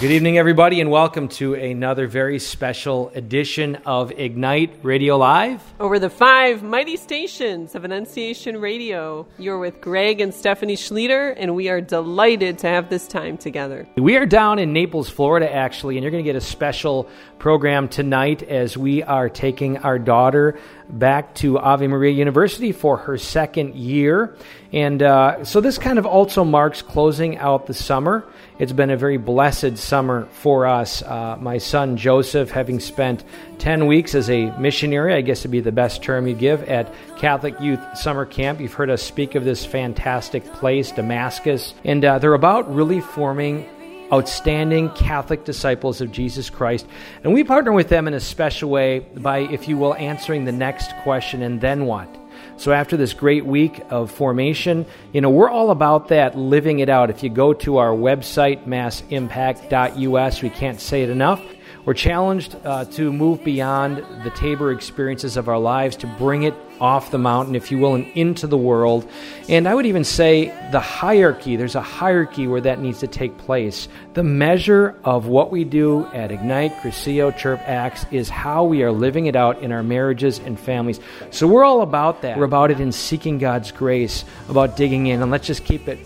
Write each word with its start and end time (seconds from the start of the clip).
Good 0.00 0.12
evening, 0.12 0.38
everybody, 0.38 0.80
and 0.80 0.90
welcome 0.90 1.28
to 1.28 1.52
another 1.52 2.06
very 2.06 2.38
special 2.38 3.10
edition 3.14 3.76
of 3.84 4.10
Ignite 4.12 4.78
Radio 4.82 5.18
Live. 5.18 5.62
Over 5.78 5.98
the 5.98 6.08
five 6.08 6.62
mighty 6.62 6.96
stations 6.96 7.74
of 7.74 7.84
Annunciation 7.84 8.62
Radio, 8.62 9.26
you're 9.36 9.58
with 9.58 9.82
Greg 9.82 10.22
and 10.22 10.32
Stephanie 10.32 10.76
Schlueter, 10.76 11.34
and 11.36 11.54
we 11.54 11.68
are 11.68 11.82
delighted 11.82 12.56
to 12.60 12.66
have 12.66 12.88
this 12.88 13.06
time 13.06 13.36
together. 13.36 13.86
We 13.98 14.16
are 14.16 14.24
down 14.24 14.58
in 14.58 14.72
Naples, 14.72 15.10
Florida, 15.10 15.52
actually, 15.54 15.98
and 15.98 16.02
you're 16.02 16.10
going 16.10 16.24
to 16.24 16.28
get 16.28 16.34
a 16.34 16.40
special 16.40 17.06
program 17.40 17.88
tonight 17.88 18.42
as 18.42 18.76
we 18.76 19.02
are 19.02 19.30
taking 19.30 19.78
our 19.78 19.98
daughter 19.98 20.58
back 20.90 21.34
to 21.36 21.58
Ave 21.58 21.86
Maria 21.86 22.12
University 22.12 22.70
for 22.70 22.98
her 22.98 23.16
second 23.16 23.74
year. 23.74 24.36
And 24.72 25.02
uh, 25.02 25.44
so 25.44 25.60
this 25.60 25.78
kind 25.78 25.98
of 25.98 26.04
also 26.04 26.44
marks 26.44 26.82
closing 26.82 27.38
out 27.38 27.66
the 27.66 27.74
summer. 27.74 28.30
It's 28.58 28.72
been 28.72 28.90
a 28.90 28.96
very 28.96 29.16
blessed 29.16 29.78
summer 29.78 30.28
for 30.32 30.66
us. 30.66 31.02
Uh, 31.02 31.38
my 31.40 31.56
son 31.58 31.96
Joseph, 31.96 32.50
having 32.50 32.78
spent 32.78 33.24
10 33.58 33.86
weeks 33.86 34.14
as 34.14 34.28
a 34.28 34.56
missionary, 34.58 35.14
I 35.14 35.22
guess 35.22 35.42
would 35.42 35.50
be 35.50 35.60
the 35.60 35.72
best 35.72 36.02
term 36.02 36.26
you 36.26 36.34
give, 36.34 36.62
at 36.64 36.92
Catholic 37.16 37.58
Youth 37.58 37.80
Summer 37.96 38.26
Camp. 38.26 38.60
You've 38.60 38.74
heard 38.74 38.90
us 38.90 39.02
speak 39.02 39.34
of 39.34 39.44
this 39.44 39.64
fantastic 39.64 40.44
place, 40.54 40.92
Damascus. 40.92 41.74
And 41.84 42.04
uh, 42.04 42.18
they're 42.18 42.34
about 42.34 42.72
really 42.72 43.00
forming 43.00 43.66
outstanding 44.12 44.90
Catholic 44.90 45.44
disciples 45.44 46.00
of 46.00 46.12
Jesus 46.12 46.50
Christ. 46.50 46.86
And 47.22 47.32
we 47.32 47.44
partner 47.44 47.72
with 47.72 47.88
them 47.88 48.08
in 48.08 48.14
a 48.14 48.20
special 48.20 48.70
way 48.70 49.00
by, 49.00 49.40
if 49.40 49.68
you 49.68 49.76
will, 49.76 49.94
answering 49.94 50.44
the 50.44 50.52
next 50.52 50.94
question 51.02 51.42
and 51.42 51.60
then 51.60 51.86
what? 51.86 52.08
So 52.56 52.72
after 52.72 52.96
this 52.96 53.14
great 53.14 53.46
week 53.46 53.80
of 53.88 54.10
formation, 54.10 54.84
you 55.12 55.20
know, 55.20 55.30
we're 55.30 55.48
all 55.48 55.70
about 55.70 56.08
that, 56.08 56.36
living 56.36 56.80
it 56.80 56.88
out. 56.88 57.08
If 57.08 57.22
you 57.22 57.30
go 57.30 57.54
to 57.54 57.78
our 57.78 57.92
website, 57.92 58.66
massimpact.us, 58.66 60.42
we 60.42 60.50
can't 60.50 60.80
say 60.80 61.02
it 61.02 61.08
enough. 61.08 61.42
We're 61.84 61.94
challenged 61.94 62.56
uh, 62.64 62.84
to 62.86 63.12
move 63.12 63.42
beyond 63.42 63.98
the 64.22 64.30
Tabor 64.30 64.70
experiences 64.70 65.36
of 65.36 65.48
our 65.48 65.58
lives, 65.58 65.96
to 65.96 66.06
bring 66.06 66.42
it 66.42 66.54
off 66.78 67.10
the 67.10 67.18
mountain, 67.18 67.54
if 67.54 67.70
you 67.70 67.78
will, 67.78 67.94
and 67.94 68.06
into 68.08 68.46
the 68.46 68.56
world. 68.56 69.08
And 69.48 69.66
I 69.66 69.74
would 69.74 69.86
even 69.86 70.04
say 70.04 70.46
the 70.72 70.80
hierarchy, 70.80 71.56
there's 71.56 71.74
a 71.74 71.82
hierarchy 71.82 72.46
where 72.46 72.60
that 72.60 72.80
needs 72.80 73.00
to 73.00 73.06
take 73.06 73.36
place. 73.38 73.88
The 74.14 74.22
measure 74.22 74.98
of 75.04 75.26
what 75.26 75.50
we 75.50 75.64
do 75.64 76.06
at 76.06 76.30
Ignite, 76.30 76.72
Cursillo, 76.76 77.36
Chirp 77.36 77.60
Acts 77.66 78.04
is 78.10 78.28
how 78.28 78.64
we 78.64 78.82
are 78.82 78.92
living 78.92 79.26
it 79.26 79.36
out 79.36 79.62
in 79.62 79.72
our 79.72 79.82
marriages 79.82 80.38
and 80.38 80.58
families. 80.58 81.00
So 81.30 81.46
we're 81.46 81.64
all 81.64 81.82
about 81.82 82.22
that. 82.22 82.38
We're 82.38 82.44
about 82.44 82.70
it 82.70 82.80
in 82.80 82.92
seeking 82.92 83.38
God's 83.38 83.72
grace, 83.72 84.24
about 84.48 84.76
digging 84.76 85.06
in, 85.06 85.22
and 85.22 85.30
let's 85.30 85.46
just 85.46 85.64
keep 85.64 85.88
it 85.88 85.98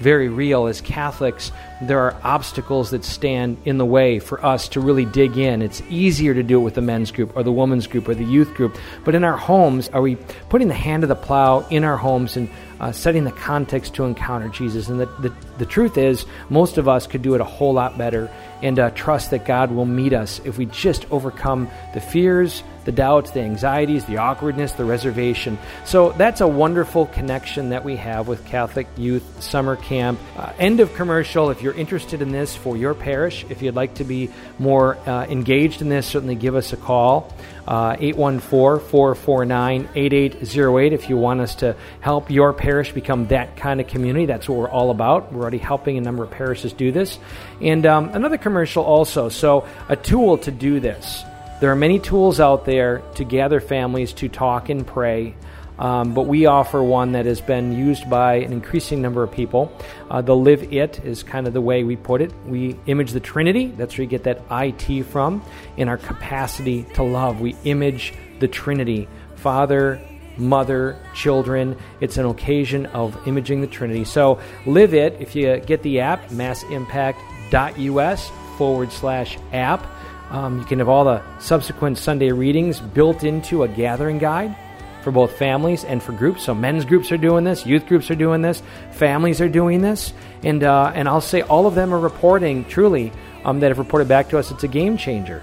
very 0.00 0.28
real 0.28 0.66
as 0.66 0.80
Catholics 0.80 1.52
there 1.88 2.00
are 2.00 2.16
obstacles 2.22 2.90
that 2.90 3.04
stand 3.04 3.56
in 3.64 3.78
the 3.78 3.84
way 3.84 4.18
for 4.18 4.44
us 4.44 4.68
to 4.68 4.80
really 4.80 5.04
dig 5.04 5.36
in. 5.36 5.62
It's 5.62 5.82
easier 5.88 6.32
to 6.34 6.42
do 6.42 6.60
it 6.60 6.62
with 6.62 6.74
the 6.74 6.80
men's 6.80 7.10
group 7.10 7.36
or 7.36 7.42
the 7.42 7.52
women's 7.52 7.86
group 7.86 8.08
or 8.08 8.14
the 8.14 8.24
youth 8.24 8.54
group. 8.54 8.76
But 9.04 9.14
in 9.14 9.24
our 9.24 9.36
homes, 9.36 9.88
are 9.88 10.00
we 10.00 10.16
putting 10.48 10.68
the 10.68 10.74
hand 10.74 11.02
of 11.02 11.08
the 11.08 11.16
plow 11.16 11.66
in 11.70 11.84
our 11.84 11.96
homes 11.96 12.36
and 12.36 12.48
uh, 12.80 12.92
setting 12.92 13.24
the 13.24 13.32
context 13.32 13.94
to 13.94 14.04
encounter 14.04 14.48
Jesus? 14.48 14.88
And 14.88 15.00
the, 15.00 15.06
the, 15.20 15.34
the, 15.58 15.66
truth 15.66 15.98
is, 15.98 16.24
most 16.50 16.78
of 16.78 16.88
us 16.88 17.06
could 17.06 17.22
do 17.22 17.34
it 17.34 17.40
a 17.40 17.44
whole 17.44 17.72
lot 17.72 17.98
better 17.98 18.30
and 18.62 18.78
uh, 18.78 18.90
trust 18.90 19.30
that 19.30 19.44
God 19.44 19.72
will 19.72 19.86
meet 19.86 20.12
us 20.12 20.40
if 20.44 20.58
we 20.58 20.66
just 20.66 21.10
overcome 21.10 21.68
the 21.94 22.00
fears, 22.00 22.62
the 22.84 22.92
doubts, 22.92 23.30
the 23.30 23.40
anxieties, 23.40 24.04
the 24.04 24.18
awkwardness, 24.18 24.72
the 24.72 24.84
reservation. 24.84 25.58
So 25.84 26.12
that's 26.12 26.40
a 26.40 26.48
wonderful 26.48 27.06
connection 27.06 27.70
that 27.70 27.84
we 27.84 27.96
have 27.96 28.28
with 28.28 28.44
Catholic 28.44 28.86
Youth 28.96 29.42
Summer 29.42 29.76
Camp. 29.76 30.18
Uh, 30.36 30.52
end 30.58 30.80
of 30.80 30.94
commercial. 30.94 31.50
If 31.50 31.62
you're 31.62 31.74
interested 31.74 32.22
in 32.22 32.32
this 32.32 32.56
for 32.56 32.76
your 32.76 32.94
parish, 32.94 33.44
if 33.48 33.62
you'd 33.62 33.74
like 33.74 33.94
to 33.94 34.04
be 34.04 34.30
more 34.58 34.96
uh, 35.08 35.26
engaged 35.26 35.82
in 35.82 35.88
this, 35.88 36.06
certainly 36.06 36.34
give 36.34 36.54
us 36.54 36.72
a 36.72 36.76
call. 36.76 37.32
Uh, 37.66 37.96
814 38.00 38.88
449 38.88 39.88
8808 39.94 40.92
if 40.92 41.08
you 41.08 41.16
want 41.16 41.40
us 41.40 41.54
to 41.56 41.76
help 42.00 42.28
your 42.28 42.52
parish 42.52 42.90
become 42.90 43.28
that 43.28 43.56
kind 43.56 43.80
of 43.80 43.86
community. 43.86 44.26
That's 44.26 44.48
what 44.48 44.58
we're 44.58 44.68
all 44.68 44.90
about. 44.90 45.32
We're 45.32 45.42
already 45.42 45.58
helping 45.58 45.96
a 45.96 46.00
number 46.00 46.24
of 46.24 46.30
parishes 46.30 46.72
do 46.72 46.90
this. 46.90 47.20
And 47.60 47.86
um, 47.86 48.10
another 48.14 48.36
commercial 48.36 48.82
also. 48.82 49.28
So, 49.28 49.68
a 49.88 49.94
tool 49.94 50.38
to 50.38 50.50
do 50.50 50.80
this. 50.80 51.24
There 51.62 51.70
are 51.70 51.76
many 51.76 52.00
tools 52.00 52.40
out 52.40 52.64
there 52.64 53.04
to 53.14 53.22
gather 53.22 53.60
families 53.60 54.12
to 54.14 54.28
talk 54.28 54.68
and 54.68 54.84
pray. 54.84 55.36
Um, 55.78 56.12
but 56.12 56.22
we 56.22 56.46
offer 56.46 56.82
one 56.82 57.12
that 57.12 57.24
has 57.26 57.40
been 57.40 57.70
used 57.70 58.10
by 58.10 58.38
an 58.38 58.52
increasing 58.52 59.00
number 59.00 59.22
of 59.22 59.30
people. 59.30 59.72
Uh, 60.10 60.22
the 60.22 60.34
Live 60.34 60.72
It 60.72 60.98
is 61.04 61.22
kind 61.22 61.46
of 61.46 61.52
the 61.52 61.60
way 61.60 61.84
we 61.84 61.94
put 61.94 62.20
it. 62.20 62.32
We 62.48 62.76
image 62.86 63.12
the 63.12 63.20
Trinity, 63.20 63.66
that's 63.68 63.96
where 63.96 64.02
you 64.02 64.10
get 64.10 64.24
that 64.24 64.42
IT 64.50 65.04
from, 65.04 65.40
in 65.76 65.88
our 65.88 65.98
capacity 65.98 66.82
to 66.94 67.04
love. 67.04 67.40
We 67.40 67.54
image 67.62 68.12
the 68.40 68.48
Trinity 68.48 69.06
Father, 69.36 70.00
Mother, 70.36 70.98
children. 71.14 71.76
It's 72.00 72.16
an 72.16 72.26
occasion 72.26 72.86
of 72.86 73.28
imaging 73.28 73.60
the 73.60 73.68
Trinity. 73.68 74.04
So, 74.04 74.40
Live 74.66 74.94
It, 74.94 75.18
if 75.20 75.36
you 75.36 75.58
get 75.58 75.84
the 75.84 76.00
app, 76.00 76.32
massimpact.us 76.32 78.30
forward 78.58 78.90
slash 78.90 79.38
app. 79.52 79.86
Um, 80.32 80.58
you 80.58 80.64
can 80.64 80.78
have 80.78 80.88
all 80.88 81.04
the 81.04 81.22
subsequent 81.40 81.98
Sunday 81.98 82.32
readings 82.32 82.80
built 82.80 83.22
into 83.22 83.64
a 83.64 83.68
gathering 83.68 84.16
guide 84.16 84.56
for 85.02 85.10
both 85.10 85.36
families 85.36 85.84
and 85.84 86.02
for 86.02 86.12
groups. 86.12 86.44
So 86.44 86.54
men's 86.54 86.86
groups 86.86 87.12
are 87.12 87.18
doing 87.18 87.44
this, 87.44 87.66
youth 87.66 87.86
groups 87.86 88.10
are 88.10 88.14
doing 88.14 88.40
this, 88.40 88.62
families 88.92 89.42
are 89.42 89.48
doing 89.48 89.82
this, 89.82 90.14
and 90.42 90.64
uh, 90.64 90.90
and 90.94 91.06
I'll 91.06 91.20
say 91.20 91.42
all 91.42 91.66
of 91.66 91.74
them 91.74 91.92
are 91.92 91.98
reporting 91.98 92.64
truly 92.64 93.12
um, 93.44 93.60
that 93.60 93.68
have 93.68 93.78
reported 93.78 94.08
back 94.08 94.30
to 94.30 94.38
us. 94.38 94.50
It's 94.50 94.64
a 94.64 94.68
game 94.68 94.96
changer. 94.96 95.42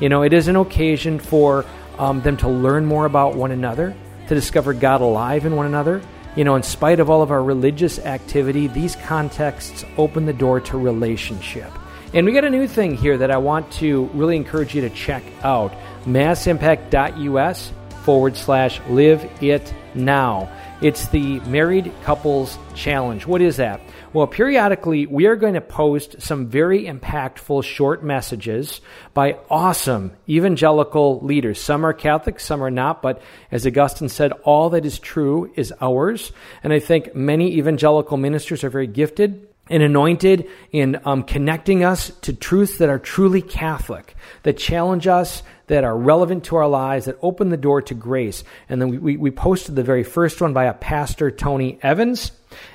You 0.00 0.08
know, 0.08 0.22
it 0.22 0.32
is 0.32 0.48
an 0.48 0.56
occasion 0.56 1.20
for 1.20 1.64
um, 1.96 2.20
them 2.22 2.36
to 2.38 2.48
learn 2.48 2.84
more 2.84 3.06
about 3.06 3.36
one 3.36 3.52
another, 3.52 3.94
to 4.26 4.34
discover 4.34 4.74
God 4.74 5.02
alive 5.02 5.46
in 5.46 5.54
one 5.54 5.66
another. 5.66 6.02
You 6.34 6.42
know, 6.42 6.56
in 6.56 6.64
spite 6.64 6.98
of 6.98 7.08
all 7.08 7.22
of 7.22 7.30
our 7.30 7.42
religious 7.42 8.00
activity, 8.00 8.66
these 8.66 8.96
contexts 8.96 9.84
open 9.96 10.26
the 10.26 10.32
door 10.32 10.60
to 10.62 10.76
relationship. 10.76 11.70
And 12.14 12.24
we 12.24 12.32
got 12.32 12.44
a 12.44 12.50
new 12.50 12.68
thing 12.68 12.96
here 12.96 13.18
that 13.18 13.30
I 13.30 13.36
want 13.36 13.70
to 13.72 14.04
really 14.14 14.36
encourage 14.36 14.74
you 14.74 14.82
to 14.82 14.90
check 14.90 15.22
out 15.42 15.74
massimpact.us 16.06 17.72
forward 18.04 18.36
slash 18.36 18.80
live 18.88 19.28
it 19.42 19.74
now. 19.94 20.48
It's 20.80 21.08
the 21.08 21.40
Married 21.40 21.92
Couples 22.04 22.56
Challenge. 22.74 23.26
What 23.26 23.42
is 23.42 23.56
that? 23.56 23.80
Well, 24.12 24.28
periodically, 24.28 25.06
we 25.06 25.26
are 25.26 25.34
going 25.34 25.54
to 25.54 25.60
post 25.60 26.22
some 26.22 26.46
very 26.46 26.84
impactful 26.84 27.64
short 27.64 28.04
messages 28.04 28.80
by 29.12 29.38
awesome 29.50 30.12
evangelical 30.28 31.20
leaders. 31.22 31.60
Some 31.60 31.84
are 31.84 31.92
Catholic, 31.92 32.38
some 32.38 32.62
are 32.62 32.70
not, 32.70 33.02
but 33.02 33.20
as 33.50 33.66
Augustine 33.66 34.08
said, 34.08 34.32
all 34.44 34.70
that 34.70 34.86
is 34.86 35.00
true 35.00 35.52
is 35.56 35.74
ours. 35.80 36.30
And 36.62 36.72
I 36.72 36.78
think 36.78 37.14
many 37.16 37.56
evangelical 37.56 38.16
ministers 38.16 38.62
are 38.62 38.70
very 38.70 38.86
gifted 38.86 39.48
and 39.68 39.82
anointed 39.82 40.48
in 40.70 41.00
um, 41.04 41.22
connecting 41.22 41.84
us 41.84 42.10
to 42.22 42.32
truths 42.32 42.78
that 42.78 42.88
are 42.88 42.98
truly 42.98 43.42
Catholic, 43.42 44.14
that 44.44 44.56
challenge 44.56 45.06
us, 45.06 45.42
that 45.66 45.82
are 45.82 45.96
relevant 45.96 46.44
to 46.44 46.56
our 46.56 46.68
lives, 46.68 47.06
that 47.06 47.18
open 47.22 47.48
the 47.48 47.56
door 47.56 47.82
to 47.82 47.94
grace. 47.94 48.44
And 48.68 48.80
then 48.80 48.88
we, 48.88 48.98
we, 48.98 49.16
we 49.16 49.30
posted 49.30 49.74
the 49.74 49.82
very 49.82 50.04
first 50.04 50.40
one 50.40 50.52
by 50.52 50.64
a 50.64 50.74
pastor, 50.74 51.30
Tony 51.30 51.78
Evans. 51.82 52.32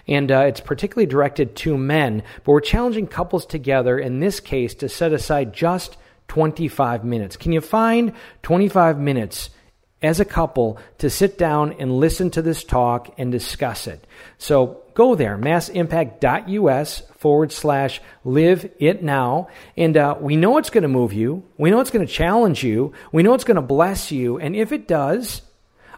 And 0.08 0.32
uh, 0.32 0.40
it's 0.42 0.60
particularly 0.60 1.08
directed 1.08 1.56
to 1.58 1.78
men, 1.78 2.24
but 2.44 2.52
we're 2.52 2.62
challenging 2.62 3.08
couples 3.08 3.46
together, 3.46 3.98
in 3.98 4.20
this 4.20 4.40
case, 4.40 4.76
to 4.76 4.90
set 4.90 5.14
aside 5.14 5.54
just 5.54 5.98
25 6.28 7.04
minutes. 7.04 7.38
Can 7.38 7.52
you 7.52 7.62
find 7.62 8.14
25 8.44 9.00
minutes 9.00 9.50
as 10.02 10.20
a 10.20 10.26
couple 10.26 10.80
to 10.98 11.10
sit 11.10 11.38
down 11.38 11.74
and 11.74 12.00
listen 12.00 12.30
to 12.32 12.42
this 12.42 12.64
talk 12.64 13.14
and 13.18 13.32
discuss 13.32 13.88
it? 13.88 14.06
So 14.38 14.82
go 14.94 15.16
there, 15.16 15.38
massimpact.us 15.38 17.04
forward 17.18 17.52
slash 17.52 18.02
live 18.24 18.70
it 18.80 19.04
now. 19.04 19.48
And 19.78 19.96
uh, 19.96 20.18
we 20.20 20.36
know 20.36 20.58
it's 20.58 20.70
going 20.70 20.84
to 20.84 20.88
move 20.88 21.14
you. 21.14 21.44
We 21.58 21.70
know 21.70 21.80
it's 21.80 21.92
going 21.92 22.06
to 22.06 22.12
challenge 22.12 22.64
you. 22.64 22.94
We 23.12 23.24
know 23.24 23.34
it's 23.34 23.44
going 23.44 23.56
to 23.56 23.62
bless 23.62 24.12
you. 24.12 24.40
And 24.40 24.56
if 24.56 24.72
it 24.72 24.88
does, 24.88 25.42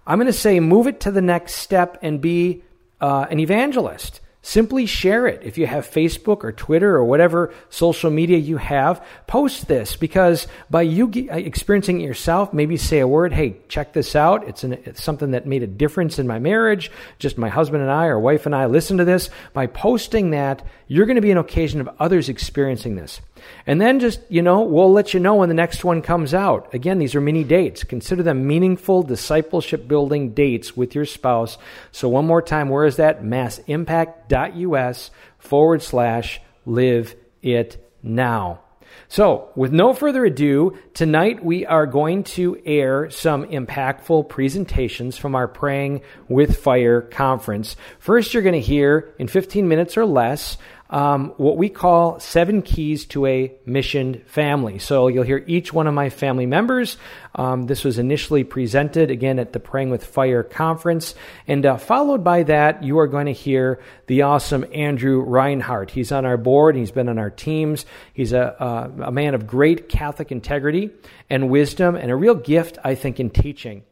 I'm 0.05 0.19
going 0.19 0.27
to 0.27 0.33
say 0.33 0.59
move 0.59 0.87
it 0.87 1.01
to 1.01 1.11
the 1.11 1.21
next 1.21 1.55
step 1.55 1.99
and 2.01 2.19
be 2.19 2.63
uh, 2.99 3.25
an 3.29 3.39
evangelist. 3.39 4.19
Simply 4.45 4.85
share 4.85 5.25
it. 5.25 5.41
If 5.43 5.57
you 5.57 5.65
have 5.67 5.89
Facebook 5.89 6.43
or 6.43 6.51
Twitter 6.51 6.93
or 6.97 7.05
whatever 7.05 7.53
social 7.69 8.11
media 8.11 8.37
you 8.37 8.57
have, 8.57 9.01
post 9.25 9.69
this 9.69 9.95
because 9.95 10.47
by 10.69 10.81
you 10.81 11.09
uh, 11.31 11.35
experiencing 11.37 12.01
it 12.01 12.03
yourself, 12.03 12.51
maybe 12.51 12.75
say 12.75 12.99
a 12.99 13.07
word, 13.07 13.31
hey, 13.31 13.55
check 13.69 13.93
this 13.93 14.17
out. 14.17 14.45
It's, 14.45 14.65
an, 14.65 14.73
it's 14.83 15.01
something 15.01 15.31
that 15.31 15.47
made 15.47 15.63
a 15.63 15.67
difference 15.67 16.19
in 16.19 16.27
my 16.27 16.39
marriage. 16.39 16.91
Just 17.19 17.37
my 17.37 17.47
husband 17.47 17.83
and 17.83 17.91
I, 17.91 18.07
or 18.07 18.19
wife 18.19 18.45
and 18.45 18.53
I, 18.53 18.65
listen 18.65 18.97
to 18.97 19.05
this. 19.05 19.29
By 19.53 19.65
posting 19.65 20.31
that, 20.31 20.61
you're 20.87 21.05
going 21.05 21.15
to 21.15 21.21
be 21.21 21.31
an 21.31 21.37
occasion 21.37 21.79
of 21.79 21.89
others 21.97 22.27
experiencing 22.27 22.97
this. 22.97 23.21
And 23.65 23.79
then 23.79 23.99
just, 23.99 24.19
you 24.29 24.41
know, 24.41 24.61
we'll 24.61 24.91
let 24.91 25.13
you 25.13 25.19
know 25.19 25.35
when 25.35 25.49
the 25.49 25.55
next 25.55 25.83
one 25.83 26.01
comes 26.01 26.33
out. 26.33 26.73
Again, 26.73 26.99
these 26.99 27.15
are 27.15 27.21
mini 27.21 27.43
dates. 27.43 27.83
Consider 27.83 28.23
them 28.23 28.47
meaningful 28.47 29.03
discipleship 29.03 29.87
building 29.87 30.33
dates 30.33 30.75
with 30.75 30.95
your 30.95 31.05
spouse. 31.05 31.57
So, 31.91 32.09
one 32.09 32.25
more 32.25 32.41
time, 32.41 32.69
where 32.69 32.85
is 32.85 32.97
that? 32.97 33.23
Massimpact.us 33.23 35.11
forward 35.39 35.81
slash 35.81 36.41
live 36.65 37.15
it 37.41 37.89
now. 38.01 38.59
So, 39.07 39.49
with 39.55 39.71
no 39.71 39.93
further 39.93 40.25
ado, 40.25 40.77
tonight 40.93 41.43
we 41.43 41.65
are 41.65 41.85
going 41.85 42.23
to 42.23 42.59
air 42.65 43.09
some 43.09 43.45
impactful 43.45 44.29
presentations 44.29 45.17
from 45.17 45.35
our 45.35 45.47
Praying 45.47 46.01
with 46.27 46.57
Fire 46.57 47.01
conference. 47.01 47.75
First, 47.99 48.33
you're 48.33 48.43
going 48.43 48.53
to 48.53 48.59
hear 48.59 49.13
in 49.19 49.27
15 49.27 49.67
minutes 49.67 49.97
or 49.97 50.05
less 50.05 50.57
um, 50.89 51.33
what 51.37 51.57
we 51.57 51.69
call 51.69 52.19
seven 52.19 52.61
keys 52.61 53.05
to 53.05 53.25
a 53.25 53.51
mission 53.65 54.21
family. 54.27 54.77
So 54.77 55.07
you'll 55.07 55.23
hear 55.23 55.43
each 55.47 55.73
one 55.73 55.87
of 55.87 55.93
my 55.93 56.09
family 56.09 56.45
members. 56.45 56.97
Um, 57.33 57.65
this 57.65 57.83
was 57.83 57.97
initially 57.97 58.43
presented 58.43 59.09
again 59.09 59.39
at 59.39 59.53
the 59.53 59.59
Praying 59.59 59.89
with 59.89 60.05
Fire 60.05 60.43
conference. 60.43 61.15
And 61.47 61.65
uh, 61.65 61.77
followed 61.77 62.23
by 62.23 62.43
that, 62.43 62.83
you 62.83 62.99
are 62.99 63.07
going 63.07 63.25
to 63.25 63.33
hear 63.33 63.81
the 64.05 64.21
awesome 64.21 64.65
Andrew 64.71 65.21
Reinhardt. 65.21 65.89
He's 65.89 66.11
on 66.11 66.25
our 66.25 66.37
board, 66.37 66.75
he's 66.75 66.91
been 66.91 67.09
on 67.09 67.17
our 67.17 67.31
teams. 67.31 67.85
He's 68.13 68.33
a, 68.33 68.91
a, 68.99 69.05
a 69.05 69.11
man 69.11 69.33
of 69.33 69.47
great 69.47 69.89
Catholic 69.89 70.31
integrity 70.31 70.91
and 71.29 71.49
wisdom 71.49 71.95
and 71.95 72.11
a 72.11 72.15
real 72.15 72.35
gift, 72.35 72.77
I 72.83 72.93
think, 72.93 73.19
in 73.19 73.31
teaching. 73.31 73.83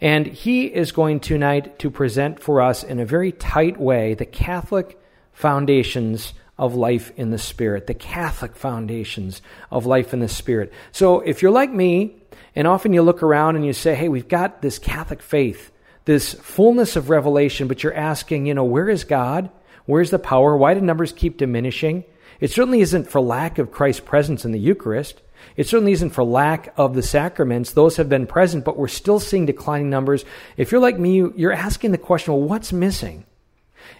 And 0.00 0.26
he 0.26 0.66
is 0.66 0.92
going 0.92 1.20
tonight 1.20 1.78
to 1.78 1.90
present 1.90 2.42
for 2.42 2.60
us 2.60 2.82
in 2.84 3.00
a 3.00 3.06
very 3.06 3.32
tight 3.32 3.80
way 3.80 4.12
the 4.14 4.26
Catholic 4.26 4.99
foundations 5.40 6.34
of 6.58 6.74
life 6.74 7.10
in 7.16 7.30
the 7.30 7.38
Spirit, 7.38 7.86
the 7.86 7.94
Catholic 7.94 8.54
foundations 8.54 9.40
of 9.70 9.86
life 9.86 10.12
in 10.12 10.20
the 10.20 10.28
Spirit. 10.28 10.72
So 10.92 11.20
if 11.20 11.40
you're 11.42 11.50
like 11.50 11.72
me, 11.72 12.16
and 12.54 12.66
often 12.66 12.92
you 12.92 13.02
look 13.02 13.22
around 13.22 13.56
and 13.56 13.64
you 13.64 13.72
say, 13.72 13.94
hey, 13.94 14.08
we've 14.08 14.28
got 14.28 14.60
this 14.60 14.78
Catholic 14.78 15.22
faith, 15.22 15.72
this 16.04 16.34
fullness 16.34 16.96
of 16.96 17.08
revelation, 17.08 17.66
but 17.66 17.82
you're 17.82 17.94
asking, 17.94 18.46
you 18.46 18.54
know, 18.54 18.64
where 18.64 18.88
is 18.88 19.04
God? 19.04 19.50
Where's 19.86 20.10
the 20.10 20.18
power? 20.18 20.56
Why 20.56 20.74
do 20.74 20.80
numbers 20.80 21.12
keep 21.12 21.38
diminishing? 21.38 22.04
It 22.40 22.50
certainly 22.50 22.80
isn't 22.80 23.08
for 23.08 23.20
lack 23.20 23.58
of 23.58 23.72
Christ's 23.72 24.00
presence 24.00 24.44
in 24.44 24.52
the 24.52 24.58
Eucharist. 24.58 25.22
It 25.56 25.66
certainly 25.66 25.92
isn't 25.92 26.10
for 26.10 26.24
lack 26.24 26.74
of 26.76 26.94
the 26.94 27.02
sacraments. 27.02 27.72
Those 27.72 27.96
have 27.96 28.08
been 28.08 28.26
present, 28.26 28.64
but 28.64 28.76
we're 28.76 28.88
still 28.88 29.20
seeing 29.20 29.46
declining 29.46 29.88
numbers. 29.88 30.24
If 30.56 30.72
you're 30.72 30.80
like 30.80 30.98
me, 30.98 31.30
you're 31.36 31.52
asking 31.52 31.92
the 31.92 31.98
question, 31.98 32.34
well, 32.34 32.42
what's 32.42 32.72
missing? 32.72 33.24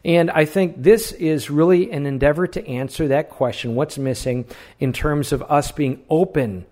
And 0.05 0.31
I 0.31 0.45
think 0.45 0.83
this 0.83 1.13
is 1.13 1.51
really 1.51 1.91
an 1.91 2.07
endeavor 2.07 2.47
to 2.47 2.67
answer 2.67 3.09
that 3.09 3.31
question 3.31 3.75
what's 3.75 3.99
missing 3.99 4.47
in 4.79 4.93
terms 4.93 5.33
of 5.33 5.43
us 5.43 5.73
being 5.73 6.03
open 6.09 6.67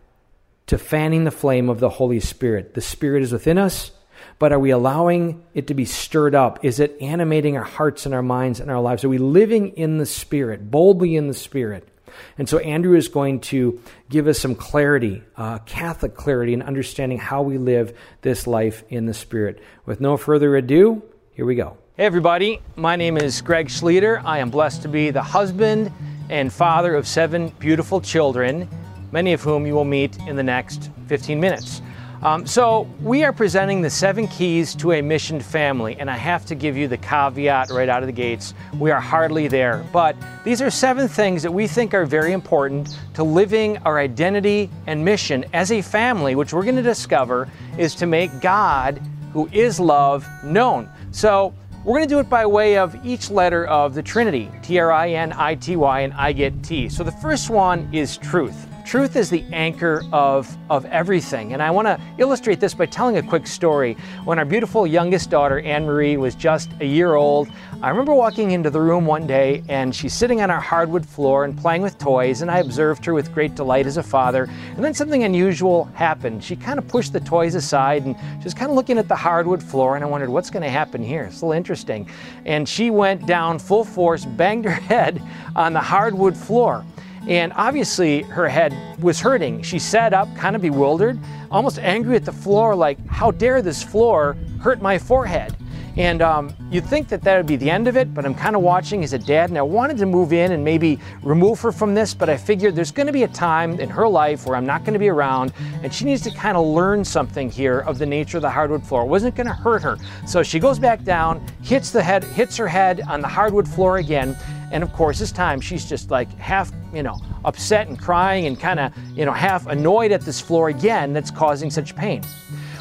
to 0.69 0.79
fanning 0.79 1.25
the 1.25 1.31
flame 1.31 1.69
of 1.69 1.81
the 1.81 1.88
Holy 1.88 2.20
Spirit? 2.20 2.75
The 2.75 2.81
Spirit 2.81 3.23
is 3.23 3.32
within 3.32 3.59
us, 3.59 3.91
but 4.38 4.53
are 4.53 4.59
we 4.59 4.70
allowing 4.70 5.44
it 5.55 5.67
to 5.69 5.75
be 5.75 5.85
stirred 5.85 6.35
up? 6.35 6.65
Is 6.65 6.79
it 6.79 6.97
animating 7.00 7.56
our 7.56 7.65
hearts 7.65 8.06
and 8.06 8.15
our 8.15 8.23
minds 8.23 8.61
and 8.61 8.70
our 8.70 8.81
lives? 8.81 9.05
Are 9.05 9.09
we 9.09 9.19
living 9.19 9.70
in 9.70 9.99
the 9.99 10.06
Spirit, 10.06 10.70
boldly 10.70 11.17
in 11.17 11.26
the 11.26 11.35
Spirit? 11.35 11.88
And 12.37 12.49
so 12.49 12.59
Andrew 12.59 12.97
is 12.97 13.09
going 13.09 13.41
to 13.41 13.81
give 14.09 14.29
us 14.29 14.38
some 14.38 14.55
clarity, 14.55 15.23
uh, 15.37 15.59
Catholic 15.61 16.15
clarity, 16.15 16.53
in 16.53 16.62
understanding 16.62 17.19
how 17.19 17.43
we 17.43 17.59
live 17.59 17.97
this 18.23 18.47
life 18.47 18.82
in 18.88 19.06
the 19.06 19.15
Spirit. 19.15 19.61
With 19.87 20.00
no 20.00 20.17
further 20.17 20.56
ado, 20.56 21.03
here 21.32 21.47
we 21.47 21.55
go. 21.55 21.76
Hey, 21.98 22.04
everybody. 22.04 22.60
My 22.76 22.94
name 22.94 23.16
is 23.16 23.42
Greg 23.42 23.66
Schlueter. 23.66 24.22
I 24.24 24.38
am 24.38 24.50
blessed 24.50 24.82
to 24.82 24.88
be 24.88 25.10
the 25.10 25.20
husband 25.20 25.92
and 26.28 26.52
father 26.52 26.94
of 26.94 27.08
seven 27.08 27.48
beautiful 27.58 28.00
children, 28.00 28.68
many 29.10 29.32
of 29.32 29.42
whom 29.42 29.66
you 29.66 29.74
will 29.74 29.84
meet 29.84 30.16
in 30.18 30.36
the 30.36 30.42
next 30.44 30.92
15 31.08 31.40
minutes. 31.40 31.82
Um, 32.22 32.46
so, 32.46 32.88
we 33.02 33.24
are 33.24 33.32
presenting 33.32 33.82
the 33.82 33.90
seven 33.90 34.28
keys 34.28 34.76
to 34.76 34.92
a 34.92 35.02
missioned 35.02 35.44
family, 35.44 35.96
and 35.98 36.08
I 36.08 36.16
have 36.16 36.46
to 36.46 36.54
give 36.54 36.76
you 36.76 36.86
the 36.86 36.98
caveat 36.98 37.70
right 37.70 37.88
out 37.88 38.04
of 38.04 38.06
the 38.06 38.12
gates. 38.12 38.54
We 38.78 38.92
are 38.92 39.00
hardly 39.00 39.48
there, 39.48 39.84
but 39.92 40.14
these 40.44 40.62
are 40.62 40.70
seven 40.70 41.08
things 41.08 41.42
that 41.42 41.50
we 41.50 41.66
think 41.66 41.94
are 41.94 42.06
very 42.06 42.30
important 42.30 42.96
to 43.14 43.24
living 43.24 43.76
our 43.78 43.98
identity 43.98 44.70
and 44.86 45.04
mission 45.04 45.44
as 45.52 45.72
a 45.72 45.82
family, 45.82 46.36
which 46.36 46.52
we're 46.52 46.62
going 46.62 46.76
to 46.76 46.80
discover 46.82 47.48
is 47.76 47.96
to 47.96 48.06
make 48.06 48.40
God, 48.40 49.02
who 49.32 49.48
is 49.52 49.80
love, 49.80 50.24
known. 50.44 50.88
So, 51.10 51.54
we're 51.84 51.96
going 51.96 52.08
to 52.08 52.14
do 52.14 52.19
it 52.19 52.28
by 52.28 52.44
way 52.44 52.76
of 52.76 52.96
each 53.04 53.30
letter 53.30 53.66
of 53.66 53.94
the 53.94 54.02
Trinity 54.02 54.50
T 54.62 54.78
R 54.78 54.90
I 54.90 55.10
N 55.10 55.32
I 55.32 55.54
T 55.54 55.76
Y, 55.76 56.00
and 56.00 56.12
I 56.14 56.32
get 56.32 56.62
T. 56.62 56.88
So 56.88 57.04
the 57.04 57.12
first 57.12 57.50
one 57.50 57.88
is 57.92 58.16
truth. 58.16 58.66
Truth 58.88 59.17
is 59.17 59.29
the 59.29 59.44
anchor 59.52 60.02
of, 60.14 60.56
of 60.70 60.87
everything. 60.87 61.52
And 61.52 61.62
I 61.62 61.70
want 61.70 61.87
to 61.87 62.00
illustrate 62.17 62.58
this 62.58 62.73
by 62.73 62.87
telling 62.87 63.19
a 63.19 63.23
quick 63.23 63.46
story. 63.46 63.99
When 64.25 64.38
our 64.38 64.46
beautiful 64.46 64.87
youngest 64.87 65.29
daughter, 65.29 65.61
Anne 65.61 65.85
Marie, 65.85 66.17
was 66.17 66.35
just 66.35 66.70
a 66.81 66.87
year 66.87 67.14
old, 67.14 67.50
I 67.82 67.90
remember 67.90 68.14
walking 68.14 68.52
into 68.52 68.70
the 68.70 68.81
room 68.81 69.05
one 69.05 69.26
day 69.26 69.62
and 69.69 69.94
she's 69.94 70.14
sitting 70.14 70.40
on 70.40 70.50
our 70.50 70.58
hardwood 70.58 71.05
floor 71.05 71.44
and 71.44 71.55
playing 71.55 71.82
with 71.82 71.99
toys, 71.99 72.40
and 72.40 72.50
I 72.50 72.61
observed 72.61 73.05
her 73.05 73.12
with 73.12 73.31
great 73.35 73.55
delight 73.55 73.85
as 73.85 73.99
a 73.99 74.02
father. 74.02 74.49
And 74.75 74.82
then 74.82 74.94
something 74.94 75.23
unusual 75.23 75.84
happened. 75.93 76.43
She 76.43 76.56
kind 76.56 76.79
of 76.79 76.88
pushed 76.88 77.12
the 77.12 77.20
toys 77.20 77.56
aside 77.56 78.06
and 78.06 78.17
she 78.38 78.44
was 78.44 78.55
kind 78.55 78.70
of 78.70 78.75
looking 78.75 78.96
at 78.96 79.06
the 79.06 79.17
hardwood 79.17 79.62
floor, 79.62 79.96
and 79.96 80.05
I 80.05 80.08
wondered, 80.08 80.31
what's 80.31 80.49
going 80.49 80.62
to 80.62 80.70
happen 80.70 81.02
here? 81.02 81.25
It's 81.25 81.43
a 81.43 81.44
little 81.44 81.52
interesting. 81.52 82.08
And 82.46 82.67
she 82.67 82.88
went 82.88 83.26
down 83.26 83.58
full 83.58 83.84
force, 83.84 84.25
banged 84.25 84.64
her 84.64 84.70
head 84.88 85.23
on 85.55 85.75
the 85.75 85.81
hardwood 85.81 86.34
floor. 86.34 86.87
And 87.26 87.53
obviously, 87.56 88.23
her 88.23 88.49
head 88.49 88.75
was 89.00 89.20
hurting. 89.20 89.62
She 89.62 89.79
sat 89.79 90.15
up, 90.15 90.35
kind 90.37 90.55
of 90.55 90.62
bewildered, 90.62 91.19
almost 91.50 91.79
angry 91.79 92.17
at 92.17 92.25
the 92.25 92.32
floor, 92.32 92.75
like, 92.75 93.05
how 93.06 93.31
dare 93.31 93.61
this 93.62 93.82
floor 93.82 94.37
hurt 94.61 94.81
my 94.81 94.99
forehead? 94.99 95.56
And 95.99 96.23
um, 96.23 96.55
you'd 96.70 96.87
think 96.87 97.09
that 97.09 97.23
that 97.23 97.37
would 97.37 97.47
be 97.47 97.56
the 97.56 97.69
end 97.69 97.88
of 97.88 97.97
it, 97.97 98.15
but 98.15 98.25
I'm 98.25 98.35
kind 98.35 98.55
of 98.55 98.62
watching 98.62 99.03
as 99.03 99.15
a 99.15 99.19
dad, 99.19 99.49
and 99.49 99.59
I 99.59 99.62
wanted 99.62 99.99
to 99.99 100.06
move 100.06 100.32
in 100.32 100.53
and 100.53 100.62
maybe 100.62 101.00
remove 101.25 101.61
her 101.62 101.73
from 101.73 101.93
this, 101.93 102.15
but 102.15 102.31
I 102.31 102.37
figured 102.37 102.76
there's 102.76 102.93
going 102.93 103.09
to 103.09 103.12
be 103.12 103.25
a 103.25 103.29
time 103.29 103.81
in 103.81 103.88
her 103.91 104.06
life 104.06 104.47
where 104.47 104.55
I'm 104.55 104.65
not 104.65 104.85
going 104.85 104.93
to 104.93 105.00
be 105.00 105.09
around, 105.09 105.53
and 105.82 105.93
she 105.93 106.05
needs 106.05 106.23
to 106.23 106.31
kind 106.31 106.56
of 106.56 106.65
learn 106.65 107.05
something 107.05 107.50
here 107.50 107.81
of 107.81 107.99
the 107.99 108.06
nature 108.06 108.38
of 108.38 108.43
the 108.43 108.50
hardwood 108.50 108.85
floor. 108.85 109.03
It 109.03 109.09
wasn't 109.09 109.35
going 109.35 109.49
to 109.49 109.53
hurt 109.53 109.82
her. 109.82 109.99
So 110.25 110.44
she 110.44 110.61
goes 110.61 110.79
back 110.79 111.03
down, 111.03 111.44
hits 111.62 111.91
the 111.91 112.03
head, 112.03 112.23
hits 112.23 112.56
her 112.59 112.69
head 112.69 113.00
on 113.09 113.20
the 113.20 113.29
hardwood 113.29 113.67
floor 113.67 113.97
again, 113.97 114.37
and 114.70 114.82
of 114.82 114.93
course, 114.93 115.19
this 115.19 115.32
time 115.32 115.61
she's 115.61 115.88
just 115.88 116.11
like 116.11 116.31
half, 116.38 116.70
you 116.93 117.03
know, 117.03 117.20
upset 117.44 117.88
and 117.88 117.99
crying 117.99 118.47
and 118.47 118.59
kind 118.59 118.79
of, 118.81 118.93
you 119.15 119.25
know, 119.25 119.32
half 119.32 119.67
annoyed 119.67 120.12
at 120.12 120.23
this 120.23 120.41
floor 120.41 120.69
again 120.69 121.12
that's 121.12 121.31
causing 121.31 121.70
such 121.70 121.97
pain. 121.97 122.23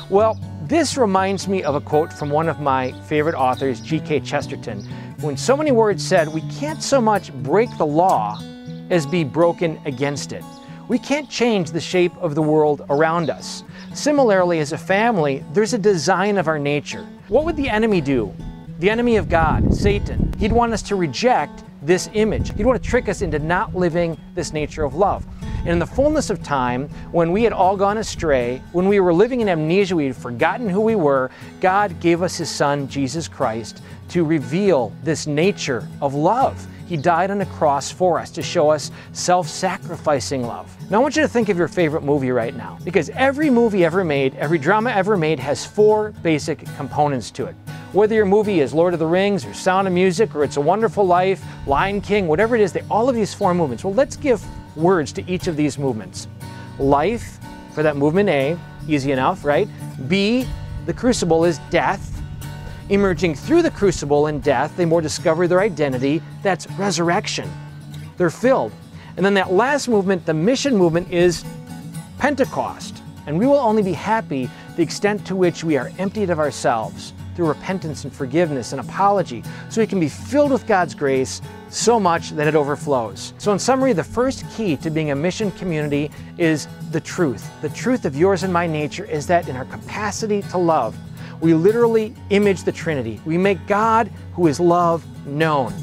Well, 0.10 0.40
this 0.68 0.98
reminds 0.98 1.48
me 1.48 1.64
of 1.64 1.76
a 1.76 1.82
quote 1.82 2.12
from 2.12 2.30
one 2.30 2.50
of 2.50 2.60
my 2.60 2.92
favorite 3.04 3.36
authors, 3.36 3.80
G.K. 3.80 4.22
Chesterton, 4.22 4.82
when 5.22 5.38
so 5.38 5.56
many 5.56 5.72
words 5.72 6.06
said, 6.06 6.28
We 6.28 6.42
can't 6.50 6.84
so 6.84 7.00
much 7.00 7.34
break 7.44 7.70
the 7.78 7.86
law 7.86 8.40
as 8.90 9.06
be 9.06 9.24
broken 9.24 9.80
against 9.86 10.34
it. 10.34 10.44
We 10.88 11.00
can't 11.00 11.30
change 11.30 11.72
the 11.72 11.82
shape 11.82 12.16
of 12.18 12.36
the 12.36 12.42
world 12.42 12.86
around 12.90 13.30
us. 13.30 13.64
Similarly, 13.94 14.60
as 14.60 14.72
a 14.72 14.78
family, 14.78 15.44
there's 15.54 15.74
a 15.74 15.78
design 15.78 16.38
of 16.38 16.48
our 16.48 16.60
nature. 16.60 17.06
What 17.28 17.46
would 17.46 17.58
the 17.58 17.70
enemy 17.70 18.00
do? 18.00 18.34
The 18.80 18.90
enemy 18.90 19.18
of 19.18 19.28
God, 19.28 19.74
Satan, 19.74 20.34
he'd 20.38 20.52
want 20.52 20.72
us 20.72 20.82
to 20.84 20.96
reject 20.96 21.64
this 21.82 22.10
image. 22.14 22.54
He'd 22.56 22.66
want 22.66 22.82
to 22.82 22.90
trick 22.90 23.10
us 23.10 23.22
into 23.22 23.40
not 23.40 23.76
living 23.76 24.20
this 24.36 24.54
nature 24.54 24.84
of 24.84 24.96
love. 24.96 25.26
And 25.60 25.70
in 25.70 25.80
the 25.80 25.86
fullness 25.86 26.30
of 26.30 26.42
time, 26.44 26.88
when 27.12 27.32
we 27.32 27.44
had 27.44 27.54
all 27.54 27.76
gone 27.76 27.98
astray, 27.98 28.62
when 28.72 28.88
we 28.88 29.00
were 29.00 29.14
living 29.14 29.42
in 29.42 29.50
amnesia, 29.50 29.96
we 29.96 30.06
had 30.06 30.16
forgotten 30.16 30.70
who 30.70 30.82
we 30.82 30.96
were, 30.96 31.30
God 31.60 32.00
gave 32.00 32.22
us 32.22 32.38
His 32.38 32.50
Son, 32.50 32.88
Jesus 32.88 33.28
Christ, 33.28 33.82
to 34.10 34.24
reveal 34.24 34.94
this 35.04 35.28
nature 35.28 35.88
of 36.02 36.14
love. 36.14 36.66
He 36.88 36.96
died 36.96 37.32
on 37.32 37.42
a 37.42 37.46
cross 37.46 37.92
for 37.92 38.18
us 38.18 38.32
to 38.32 38.42
show 38.42 38.70
us 38.70 38.92
self 39.12 39.48
sacrificing 39.48 40.44
love. 40.44 40.76
Now, 40.90 41.00
I 41.00 41.02
want 41.02 41.18
you 41.18 41.22
to 41.22 41.28
think 41.28 41.50
of 41.50 41.58
your 41.58 41.68
favorite 41.68 42.04
movie 42.04 42.32
right 42.32 42.56
now, 42.56 42.80
because 42.84 43.10
every 43.10 43.50
movie 43.50 43.84
ever 43.84 44.04
made, 44.04 44.36
every 44.36 44.58
drama 44.58 44.92
ever 44.92 45.18
made, 45.18 45.40
has 45.40 45.66
four 45.66 46.12
basic 46.24 46.66
components 46.78 47.30
to 47.32 47.46
it. 47.46 47.56
Whether 47.92 48.16
your 48.16 48.26
movie 48.26 48.62
is 48.62 48.74
Lord 48.74 48.94
of 48.94 49.00
the 49.00 49.06
Rings 49.06 49.46
or 49.46 49.54
Sound 49.54 49.88
of 49.88 49.94
Music 49.94 50.34
or 50.34 50.44
It's 50.44 50.58
a 50.58 50.62
Wonderful 50.62 51.06
Life, 51.06 51.44
Lion 51.66 52.00
King, 52.00 52.28
whatever 52.28 52.56
it 52.56 52.62
is, 52.62 52.72
they 52.72 52.84
all 52.90 53.10
of 53.10 53.16
these 53.16 53.34
four 53.34 53.54
movements. 53.54 53.84
Well, 53.84 53.94
let's 53.94 54.16
give 54.16 54.42
words 54.78 55.12
to 55.14 55.30
each 55.30 55.48
of 55.48 55.58
these 55.58 55.78
movements. 55.78 56.28
Life, 56.80 57.40
for 57.74 57.84
that 57.84 57.98
movement 57.98 58.30
A, 58.30 58.58
easy 58.88 59.12
enough, 59.12 59.44
right? 59.44 59.68
B, 60.08 60.48
the 60.86 60.94
crucible 60.94 61.44
is 61.44 61.60
death. 61.70 62.17
Emerging 62.90 63.36
through 63.36 63.62
the 63.62 63.72
crucible 63.72 64.28
and 64.28 64.42
death, 64.42 64.76
they 64.78 64.86
more 64.86 65.02
discover 65.02 65.48
their 65.48 65.60
identity. 65.60 66.22
That's 66.42 66.70
resurrection. 66.72 67.52
They're 68.16 68.30
filled. 68.30 68.72
And 69.18 69.26
then 69.26 69.34
that 69.34 69.52
last 69.52 69.90
movement, 69.90 70.26
the 70.26 70.34
mission 70.34 70.76
movement, 70.78 71.12
is 71.12 71.44
Pentecost. 72.18 73.02
And 73.26 73.38
we 73.38 73.46
will 73.46 73.58
only 73.58 73.84
be 73.84 73.92
happy 73.92 74.50
the 74.78 74.84
extent 74.84 75.26
to 75.28 75.36
which 75.36 75.64
we 75.64 75.76
are 75.76 75.92
emptied 75.98 76.30
of 76.30 76.40
ourselves 76.40 77.14
through 77.36 77.48
repentance 77.48 78.04
and 78.04 78.14
forgiveness 78.14 78.72
and 78.72 78.82
apology, 78.82 79.44
so 79.70 79.80
we 79.80 79.86
can 79.86 80.00
be 80.00 80.10
filled 80.10 80.52
with 80.52 80.66
God's 80.66 80.96
grace 80.96 81.42
so 81.70 82.00
much 82.00 82.32
that 82.32 82.48
it 82.48 82.56
overflows. 82.56 83.34
So, 83.38 83.54
in 83.54 83.60
summary, 83.60 83.94
the 83.94 84.04
first 84.04 84.44
key 84.56 84.76
to 84.78 84.90
being 84.90 85.12
a 85.12 85.16
mission 85.16 85.52
community 85.52 86.10
is 86.40 86.68
the 86.92 87.00
truth. 87.00 87.48
The 87.62 87.70
truth 87.70 88.06
of 88.06 88.16
yours 88.16 88.42
and 88.42 88.52
my 88.52 88.66
nature 88.66 89.06
is 89.06 89.28
that 89.28 89.48
in 89.50 89.56
our 89.56 89.66
capacity 89.66 90.42
to 90.44 90.58
love, 90.58 90.98
we 91.40 91.54
literally 91.54 92.14
image 92.30 92.64
the 92.64 92.72
Trinity. 92.72 93.22
We 93.26 93.38
make 93.38 93.66
God, 93.68 94.12
who 94.34 94.48
is 94.48 94.60
love, 94.60 95.06
known. 95.28 95.74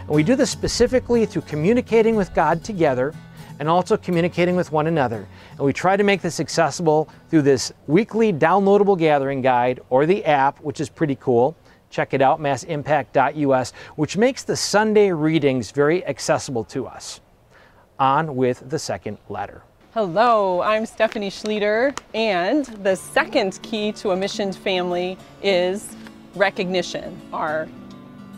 And 0.00 0.08
we 0.08 0.22
do 0.22 0.34
this 0.36 0.50
specifically 0.50 1.26
through 1.26 1.42
communicating 1.42 2.16
with 2.16 2.34
God 2.34 2.64
together, 2.64 3.14
and 3.58 3.68
also 3.68 3.96
communicating 3.96 4.56
with 4.56 4.70
one 4.70 4.86
another. 4.86 5.26
And 5.52 5.60
we 5.60 5.72
try 5.72 5.96
to 5.96 6.04
make 6.04 6.22
this 6.22 6.40
accessible 6.40 7.08
through 7.28 7.42
this 7.42 7.72
weekly 7.86 8.32
downloadable 8.32 8.98
gathering 8.98 9.42
guide 9.42 9.80
or 9.90 10.06
the 10.06 10.24
app, 10.24 10.60
which 10.60 10.80
is 10.80 10.88
pretty 10.88 11.16
cool. 11.16 11.56
Check 11.90 12.14
it 12.14 12.22
out, 12.22 12.40
massimpact.us, 12.40 13.72
which 13.96 14.16
makes 14.16 14.44
the 14.44 14.56
Sunday 14.56 15.10
readings 15.10 15.70
very 15.70 16.06
accessible 16.06 16.64
to 16.64 16.86
us. 16.86 17.20
On 17.98 18.36
with 18.36 18.68
the 18.70 18.78
second 18.78 19.18
letter. 19.28 19.62
Hello, 20.00 20.62
I'm 20.62 20.86
Stephanie 20.86 21.28
Schlueter, 21.28 21.92
and 22.14 22.66
the 22.84 22.94
second 22.94 23.58
key 23.62 23.90
to 23.94 24.12
a 24.12 24.16
missioned 24.16 24.54
family 24.54 25.18
is 25.42 25.96
recognition. 26.36 27.20
Our 27.32 27.66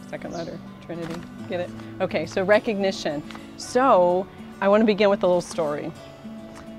second 0.08 0.32
letter, 0.32 0.58
Trinity. 0.86 1.20
Get 1.50 1.60
it? 1.60 1.70
Okay, 2.00 2.24
so 2.24 2.44
recognition. 2.44 3.22
So 3.58 4.26
I 4.62 4.68
want 4.68 4.80
to 4.80 4.86
begin 4.86 5.10
with 5.10 5.22
a 5.22 5.26
little 5.26 5.42
story. 5.42 5.92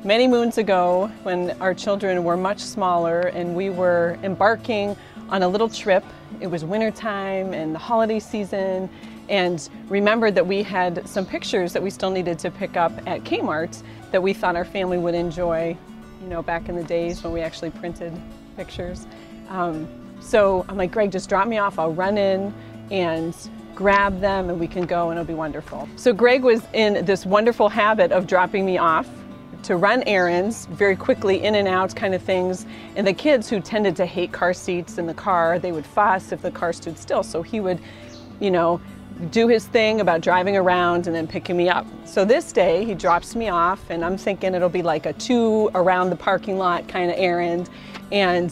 Many 0.03 0.27
moons 0.27 0.57
ago, 0.57 1.11
when 1.21 1.51
our 1.61 1.75
children 1.75 2.23
were 2.23 2.35
much 2.35 2.57
smaller 2.57 3.19
and 3.19 3.55
we 3.55 3.69
were 3.69 4.17
embarking 4.23 4.95
on 5.29 5.43
a 5.43 5.47
little 5.47 5.69
trip, 5.69 6.03
it 6.39 6.47
was 6.47 6.65
wintertime 6.65 7.53
and 7.53 7.75
the 7.75 7.79
holiday 7.79 8.19
season, 8.19 8.89
and 9.29 9.69
remembered 9.89 10.33
that 10.33 10.47
we 10.47 10.63
had 10.63 11.07
some 11.07 11.23
pictures 11.23 11.71
that 11.71 11.83
we 11.83 11.91
still 11.91 12.09
needed 12.09 12.39
to 12.39 12.49
pick 12.49 12.75
up 12.75 12.91
at 13.07 13.23
Kmart 13.23 13.83
that 14.11 14.21
we 14.21 14.33
thought 14.33 14.55
our 14.55 14.65
family 14.65 14.97
would 14.97 15.15
enjoy, 15.15 15.75
you 16.21 16.27
know, 16.27 16.41
back 16.41 16.69
in 16.69 16.75
the 16.75 16.83
days 16.83 17.23
when 17.23 17.33
we 17.33 17.41
actually 17.41 17.71
printed 17.71 18.13
pictures. 18.55 19.07
Um, 19.49 19.87
so 20.19 20.65
I'm 20.69 20.77
like, 20.77 20.91
Greg, 20.91 21.11
just 21.11 21.29
drop 21.29 21.47
me 21.47 21.57
off. 21.57 21.79
I'll 21.79 21.93
run 21.93 22.17
in 22.17 22.53
and 22.91 23.35
grab 23.73 24.19
them 24.19 24.49
and 24.49 24.59
we 24.59 24.67
can 24.67 24.85
go 24.85 25.09
and 25.09 25.19
it'll 25.19 25.27
be 25.27 25.33
wonderful. 25.33 25.87
So 25.95 26.13
Greg 26.13 26.43
was 26.43 26.61
in 26.73 27.03
this 27.05 27.25
wonderful 27.25 27.69
habit 27.69 28.11
of 28.11 28.27
dropping 28.27 28.65
me 28.65 28.77
off 28.77 29.07
to 29.63 29.75
run 29.75 30.03
errands 30.03 30.65
very 30.67 30.95
quickly 30.95 31.43
in 31.43 31.55
and 31.55 31.67
out 31.67 31.95
kind 31.95 32.13
of 32.13 32.21
things 32.21 32.65
and 32.95 33.05
the 33.05 33.13
kids 33.13 33.49
who 33.49 33.59
tended 33.59 33.95
to 33.95 34.05
hate 34.05 34.31
car 34.31 34.53
seats 34.53 34.97
in 34.97 35.05
the 35.05 35.13
car 35.13 35.59
they 35.59 35.71
would 35.71 35.85
fuss 35.85 36.31
if 36.31 36.41
the 36.41 36.49
car 36.49 36.73
stood 36.73 36.97
still 36.97 37.21
so 37.21 37.43
he 37.43 37.59
would 37.59 37.79
you 38.39 38.49
know 38.49 38.81
do 39.29 39.47
his 39.47 39.67
thing 39.67 40.01
about 40.01 40.21
driving 40.21 40.57
around 40.57 41.05
and 41.05 41.15
then 41.15 41.27
picking 41.27 41.55
me 41.55 41.69
up. 41.69 41.85
So 42.05 42.25
this 42.25 42.51
day 42.51 42.83
he 42.83 42.95
drops 42.95 43.35
me 43.35 43.49
off 43.49 43.89
and 43.89 44.03
I'm 44.03 44.17
thinking 44.17 44.55
it'll 44.55 44.69
be 44.69 44.81
like 44.81 45.05
a 45.05 45.13
two 45.13 45.69
around 45.75 46.09
the 46.09 46.15
parking 46.15 46.57
lot 46.57 46.87
kind 46.87 47.11
of 47.11 47.17
errand. 47.19 47.69
And 48.11 48.51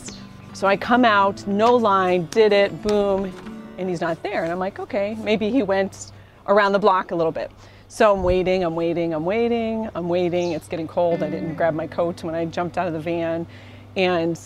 so 0.53 0.67
I 0.67 0.77
come 0.77 1.05
out, 1.05 1.45
no 1.47 1.75
line, 1.75 2.27
did 2.27 2.53
it, 2.53 2.81
boom, 2.83 3.33
and 3.77 3.89
he's 3.89 4.01
not 4.01 4.21
there. 4.21 4.43
And 4.43 4.51
I'm 4.51 4.59
like, 4.59 4.79
okay, 4.79 5.15
maybe 5.19 5.49
he 5.49 5.63
went 5.63 6.11
around 6.47 6.73
the 6.73 6.79
block 6.79 7.11
a 7.11 7.15
little 7.15 7.31
bit. 7.31 7.51
So 7.87 8.13
I'm 8.13 8.21
waiting, 8.21 8.63
I'm 8.63 8.75
waiting, 8.75 9.13
I'm 9.15 9.25
waiting, 9.25 9.89
I'm 9.95 10.07
waiting. 10.07 10.51
It's 10.51 10.67
getting 10.67 10.87
cold. 10.87 11.23
I 11.23 11.29
didn't 11.29 11.55
grab 11.55 11.73
my 11.73 11.87
coat 11.87 12.23
when 12.23 12.35
I 12.35 12.45
jumped 12.45 12.77
out 12.77 12.85
of 12.85 12.93
the 12.93 12.99
van. 12.99 13.47
And 13.95 14.39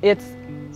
it's 0.00 0.24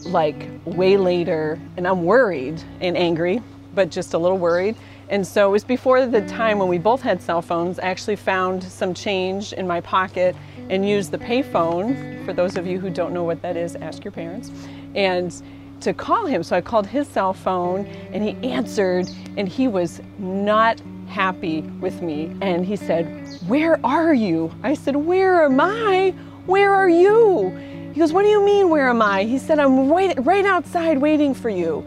like 0.05 0.51
way 0.65 0.99
later, 0.99 1.59
and 1.79 1.89
I'm 1.89 2.05
worried 2.05 2.63
and 2.81 2.97
angry 2.97 3.43
but 3.75 3.91
just 3.91 4.15
a 4.15 4.19
little 4.19 4.39
worried. 4.39 4.77
And 5.09 5.27
so 5.27 5.49
it 5.49 5.53
was 5.53 5.65
before 5.65 6.07
the 6.07 6.21
time 6.29 6.59
when 6.59 6.69
we 6.69 6.79
both 6.79 7.03
had 7.03 7.21
cell 7.21 7.43
phones. 7.43 7.79
I 7.81 7.89
actually 7.89 8.17
found 8.17 8.63
some 8.63 8.95
change 8.95 9.53
in 9.53 9.67
my 9.67 9.81
pocket 9.81 10.37
and 10.69 10.89
used 10.89 11.11
the 11.11 11.19
payphone. 11.19 12.25
For 12.25 12.33
those 12.33 12.57
of 12.57 12.67
you 12.67 12.79
who 12.79 12.91
don't 12.91 13.13
know 13.13 13.25
what 13.25 13.43
that 13.43 13.57
is, 13.57 13.75
ask 13.77 14.05
your 14.05 14.13
parents. 14.13 14.53
And 14.95 15.35
to 15.81 15.93
call 15.93 16.27
him. 16.27 16.43
So 16.43 16.57
I 16.57 16.61
called 16.61 16.87
his 16.87 17.09
cell 17.09 17.33
phone 17.33 17.87
and 18.13 18.23
he 18.23 18.37
answered 18.49 19.09
and 19.37 19.49
he 19.49 19.67
was 19.67 20.01
not 20.19 20.81
happy 21.09 21.63
with 21.63 22.03
me. 22.03 22.37
And 22.41 22.65
he 22.65 22.77
said, 22.77 23.07
Where 23.49 23.85
are 23.85 24.15
you? 24.15 24.55
I 24.63 24.75
said, 24.75 24.95
Where 24.95 25.45
am 25.45 25.61
I? 25.61 26.15
Where 26.47 26.73
are 26.73 26.89
you? 26.89 27.51
He 27.93 27.99
goes, 27.99 28.13
What 28.13 28.23
do 28.23 28.29
you 28.29 28.45
mean, 28.45 28.71
where 28.71 28.89
am 28.89 29.03
I? 29.03 29.25
He 29.25 29.39
said, 29.39 29.59
I'm 29.59 29.89
wait- 29.89 30.19
right 30.21 30.45
outside 30.45 30.99
waiting 30.99 31.35
for 31.35 31.51
you. 31.51 31.85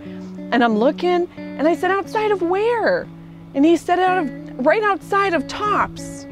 And 0.52 0.63
I'm 0.63 0.75
looking 0.75 1.30
and 1.58 1.68
I 1.68 1.76
said, 1.76 1.92
outside 1.92 2.32
of 2.32 2.42
where? 2.42 3.08
And 3.54 3.64
he 3.64 3.78
said, 3.78 4.00
out 4.00 4.26
of 4.26 4.66
right 4.66 4.84
outside 4.84 5.34
of 5.34 5.48
Tops. 5.48 6.26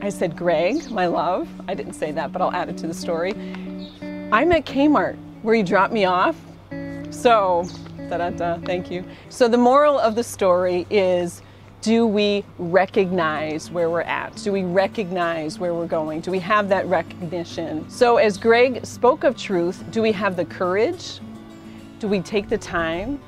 I 0.00 0.08
said, 0.10 0.36
Greg, 0.36 0.90
my 0.90 1.06
love. 1.06 1.48
I 1.66 1.74
didn't 1.74 1.94
say 1.94 2.12
that, 2.12 2.32
but 2.32 2.42
I'll 2.42 2.52
add 2.52 2.68
it 2.68 2.76
to 2.78 2.86
the 2.86 2.94
story. 2.94 3.32
I'm 4.30 4.52
at 4.52 4.66
Kmart 4.66 5.16
where 5.42 5.54
you 5.54 5.62
dropped 5.62 5.92
me 5.92 6.04
off. 6.04 6.36
So, 7.10 7.66
da 8.08 8.18
da 8.18 8.30
da, 8.30 8.58
thank 8.58 8.90
you. 8.90 9.04
So, 9.28 9.48
the 9.48 9.58
moral 9.58 9.98
of 9.98 10.14
the 10.14 10.24
story 10.24 10.86
is 10.90 11.42
do 11.80 12.06
we 12.06 12.44
recognize 12.58 13.70
where 13.70 13.90
we're 13.90 14.02
at? 14.02 14.36
Do 14.36 14.52
we 14.52 14.62
recognize 14.62 15.58
where 15.58 15.74
we're 15.74 15.86
going? 15.86 16.20
Do 16.20 16.30
we 16.30 16.38
have 16.38 16.68
that 16.70 16.86
recognition? 16.86 17.88
So, 17.90 18.16
as 18.16 18.38
Greg 18.38 18.84
spoke 18.86 19.24
of 19.24 19.36
truth, 19.36 19.84
do 19.90 20.00
we 20.00 20.12
have 20.12 20.36
the 20.36 20.44
courage? 20.44 21.20
Do 21.98 22.08
we 22.08 22.20
take 22.20 22.48
the 22.48 22.58
time? 22.58 23.20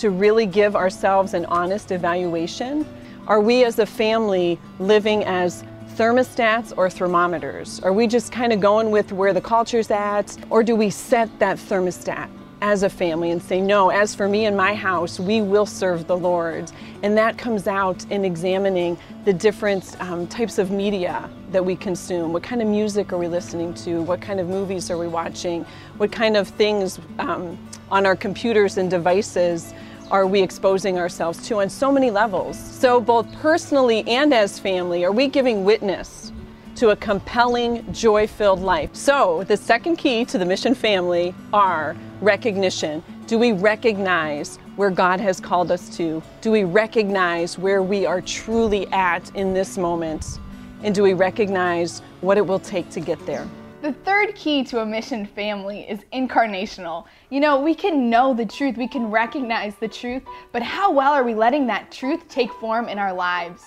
To 0.00 0.08
really 0.08 0.46
give 0.46 0.74
ourselves 0.74 1.34
an 1.34 1.44
honest 1.46 1.92
evaluation? 1.92 2.86
Are 3.26 3.40
we 3.40 3.64
as 3.64 3.78
a 3.78 3.86
family 3.86 4.58
living 4.78 5.24
as 5.24 5.62
thermostats 5.94 6.72
or 6.78 6.88
thermometers? 6.88 7.80
Are 7.80 7.92
we 7.92 8.06
just 8.06 8.32
kind 8.32 8.50
of 8.50 8.60
going 8.60 8.90
with 8.90 9.12
where 9.12 9.34
the 9.34 9.42
culture's 9.42 9.90
at? 9.90 10.34
Or 10.48 10.62
do 10.62 10.74
we 10.74 10.88
set 10.88 11.28
that 11.38 11.58
thermostat 11.58 12.30
as 12.62 12.82
a 12.82 12.88
family 12.88 13.30
and 13.30 13.42
say, 13.42 13.60
no, 13.60 13.90
as 13.90 14.14
for 14.14 14.26
me 14.26 14.46
and 14.46 14.56
my 14.56 14.74
house, 14.74 15.20
we 15.20 15.42
will 15.42 15.66
serve 15.66 16.06
the 16.06 16.16
Lord? 16.16 16.72
And 17.02 17.16
that 17.18 17.36
comes 17.36 17.66
out 17.66 18.02
in 18.10 18.24
examining 18.24 18.96
the 19.26 19.34
different 19.34 20.00
um, 20.00 20.26
types 20.26 20.56
of 20.56 20.70
media 20.70 21.28
that 21.52 21.62
we 21.62 21.76
consume. 21.76 22.32
What 22.32 22.42
kind 22.42 22.62
of 22.62 22.68
music 22.68 23.12
are 23.12 23.18
we 23.18 23.28
listening 23.28 23.74
to? 23.74 24.00
What 24.00 24.22
kind 24.22 24.40
of 24.40 24.48
movies 24.48 24.90
are 24.90 24.96
we 24.96 25.08
watching? 25.08 25.66
What 25.98 26.10
kind 26.10 26.38
of 26.38 26.48
things 26.48 26.98
um, 27.18 27.58
on 27.90 28.06
our 28.06 28.16
computers 28.16 28.78
and 28.78 28.90
devices 28.90 29.74
are 30.10 30.26
we 30.26 30.42
exposing 30.42 30.98
ourselves 30.98 31.46
to 31.46 31.60
on 31.60 31.70
so 31.70 31.92
many 31.92 32.10
levels? 32.10 32.58
So, 32.58 33.00
both 33.00 33.30
personally 33.36 34.06
and 34.08 34.34
as 34.34 34.58
family, 34.58 35.04
are 35.04 35.12
we 35.12 35.28
giving 35.28 35.64
witness 35.64 36.32
to 36.76 36.90
a 36.90 36.96
compelling, 36.96 37.90
joy 37.92 38.26
filled 38.26 38.60
life? 38.60 38.94
So, 38.94 39.44
the 39.44 39.56
second 39.56 39.96
key 39.96 40.24
to 40.24 40.38
the 40.38 40.44
mission 40.44 40.74
family 40.74 41.34
are 41.52 41.96
recognition. 42.20 43.04
Do 43.28 43.38
we 43.38 43.52
recognize 43.52 44.56
where 44.74 44.90
God 44.90 45.20
has 45.20 45.40
called 45.40 45.70
us 45.70 45.94
to? 45.96 46.20
Do 46.40 46.50
we 46.50 46.64
recognize 46.64 47.56
where 47.56 47.82
we 47.82 48.04
are 48.04 48.20
truly 48.20 48.88
at 48.88 49.34
in 49.36 49.54
this 49.54 49.78
moment? 49.78 50.40
And 50.82 50.94
do 50.94 51.02
we 51.02 51.14
recognize 51.14 52.00
what 52.20 52.36
it 52.36 52.46
will 52.46 52.58
take 52.58 52.90
to 52.90 53.00
get 53.00 53.24
there? 53.26 53.46
The 53.82 53.94
third 54.04 54.34
key 54.34 54.62
to 54.64 54.80
a 54.80 54.86
mission 54.86 55.24
family 55.24 55.88
is 55.88 56.00
incarnational. 56.12 57.06
You 57.30 57.40
know, 57.40 57.58
we 57.58 57.74
can 57.74 58.10
know 58.10 58.34
the 58.34 58.44
truth, 58.44 58.76
we 58.76 58.86
can 58.86 59.10
recognize 59.10 59.74
the 59.76 59.88
truth, 59.88 60.22
but 60.52 60.62
how 60.62 60.92
well 60.92 61.14
are 61.14 61.24
we 61.24 61.34
letting 61.34 61.66
that 61.68 61.90
truth 61.90 62.28
take 62.28 62.52
form 62.52 62.90
in 62.90 62.98
our 62.98 63.14
lives? 63.14 63.62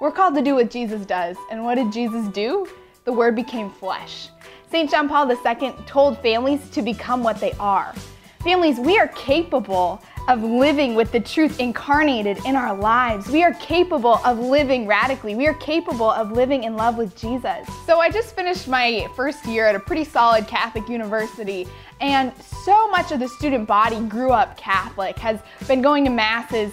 We're 0.00 0.12
called 0.12 0.34
to 0.36 0.40
do 0.40 0.54
what 0.54 0.70
Jesus 0.70 1.04
does, 1.04 1.36
and 1.50 1.62
what 1.62 1.74
did 1.74 1.92
Jesus 1.92 2.26
do? 2.28 2.70
The 3.04 3.12
Word 3.12 3.36
became 3.36 3.68
flesh. 3.68 4.30
St. 4.70 4.90
John 4.90 5.10
Paul 5.10 5.30
II 5.30 5.74
told 5.84 6.22
families 6.22 6.70
to 6.70 6.80
become 6.80 7.22
what 7.22 7.38
they 7.38 7.52
are. 7.60 7.94
Families, 8.42 8.78
we 8.80 8.98
are 8.98 9.08
capable 9.08 10.02
of 10.28 10.42
living 10.42 10.94
with 10.94 11.12
the 11.12 11.20
truth 11.20 11.58
incarnated 11.60 12.38
in 12.44 12.56
our 12.56 12.74
lives. 12.76 13.28
We 13.28 13.42
are 13.42 13.54
capable 13.54 14.20
of 14.24 14.38
living 14.38 14.86
radically. 14.86 15.34
We 15.34 15.46
are 15.46 15.54
capable 15.54 16.10
of 16.10 16.32
living 16.32 16.64
in 16.64 16.76
love 16.76 16.96
with 16.96 17.16
Jesus. 17.16 17.66
So 17.86 18.00
I 18.00 18.10
just 18.10 18.34
finished 18.34 18.68
my 18.68 19.08
first 19.16 19.44
year 19.46 19.66
at 19.66 19.74
a 19.74 19.80
pretty 19.80 20.04
solid 20.04 20.46
Catholic 20.46 20.88
university 20.88 21.66
and 22.00 22.32
so 22.42 22.88
much 22.88 23.12
of 23.12 23.20
the 23.20 23.28
student 23.28 23.66
body 23.66 24.00
grew 24.00 24.32
up 24.32 24.56
Catholic, 24.56 25.18
has 25.18 25.40
been 25.68 25.82
going 25.82 26.04
to 26.04 26.10
masses 26.10 26.72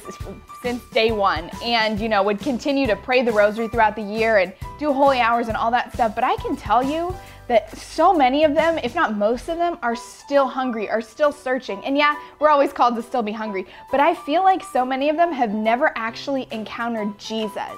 since 0.62 0.82
day 0.92 1.12
one, 1.12 1.50
and 1.63 2.00
you 2.00 2.08
know, 2.08 2.24
would 2.24 2.39
continue 2.39 2.88
to 2.88 2.96
pray 2.96 3.22
the 3.22 3.32
rosary 3.32 3.68
throughout 3.68 3.96
the 3.96 4.01
year 4.01 4.38
and 4.38 4.54
do 4.80 4.94
holy 4.94 5.20
hours 5.20 5.50
and 5.50 5.58
all 5.58 5.70
that 5.72 5.94
stuff. 5.94 6.16
But 6.16 6.24
I 6.24 6.36
can 6.38 6.56
tell 6.56 6.82
you 6.82 7.13
that 7.48 7.75
so 7.77 8.13
many 8.13 8.44
of 8.44 8.54
them, 8.54 8.77
if 8.80 8.94
not 8.96 9.16
most 9.16 9.50
of 9.50 9.58
them, 9.58 9.77
are 9.82 9.96
still 9.96 10.48
hungry, 10.48 10.89
are 10.89 11.01
still 11.01 11.32
searching. 11.32 11.84
And 11.86 11.98
yeah, 11.98 12.16
we're 12.39 12.50
always 12.50 12.74
called 12.74 12.96
to 12.96 13.01
still 13.01 13.24
be 13.24 13.32
hungry, 13.32 13.66
but 13.92 14.00
I 14.00 14.13
feel 14.13 14.44
like 14.44 14.63
so 14.63 14.86
many 14.86 15.10
of 15.10 15.16
them 15.16 15.32
have 15.32 15.51
never 15.51 15.92
actually 15.96 16.48
encountered 16.51 17.18
Jesus. 17.18 17.77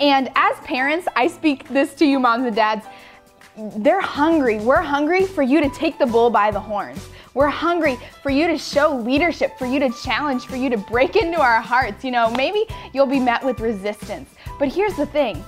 And 0.00 0.30
as 0.36 0.56
parents, 0.58 1.08
I 1.16 1.26
speak 1.26 1.68
this 1.68 1.94
to 1.94 2.06
you, 2.06 2.20
moms 2.20 2.46
and 2.46 2.54
dads. 2.54 2.86
They're 3.56 4.00
hungry. 4.00 4.60
We're 4.60 4.82
hungry 4.82 5.26
for 5.26 5.42
you 5.42 5.60
to 5.60 5.68
take 5.70 5.98
the 5.98 6.06
bull 6.06 6.30
by 6.30 6.52
the 6.52 6.60
horns. 6.60 7.08
We're 7.34 7.48
hungry 7.48 7.98
for 8.22 8.30
you 8.30 8.46
to 8.46 8.56
show 8.56 8.96
leadership, 8.96 9.58
for 9.58 9.66
you 9.66 9.80
to 9.80 9.90
challenge, 10.02 10.46
for 10.46 10.56
you 10.56 10.70
to 10.70 10.76
break 10.76 11.16
into 11.16 11.40
our 11.40 11.60
hearts. 11.60 12.04
You 12.04 12.12
know, 12.12 12.30
maybe 12.30 12.66
you'll 12.92 13.06
be 13.06 13.20
met 13.20 13.44
with 13.44 13.58
resistance. 13.60 14.30
But 14.58 14.68
here's 14.68 14.94
the 14.94 15.06
thing 15.06 15.44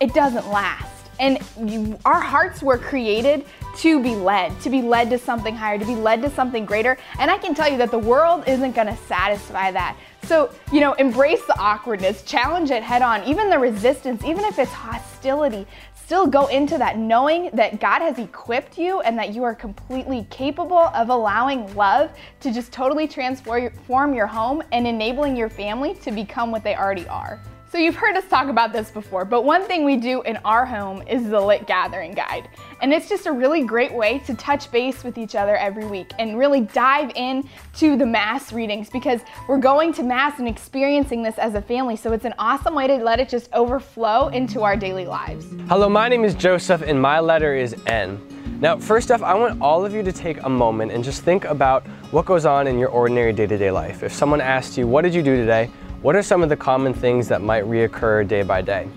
it 0.00 0.14
doesn't 0.14 0.48
last. 0.48 0.93
And 1.20 1.38
you, 1.58 1.98
our 2.04 2.20
hearts 2.20 2.62
were 2.62 2.78
created 2.78 3.44
to 3.76 4.02
be 4.02 4.14
led, 4.14 4.58
to 4.60 4.70
be 4.70 4.82
led 4.82 5.10
to 5.10 5.18
something 5.18 5.54
higher, 5.54 5.78
to 5.78 5.84
be 5.84 5.94
led 5.94 6.22
to 6.22 6.30
something 6.30 6.64
greater. 6.64 6.96
And 7.18 7.30
I 7.30 7.38
can 7.38 7.54
tell 7.54 7.68
you 7.70 7.78
that 7.78 7.90
the 7.90 7.98
world 7.98 8.44
isn't 8.46 8.72
going 8.72 8.86
to 8.86 8.96
satisfy 9.06 9.70
that. 9.72 9.96
So, 10.24 10.54
you 10.72 10.80
know, 10.80 10.94
embrace 10.94 11.44
the 11.46 11.58
awkwardness, 11.58 12.22
challenge 12.22 12.70
it 12.70 12.82
head 12.82 13.02
on, 13.02 13.24
even 13.24 13.50
the 13.50 13.58
resistance, 13.58 14.24
even 14.24 14.44
if 14.44 14.58
it's 14.58 14.72
hostility. 14.72 15.66
Still 15.94 16.26
go 16.26 16.46
into 16.48 16.76
that 16.78 16.98
knowing 16.98 17.50
that 17.54 17.80
God 17.80 18.00
has 18.02 18.18
equipped 18.18 18.76
you 18.78 19.00
and 19.00 19.18
that 19.18 19.34
you 19.34 19.42
are 19.42 19.54
completely 19.54 20.26
capable 20.30 20.76
of 20.76 21.08
allowing 21.08 21.74
love 21.74 22.10
to 22.40 22.52
just 22.52 22.72
totally 22.72 23.08
transform 23.08 24.14
your 24.14 24.26
home 24.26 24.62
and 24.72 24.86
enabling 24.86 25.34
your 25.34 25.48
family 25.48 25.94
to 25.94 26.12
become 26.12 26.50
what 26.50 26.62
they 26.62 26.76
already 26.76 27.08
are. 27.08 27.40
So 27.74 27.80
you've 27.80 27.96
heard 27.96 28.16
us 28.16 28.24
talk 28.28 28.46
about 28.46 28.72
this 28.72 28.92
before, 28.92 29.24
but 29.24 29.44
one 29.44 29.64
thing 29.64 29.84
we 29.84 29.96
do 29.96 30.22
in 30.22 30.36
our 30.44 30.64
home 30.64 31.02
is 31.08 31.28
the 31.28 31.40
Lit 31.40 31.66
Gathering 31.66 32.12
Guide. 32.12 32.48
And 32.80 32.92
it's 32.92 33.08
just 33.08 33.26
a 33.26 33.32
really 33.32 33.64
great 33.64 33.92
way 33.92 34.20
to 34.26 34.34
touch 34.34 34.70
base 34.70 35.02
with 35.02 35.18
each 35.18 35.34
other 35.34 35.56
every 35.56 35.84
week 35.84 36.12
and 36.20 36.38
really 36.38 36.60
dive 36.60 37.10
in 37.16 37.48
to 37.78 37.96
the 37.96 38.06
Mass 38.06 38.52
readings 38.52 38.90
because 38.90 39.22
we're 39.48 39.58
going 39.58 39.92
to 39.94 40.04
Mass 40.04 40.38
and 40.38 40.46
experiencing 40.46 41.24
this 41.24 41.36
as 41.36 41.56
a 41.56 41.60
family. 41.60 41.96
So 41.96 42.12
it's 42.12 42.24
an 42.24 42.34
awesome 42.38 42.76
way 42.76 42.86
to 42.86 42.94
let 42.98 43.18
it 43.18 43.28
just 43.28 43.52
overflow 43.52 44.28
into 44.28 44.62
our 44.62 44.76
daily 44.76 45.06
lives. 45.06 45.44
Hello, 45.66 45.88
my 45.88 46.08
name 46.08 46.22
is 46.22 46.36
Joseph 46.36 46.82
and 46.82 47.02
my 47.02 47.18
letter 47.18 47.56
is 47.56 47.74
N. 47.88 48.20
Now, 48.60 48.78
first 48.78 49.10
off, 49.10 49.20
I 49.22 49.34
want 49.34 49.60
all 49.60 49.84
of 49.84 49.92
you 49.92 50.04
to 50.04 50.12
take 50.12 50.40
a 50.44 50.48
moment 50.48 50.92
and 50.92 51.02
just 51.02 51.24
think 51.24 51.44
about 51.44 51.84
what 52.12 52.24
goes 52.24 52.46
on 52.46 52.68
in 52.68 52.78
your 52.78 52.90
ordinary 52.90 53.32
day 53.32 53.48
to 53.48 53.58
day 53.58 53.72
life. 53.72 54.04
If 54.04 54.12
someone 54.12 54.40
asked 54.40 54.78
you, 54.78 54.86
What 54.86 55.02
did 55.02 55.12
you 55.12 55.24
do 55.24 55.34
today? 55.34 55.70
What 56.04 56.14
are 56.16 56.22
some 56.22 56.42
of 56.42 56.50
the 56.50 56.56
common 56.56 56.92
things 56.92 57.28
that 57.28 57.40
might 57.40 57.64
reoccur 57.64 58.28
day 58.28 58.42
by 58.42 58.60
day? 58.60 58.90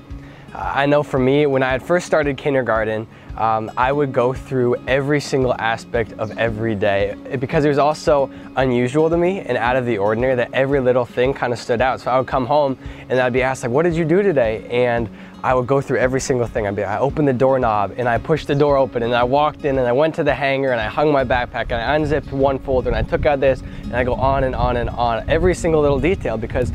Uh, 0.54 0.74
I 0.76 0.86
know 0.86 1.04
for 1.04 1.18
me, 1.18 1.46
when 1.46 1.64
I 1.64 1.72
had 1.72 1.82
first 1.82 2.06
started 2.06 2.36
kindergarten, 2.36 3.08
um, 3.38 3.72
I 3.78 3.94
would 3.94 4.12
go 4.12 4.34
through 4.34 4.76
every 4.88 5.22
single 5.22 5.54
aspect 5.54 6.12
of 6.20 6.38
every 6.38 6.76
day 6.76 7.16
because 7.40 7.64
it 7.64 7.70
was 7.70 7.78
also 7.78 8.30
unusual 8.58 9.10
to 9.10 9.16
me 9.16 9.40
and 9.40 9.58
out 9.58 9.78
of 9.78 9.86
the 9.86 9.98
ordinary 10.00 10.36
that 10.36 10.52
every 10.52 10.82
little 10.82 11.06
thing 11.06 11.34
kind 11.34 11.54
of 11.54 11.60
stood 11.60 11.80
out. 11.80 12.02
So 12.02 12.12
I 12.12 12.18
would 12.18 12.28
come 12.28 12.46
home 12.46 12.78
and 13.08 13.22
I'd 13.22 13.32
be 13.32 13.42
asked 13.42 13.64
like, 13.64 13.72
what 13.72 13.84
did 13.84 13.96
you 13.96 14.04
do 14.04 14.22
today? 14.22 14.68
And 14.70 15.10
I 15.44 15.54
would 15.54 15.68
go 15.68 15.80
through 15.80 16.00
every 16.00 16.20
single 16.20 16.48
thing. 16.48 16.68
I'd 16.68 16.76
be, 16.76 16.84
I 16.84 16.98
opened 17.00 17.28
the 17.28 17.34
doorknob 17.34 17.94
and 17.98 18.10
I 18.10 18.18
pushed 18.18 18.48
the 18.48 18.56
door 18.56 18.76
open 18.76 19.04
and 19.04 19.14
I 19.14 19.24
walked 19.24 19.66
in 19.66 19.78
and 19.78 19.88
I 19.88 19.92
went 19.92 20.16
to 20.16 20.24
the 20.24 20.34
hanger 20.34 20.72
and 20.72 20.82
I 20.82 20.88
hung 20.88 21.12
my 21.12 21.24
backpack 21.24 21.72
and 21.72 21.76
I 21.76 21.96
unzipped 21.96 22.34
one 22.34 22.58
folder 22.58 22.90
and 22.90 22.98
I 22.98 23.04
took 23.08 23.26
out 23.26 23.40
this 23.40 23.62
and 23.84 23.96
I 23.96 24.04
go 24.04 24.16
on 24.16 24.44
and 24.46 24.56
on 24.56 24.78
and 24.78 24.90
on, 24.90 25.30
every 25.30 25.54
single 25.54 25.80
little 25.80 26.00
detail 26.00 26.38
because 26.38 26.72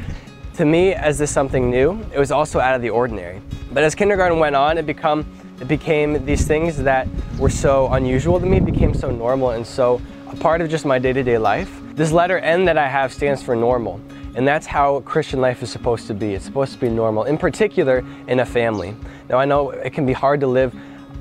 to 0.62 0.66
me, 0.66 0.94
as 0.94 1.18
this 1.18 1.28
something 1.28 1.72
new, 1.72 2.00
it 2.14 2.20
was 2.20 2.30
also 2.30 2.60
out 2.60 2.76
of 2.76 2.82
the 2.82 2.90
ordinary. 2.90 3.42
But 3.72 3.82
as 3.82 3.96
kindergarten 3.96 4.38
went 4.38 4.54
on, 4.54 4.78
it 4.78 4.86
become 4.86 5.26
it 5.60 5.66
became 5.66 6.24
these 6.24 6.46
things 6.46 6.76
that 6.76 7.08
were 7.36 7.50
so 7.50 7.88
unusual 7.94 8.38
to 8.38 8.46
me 8.46 8.60
became 8.60 8.94
so 8.94 9.10
normal 9.10 9.50
and 9.50 9.66
so 9.66 10.00
a 10.28 10.36
part 10.36 10.60
of 10.60 10.70
just 10.70 10.84
my 10.84 11.00
day-to-day 11.00 11.36
life. 11.36 11.68
This 11.96 12.12
letter 12.12 12.38
N 12.38 12.64
that 12.66 12.78
I 12.78 12.86
have 12.86 13.12
stands 13.12 13.42
for 13.42 13.56
normal. 13.56 14.00
And 14.36 14.46
that's 14.46 14.64
how 14.64 15.00
Christian 15.00 15.40
life 15.40 15.64
is 15.64 15.70
supposed 15.72 16.06
to 16.06 16.14
be. 16.14 16.34
It's 16.34 16.44
supposed 16.44 16.74
to 16.74 16.78
be 16.78 16.88
normal, 16.88 17.24
in 17.24 17.38
particular 17.38 18.04
in 18.28 18.38
a 18.38 18.46
family. 18.46 18.94
Now 19.28 19.38
I 19.38 19.44
know 19.44 19.70
it 19.70 19.92
can 19.92 20.06
be 20.06 20.12
hard 20.12 20.38
to 20.42 20.46
live 20.46 20.72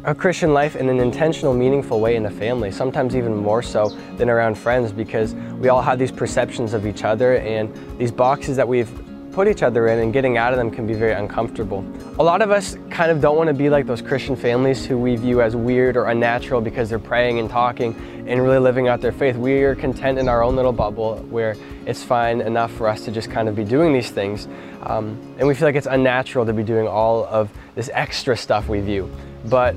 a 0.03 0.13
Christian 0.13 0.53
life 0.53 0.75
in 0.75 0.87
an 0.87 0.99
intentional, 0.99 1.55
meaningful 1.55 1.99
way 1.99 2.15
in 2.15 2.27
a 2.27 2.31
family, 2.31 2.71
sometimes 2.71 3.15
even 3.15 3.35
more 3.35 3.63
so 3.63 3.89
than 4.17 4.29
around 4.29 4.55
friends 4.55 4.91
because 4.91 5.33
we 5.59 5.69
all 5.69 5.81
have 5.81 5.97
these 5.97 6.11
perceptions 6.11 6.75
of 6.75 6.85
each 6.85 7.03
other 7.03 7.37
and 7.37 7.73
these 7.97 8.11
boxes 8.11 8.55
that 8.55 8.67
we've 8.67 8.91
put 9.31 9.47
each 9.47 9.63
other 9.63 9.87
in 9.87 9.99
and 9.99 10.11
getting 10.11 10.37
out 10.37 10.51
of 10.51 10.57
them 10.57 10.69
can 10.69 10.85
be 10.85 10.93
very 10.93 11.13
uncomfortable. 11.13 11.85
A 12.19 12.23
lot 12.23 12.41
of 12.41 12.51
us 12.51 12.77
kind 12.89 13.09
of 13.09 13.21
don't 13.21 13.37
want 13.37 13.47
to 13.47 13.53
be 13.53 13.69
like 13.69 13.87
those 13.87 14.01
Christian 14.01 14.35
families 14.35 14.85
who 14.85 14.97
we 14.97 15.15
view 15.15 15.41
as 15.41 15.55
weird 15.55 15.95
or 15.95 16.05
unnatural 16.05 16.59
because 16.59 16.89
they're 16.89 16.99
praying 16.99 17.39
and 17.39 17.49
talking 17.49 17.95
and 18.27 18.43
really 18.43 18.59
living 18.59 18.87
out 18.87 18.99
their 18.99 19.13
faith. 19.13 19.37
We 19.37 19.63
are 19.63 19.73
content 19.73 20.19
in 20.19 20.27
our 20.27 20.43
own 20.43 20.55
little 20.55 20.73
bubble 20.73 21.17
where 21.29 21.55
it's 21.85 22.03
fine 22.03 22.41
enough 22.41 22.71
for 22.73 22.87
us 22.87 23.05
to 23.05 23.11
just 23.11 23.31
kind 23.31 23.47
of 23.47 23.55
be 23.55 23.63
doing 23.63 23.93
these 23.93 24.11
things. 24.11 24.47
Um, 24.83 25.17
and 25.39 25.47
we 25.47 25.55
feel 25.55 25.67
like 25.67 25.75
it's 25.75 25.87
unnatural 25.87 26.45
to 26.45 26.53
be 26.53 26.63
doing 26.63 26.87
all 26.87 27.25
of 27.25 27.49
this 27.75 27.89
extra 27.93 28.35
stuff 28.35 28.67
we 28.67 28.81
view. 28.81 29.09
But 29.45 29.75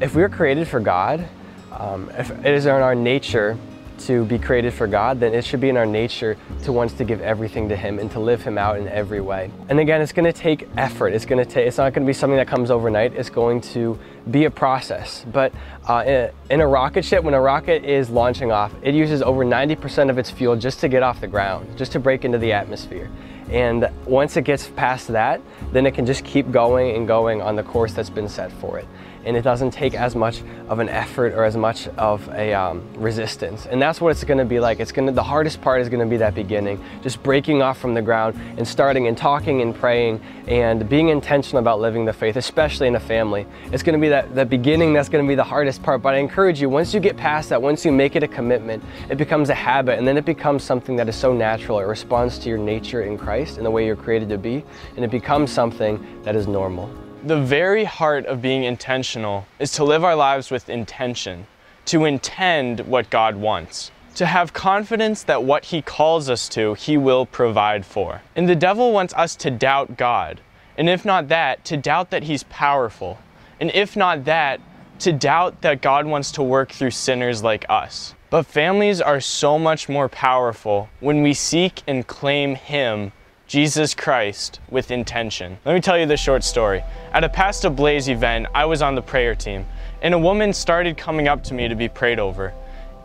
if 0.00 0.14
we're 0.14 0.30
created 0.30 0.66
for 0.66 0.80
God, 0.80 1.28
um, 1.72 2.10
if 2.16 2.30
it 2.30 2.54
is 2.54 2.66
in 2.66 2.72
our 2.72 2.94
nature 2.94 3.58
to 4.06 4.24
be 4.24 4.38
created 4.38 4.72
for 4.72 4.86
God, 4.86 5.20
then 5.20 5.34
it 5.34 5.44
should 5.44 5.60
be 5.60 5.68
in 5.68 5.76
our 5.76 5.86
nature 5.86 6.36
to 6.62 6.72
want 6.72 6.96
to 6.96 7.04
give 7.04 7.20
everything 7.20 7.68
to 7.68 7.76
Him 7.76 7.98
and 7.98 8.10
to 8.12 8.20
live 8.20 8.42
Him 8.42 8.58
out 8.58 8.78
in 8.78 8.88
every 8.88 9.20
way. 9.20 9.50
And 9.68 9.78
again, 9.80 10.00
it's 10.00 10.12
going 10.12 10.30
to 10.30 10.38
take 10.38 10.68
effort. 10.76 11.08
It's 11.08 11.24
going 11.24 11.44
to 11.44 11.50
take. 11.50 11.66
It's 11.66 11.78
not 11.78 11.92
going 11.92 12.04
to 12.04 12.10
be 12.10 12.12
something 12.12 12.36
that 12.36 12.48
comes 12.48 12.70
overnight. 12.70 13.14
It's 13.14 13.30
going 13.30 13.60
to 13.72 13.98
be 14.30 14.44
a 14.44 14.50
process. 14.50 15.24
But 15.32 15.52
uh, 15.86 16.28
in 16.50 16.60
a 16.60 16.66
rocket 16.66 17.04
ship, 17.04 17.24
when 17.24 17.34
a 17.34 17.40
rocket 17.40 17.84
is 17.84 18.10
launching 18.10 18.52
off, 18.52 18.72
it 18.82 18.94
uses 18.94 19.22
over 19.22 19.44
90% 19.44 20.10
of 20.10 20.18
its 20.18 20.30
fuel 20.30 20.56
just 20.56 20.80
to 20.80 20.88
get 20.88 21.02
off 21.02 21.20
the 21.20 21.28
ground, 21.28 21.76
just 21.76 21.92
to 21.92 22.00
break 22.00 22.24
into 22.24 22.38
the 22.38 22.52
atmosphere. 22.52 23.10
And 23.50 23.90
once 24.06 24.36
it 24.36 24.42
gets 24.42 24.68
past 24.68 25.08
that, 25.08 25.40
then 25.72 25.84
it 25.84 25.94
can 25.94 26.06
just 26.06 26.24
keep 26.24 26.50
going 26.50 26.96
and 26.96 27.06
going 27.06 27.42
on 27.42 27.56
the 27.56 27.62
course 27.62 27.92
that's 27.92 28.10
been 28.10 28.28
set 28.28 28.50
for 28.52 28.78
it 28.78 28.86
and 29.24 29.36
it 29.36 29.42
doesn't 29.42 29.70
take 29.70 29.94
as 29.94 30.14
much 30.14 30.42
of 30.68 30.78
an 30.78 30.88
effort 30.88 31.32
or 31.34 31.44
as 31.44 31.56
much 31.56 31.88
of 31.98 32.28
a 32.30 32.52
um, 32.54 32.82
resistance. 32.94 33.66
And 33.66 33.80
that's 33.80 34.00
what 34.00 34.10
it's 34.10 34.24
to 34.38 34.44
be 34.44 34.60
like. 34.60 34.80
It's 34.80 34.92
to 34.92 35.12
the 35.12 35.22
hardest 35.22 35.60
part 35.60 35.80
is 35.80 35.88
to 36.00 36.10
be 36.10 36.16
that 36.18 36.34
beginning, 36.34 36.82
just 37.02 37.22
breaking 37.22 37.62
off 37.62 37.78
from 37.78 37.94
the 37.94 38.02
ground 38.02 38.40
and 38.56 38.66
starting 38.66 39.06
and 39.06 39.16
talking 39.16 39.62
and 39.62 39.74
praying 39.74 40.20
and 40.46 40.88
being 40.88 41.08
intentional 41.08 41.58
about 41.58 41.80
living 41.80 42.04
the 42.04 42.12
faith, 42.12 42.36
especially 42.36 42.88
in 42.88 42.96
a 42.96 43.00
family. 43.00 43.46
It's 43.72 43.82
to 43.94 44.00
be 44.00 44.08
that 44.08 44.34
the 44.34 44.44
beginning 44.44 44.92
that's 44.92 45.08
to 45.24 45.28
be 45.28 45.34
the 45.34 45.44
hardest 45.44 45.82
part. 45.82 46.02
But 46.02 46.14
I 46.14 46.18
encourage 46.18 46.60
you, 46.60 46.68
once 46.68 46.92
you 46.94 47.00
get 47.00 47.16
past 47.16 47.48
that, 47.50 47.60
once 47.60 47.84
you 47.84 47.92
make 47.92 48.16
it 48.16 48.22
a 48.22 48.28
commitment, 48.28 48.82
it 49.08 49.18
becomes 49.18 49.50
a 49.50 49.54
habit, 49.54 49.98
and 49.98 50.06
then 50.06 50.16
it 50.16 50.24
becomes 50.24 50.64
something 50.64 50.96
that 50.96 51.08
is 51.08 51.16
so 51.16 51.32
natural. 51.32 51.78
It 51.78 51.84
responds 51.84 52.38
to 52.40 52.48
your 52.48 52.58
nature 52.58 53.02
in 53.02 53.18
Christ 53.18 53.56
and 53.56 53.66
the 53.66 53.70
way 53.70 53.86
you're 53.86 53.96
created 53.96 54.28
to 54.30 54.38
be, 54.38 54.64
and 54.96 55.04
it 55.04 55.10
becomes 55.10 55.52
something 55.52 56.22
that 56.22 56.34
is 56.34 56.46
normal. 56.46 56.90
The 57.24 57.40
very 57.40 57.84
heart 57.84 58.26
of 58.26 58.42
being 58.42 58.64
intentional 58.64 59.46
is 59.60 59.70
to 59.72 59.84
live 59.84 60.02
our 60.02 60.16
lives 60.16 60.50
with 60.50 60.68
intention, 60.68 61.46
to 61.84 62.04
intend 62.04 62.80
what 62.80 63.10
God 63.10 63.36
wants, 63.36 63.92
to 64.16 64.26
have 64.26 64.52
confidence 64.52 65.22
that 65.22 65.44
what 65.44 65.66
He 65.66 65.82
calls 65.82 66.28
us 66.28 66.48
to, 66.48 66.74
He 66.74 66.96
will 66.96 67.24
provide 67.24 67.86
for. 67.86 68.22
And 68.34 68.48
the 68.48 68.56
devil 68.56 68.90
wants 68.90 69.14
us 69.14 69.36
to 69.36 69.52
doubt 69.52 69.96
God, 69.96 70.40
and 70.76 70.90
if 70.90 71.04
not 71.04 71.28
that, 71.28 71.64
to 71.66 71.76
doubt 71.76 72.10
that 72.10 72.24
He's 72.24 72.42
powerful, 72.42 73.18
and 73.60 73.70
if 73.72 73.94
not 73.96 74.24
that, 74.24 74.60
to 74.98 75.12
doubt 75.12 75.62
that 75.62 75.80
God 75.80 76.06
wants 76.06 76.32
to 76.32 76.42
work 76.42 76.72
through 76.72 76.90
sinners 76.90 77.40
like 77.40 77.64
us. 77.68 78.16
But 78.30 78.46
families 78.46 79.00
are 79.00 79.20
so 79.20 79.60
much 79.60 79.88
more 79.88 80.08
powerful 80.08 80.88
when 80.98 81.22
we 81.22 81.34
seek 81.34 81.82
and 81.86 82.04
claim 82.04 82.56
Him 82.56 83.12
Jesus 83.52 83.94
Christ 83.94 84.60
with 84.70 84.90
intention. 84.90 85.58
Let 85.66 85.74
me 85.74 85.82
tell 85.82 85.98
you 85.98 86.06
this 86.06 86.20
short 86.20 86.42
story. 86.42 86.82
At 87.12 87.22
a 87.22 87.28
Past 87.28 87.66
Ablaze 87.66 88.08
event, 88.08 88.46
I 88.54 88.64
was 88.64 88.80
on 88.80 88.94
the 88.94 89.02
prayer 89.02 89.34
team, 89.34 89.66
and 90.00 90.14
a 90.14 90.18
woman 90.18 90.54
started 90.54 90.96
coming 90.96 91.28
up 91.28 91.44
to 91.44 91.52
me 91.52 91.68
to 91.68 91.74
be 91.74 91.86
prayed 91.86 92.18
over. 92.18 92.54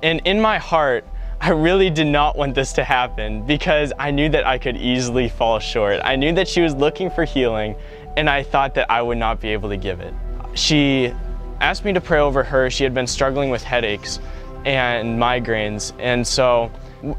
And 0.04 0.22
in 0.24 0.40
my 0.40 0.58
heart, 0.58 1.04
I 1.42 1.50
really 1.50 1.90
did 1.90 2.08
not 2.08 2.38
want 2.38 2.56
this 2.56 2.72
to 2.74 2.86
happen 2.86 3.46
because 3.46 3.92
I 4.00 4.12
knew 4.12 4.30
that 4.30 4.48
I 4.48 4.58
could 4.58 4.78
easily 4.78 5.28
fall 5.28 5.60
short. 5.60 6.00
I 6.06 6.16
knew 6.16 6.32
that 6.36 6.48
she 6.48 6.62
was 6.62 6.74
looking 6.74 7.12
for 7.12 7.26
healing, 7.26 7.76
and 8.16 8.30
I 8.30 8.42
thought 8.42 8.74
that 8.76 8.90
I 8.90 9.02
would 9.02 9.18
not 9.18 9.42
be 9.42 9.50
able 9.50 9.68
to 9.68 9.78
give 9.78 10.00
it. 10.00 10.14
She 10.54 11.14
asked 11.60 11.84
me 11.84 11.92
to 11.92 12.00
pray 12.00 12.20
over 12.20 12.42
her. 12.42 12.70
She 12.70 12.86
had 12.86 12.94
been 12.94 13.08
struggling 13.08 13.50
with 13.50 13.64
headaches 13.64 14.22
and 14.64 15.20
migraines, 15.20 15.92
and 16.00 16.26
so 16.26 16.72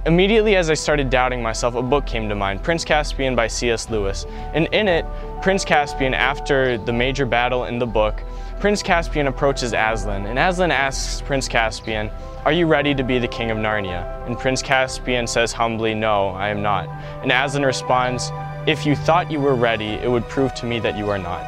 Immediately 0.06 0.56
as 0.56 0.70
I 0.70 0.74
started 0.74 1.08
doubting 1.08 1.40
myself, 1.40 1.76
a 1.76 1.82
book 1.82 2.04
came 2.04 2.28
to 2.28 2.34
mind, 2.34 2.64
Prince 2.64 2.84
Caspian 2.84 3.36
by 3.36 3.46
C.S. 3.46 3.88
Lewis. 3.88 4.26
And 4.52 4.66
in 4.74 4.88
it, 4.88 5.04
Prince 5.40 5.64
Caspian, 5.64 6.14
after 6.14 6.78
the 6.78 6.92
major 6.92 7.24
battle 7.24 7.66
in 7.66 7.78
the 7.78 7.86
book, 7.86 8.20
Prince 8.58 8.82
Caspian 8.82 9.28
approaches 9.28 9.72
Aslan, 9.72 10.26
and 10.26 10.36
Aslan 10.36 10.72
asks 10.72 11.20
Prince 11.20 11.46
Caspian, 11.46 12.10
Are 12.44 12.50
you 12.50 12.66
ready 12.66 12.92
to 12.92 13.04
be 13.04 13.20
the 13.20 13.28
king 13.28 13.52
of 13.52 13.58
Narnia? 13.58 14.26
And 14.26 14.36
Prince 14.36 14.62
Caspian 14.62 15.28
says 15.28 15.52
humbly, 15.52 15.94
No, 15.94 16.30
I 16.30 16.48
am 16.48 16.60
not. 16.60 16.88
And 17.22 17.30
Aslan 17.30 17.64
responds, 17.64 18.32
If 18.66 18.84
you 18.84 18.96
thought 18.96 19.30
you 19.30 19.38
were 19.38 19.54
ready, 19.54 19.90
it 19.90 20.10
would 20.10 20.28
prove 20.28 20.54
to 20.54 20.66
me 20.66 20.80
that 20.80 20.98
you 20.98 21.08
are 21.08 21.18
not. 21.18 21.44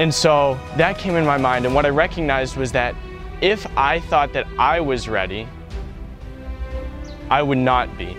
And 0.00 0.12
so 0.12 0.58
that 0.78 0.98
came 0.98 1.14
in 1.14 1.24
my 1.24 1.36
mind, 1.36 1.64
and 1.64 1.76
what 1.76 1.86
I 1.86 1.90
recognized 1.90 2.56
was 2.56 2.72
that 2.72 2.96
if 3.40 3.64
I 3.76 4.00
thought 4.00 4.32
that 4.32 4.48
I 4.58 4.80
was 4.80 5.08
ready, 5.08 5.46
I 7.32 7.40
would 7.42 7.56
not 7.56 7.96
be. 7.96 8.14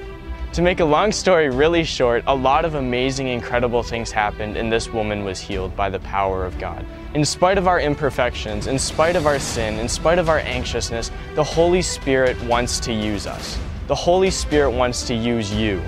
To 0.54 0.64
make 0.64 0.80
a 0.80 0.86
long 0.86 1.12
story 1.12 1.48
really 1.52 1.84
short, 1.84 2.24
a 2.26 2.34
lot 2.34 2.66
of 2.66 2.74
amazing, 2.74 3.28
incredible 3.28 3.84
things 3.84 4.12
happened, 4.12 4.58
and 4.58 4.72
this 4.72 4.92
woman 4.92 5.24
was 5.24 5.40
healed 5.40 5.76
by 5.76 5.92
the 5.92 6.00
power 6.00 6.48
of 6.48 6.58
God. 6.58 6.84
In 7.14 7.24
spite 7.24 7.60
of 7.60 7.68
our 7.68 7.80
imperfections, 7.80 8.66
in 8.66 8.80
spite 8.80 9.16
of 9.16 9.28
our 9.28 9.38
sin, 9.38 9.78
in 9.78 9.88
spite 9.88 10.18
of 10.18 10.30
our 10.30 10.40
anxiousness, 10.40 11.12
the 11.36 11.44
Holy 11.44 11.84
Spirit 11.84 12.42
wants 12.46 12.80
to 12.80 12.92
use 12.92 13.28
us. 13.28 13.60
The 13.86 13.94
Holy 13.94 14.32
Spirit 14.32 14.72
wants 14.72 15.06
to 15.10 15.14
use 15.14 15.54
you. 15.54 15.80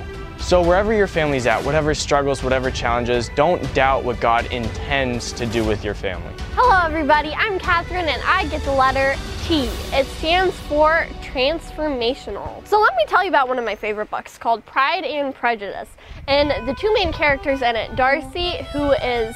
So, 0.45 0.62
wherever 0.62 0.93
your 0.93 1.08
family's 1.08 1.47
at, 1.47 1.65
whatever 1.65 1.95
struggles, 1.95 2.43
whatever 2.43 2.69
challenges, 2.69 3.29
don't 3.29 3.73
doubt 3.73 4.03
what 4.03 4.19
God 4.19 4.45
intends 4.51 5.34
to 5.34 5.47
do 5.47 5.65
with 5.65 5.84
your 5.84 5.95
family. 5.95 6.31
Hello, 6.51 6.86
everybody. 6.86 7.34
I'm 7.36 7.58
Catherine, 7.58 8.08
and 8.08 8.21
I 8.23 8.45
get 8.49 8.62
the 8.62 8.71
letter 8.71 9.15
T. 9.45 9.63
It 9.91 10.05
stands 10.05 10.53
for 10.67 11.08
transformational. 11.23 12.63
So 12.67 12.79
let 12.79 12.95
me 12.95 13.05
tell 13.08 13.23
you 13.23 13.29
about 13.29 13.47
one 13.47 13.58
of 13.58 13.65
my 13.65 13.73
favorite 13.73 14.12
books 14.12 14.38
called 14.38 14.63
Pride 14.67 15.03
and 15.03 15.34
Prejudice. 15.34 15.89
And 16.27 16.51
the 16.67 16.75
two 16.75 16.93
main 16.93 17.12
characters 17.12 17.63
in 17.63 17.75
it, 17.75 17.95
Darcy, 17.95 18.63
who 18.71 18.91
is 18.91 19.36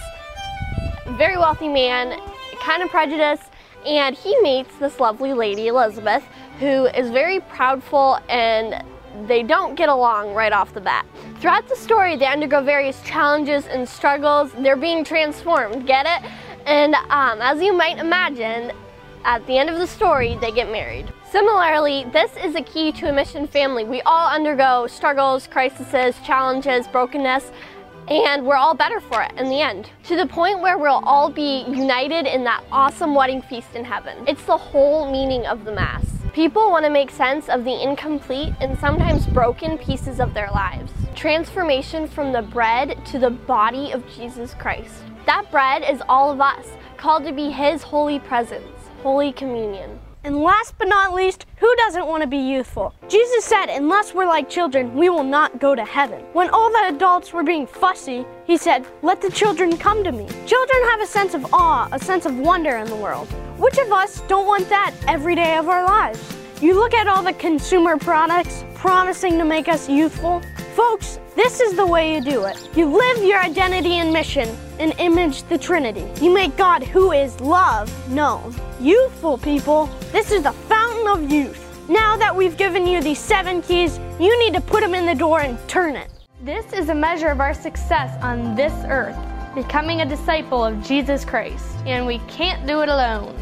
a 1.07 1.13
very 1.17 1.37
wealthy 1.37 1.69
man, 1.69 2.19
kind 2.61 2.83
of 2.83 2.89
prejudiced, 2.89 3.49
and 3.83 4.15
he 4.15 4.39
meets 4.41 4.75
this 4.77 4.99
lovely 4.99 5.33
lady, 5.33 5.69
Elizabeth, 5.69 6.23
who 6.59 6.85
is 6.85 7.09
very 7.09 7.39
proudful 7.39 8.21
and 8.29 8.83
they 9.27 9.43
don't 9.43 9.75
get 9.75 9.89
along 9.89 10.33
right 10.33 10.51
off 10.51 10.73
the 10.73 10.81
bat. 10.81 11.05
Throughout 11.39 11.67
the 11.67 11.75
story, 11.75 12.15
they 12.15 12.25
undergo 12.25 12.61
various 12.61 13.01
challenges 13.03 13.65
and 13.67 13.87
struggles. 13.87 14.51
They're 14.53 14.75
being 14.75 15.03
transformed, 15.03 15.87
get 15.87 16.05
it? 16.05 16.29
And 16.65 16.95
um, 16.95 17.41
as 17.41 17.61
you 17.61 17.73
might 17.73 17.97
imagine, 17.97 18.71
at 19.25 19.45
the 19.47 19.57
end 19.57 19.69
of 19.69 19.77
the 19.77 19.87
story, 19.87 20.37
they 20.41 20.51
get 20.51 20.71
married. 20.71 21.11
Similarly, 21.31 22.05
this 22.11 22.31
is 22.43 22.55
a 22.55 22.61
key 22.61 22.91
to 22.93 23.09
a 23.09 23.13
mission 23.13 23.47
family. 23.47 23.83
We 23.83 24.01
all 24.01 24.29
undergo 24.29 24.87
struggles, 24.87 25.47
crises, 25.47 26.15
challenges, 26.25 26.87
brokenness, 26.87 27.51
and 28.07 28.45
we're 28.45 28.55
all 28.55 28.73
better 28.73 28.99
for 28.99 29.21
it 29.21 29.31
in 29.37 29.49
the 29.49 29.61
end. 29.61 29.89
To 30.05 30.15
the 30.15 30.25
point 30.25 30.59
where 30.59 30.77
we'll 30.77 31.03
all 31.05 31.29
be 31.29 31.65
united 31.67 32.25
in 32.25 32.43
that 32.45 32.63
awesome 32.71 33.13
wedding 33.13 33.41
feast 33.43 33.75
in 33.75 33.85
heaven. 33.85 34.17
It's 34.27 34.43
the 34.45 34.57
whole 34.57 35.11
meaning 35.11 35.45
of 35.45 35.65
the 35.65 35.71
Mass. 35.71 36.18
People 36.33 36.69
want 36.69 36.85
to 36.85 36.91
make 36.91 37.09
sense 37.09 37.49
of 37.49 37.63
the 37.63 37.81
incomplete 37.81 38.53
and 38.61 38.77
sometimes 38.77 39.25
broken 39.25 39.79
pieces 39.79 40.19
of 40.19 40.35
their 40.35 40.51
lives. 40.51 40.91
Transformation 41.15 42.07
from 42.07 42.31
the 42.31 42.43
bread 42.43 43.03
to 43.07 43.17
the 43.17 43.31
body 43.31 43.91
of 43.91 44.07
Jesus 44.15 44.53
Christ. 44.53 44.93
That 45.25 45.49
bread 45.51 45.83
is 45.89 46.03
all 46.07 46.31
of 46.31 46.39
us, 46.39 46.67
called 46.97 47.25
to 47.25 47.33
be 47.33 47.49
His 47.49 47.81
holy 47.81 48.19
presence, 48.19 48.89
Holy 49.01 49.31
Communion. 49.31 49.99
And 50.23 50.37
last 50.43 50.77
but 50.77 50.89
not 50.89 51.13
least, 51.13 51.45
who 51.57 51.73
doesn't 51.77 52.05
want 52.05 52.21
to 52.23 52.27
be 52.27 52.37
youthful? 52.37 52.93
Jesus 53.07 53.45
said, 53.45 53.67
unless 53.67 54.13
we're 54.13 54.27
like 54.27 54.49
children, 54.49 54.93
we 54.93 55.07
will 55.07 55.23
not 55.23 55.59
go 55.59 55.75
to 55.75 55.85
heaven. 55.85 56.21
When 56.33 56.49
all 56.49 56.69
the 56.69 56.93
adults 56.93 57.31
were 57.31 57.43
being 57.43 57.65
fussy, 57.65 58.25
he 58.45 58.57
said, 58.57 58.85
let 59.01 59.21
the 59.21 59.31
children 59.31 59.77
come 59.77 60.03
to 60.03 60.11
me. 60.11 60.27
Children 60.45 60.83
have 60.89 61.01
a 61.01 61.07
sense 61.07 61.33
of 61.33 61.53
awe, 61.53 61.87
a 61.93 61.99
sense 61.99 62.25
of 62.25 62.37
wonder 62.37 62.75
in 62.77 62.87
the 62.87 62.95
world. 62.97 63.27
Which 63.57 63.77
of 63.77 63.91
us 63.93 64.21
don't 64.27 64.45
want 64.45 64.67
that 64.67 64.93
every 65.07 65.35
day 65.35 65.55
of 65.57 65.69
our 65.69 65.85
lives? 65.85 66.35
You 66.61 66.75
look 66.75 66.93
at 66.93 67.07
all 67.07 67.23
the 67.23 67.33
consumer 67.33 67.97
products 67.97 68.65
promising 68.75 69.37
to 69.37 69.45
make 69.45 69.69
us 69.69 69.87
youthful. 69.87 70.41
Folks, 70.75 71.19
this 71.35 71.61
is 71.61 71.77
the 71.77 71.85
way 71.85 72.13
you 72.13 72.21
do 72.21 72.43
it. 72.43 72.69
You 72.75 72.85
live 72.85 73.23
your 73.23 73.39
identity 73.39 73.93
and 73.93 74.11
mission 74.11 74.49
and 74.79 74.93
image 74.97 75.43
the 75.43 75.57
Trinity. 75.57 76.05
You 76.21 76.33
make 76.33 76.57
God, 76.57 76.83
who 76.83 77.13
is 77.13 77.39
love, 77.39 77.89
known. 78.09 78.53
Youthful 78.81 79.37
people, 79.37 79.89
this 80.11 80.31
is 80.31 80.43
the 80.43 80.51
fountain 80.51 81.07
of 81.07 81.31
youth. 81.31 81.65
Now 81.87 82.17
that 82.17 82.35
we've 82.35 82.57
given 82.57 82.87
you 82.87 83.01
these 83.01 83.19
seven 83.19 83.61
keys, 83.61 83.99
you 84.19 84.37
need 84.43 84.53
to 84.55 84.61
put 84.61 84.81
them 84.81 84.95
in 84.95 85.05
the 85.05 85.13
door 85.13 85.41
and 85.41 85.57
turn 85.67 85.95
it. 85.95 86.09
This 86.43 86.71
is 86.73 86.89
a 86.89 86.95
measure 86.95 87.27
of 87.27 87.39
our 87.39 87.53
success 87.53 88.17
on 88.23 88.55
this 88.55 88.73
earth, 88.87 89.17
becoming 89.53 90.01
a 90.01 90.05
disciple 90.05 90.63
of 90.63 90.81
Jesus 90.83 91.23
Christ. 91.23 91.65
And 91.85 92.07
we 92.07 92.19
can't 92.27 92.65
do 92.65 92.81
it 92.81 92.89
alone. 92.89 93.35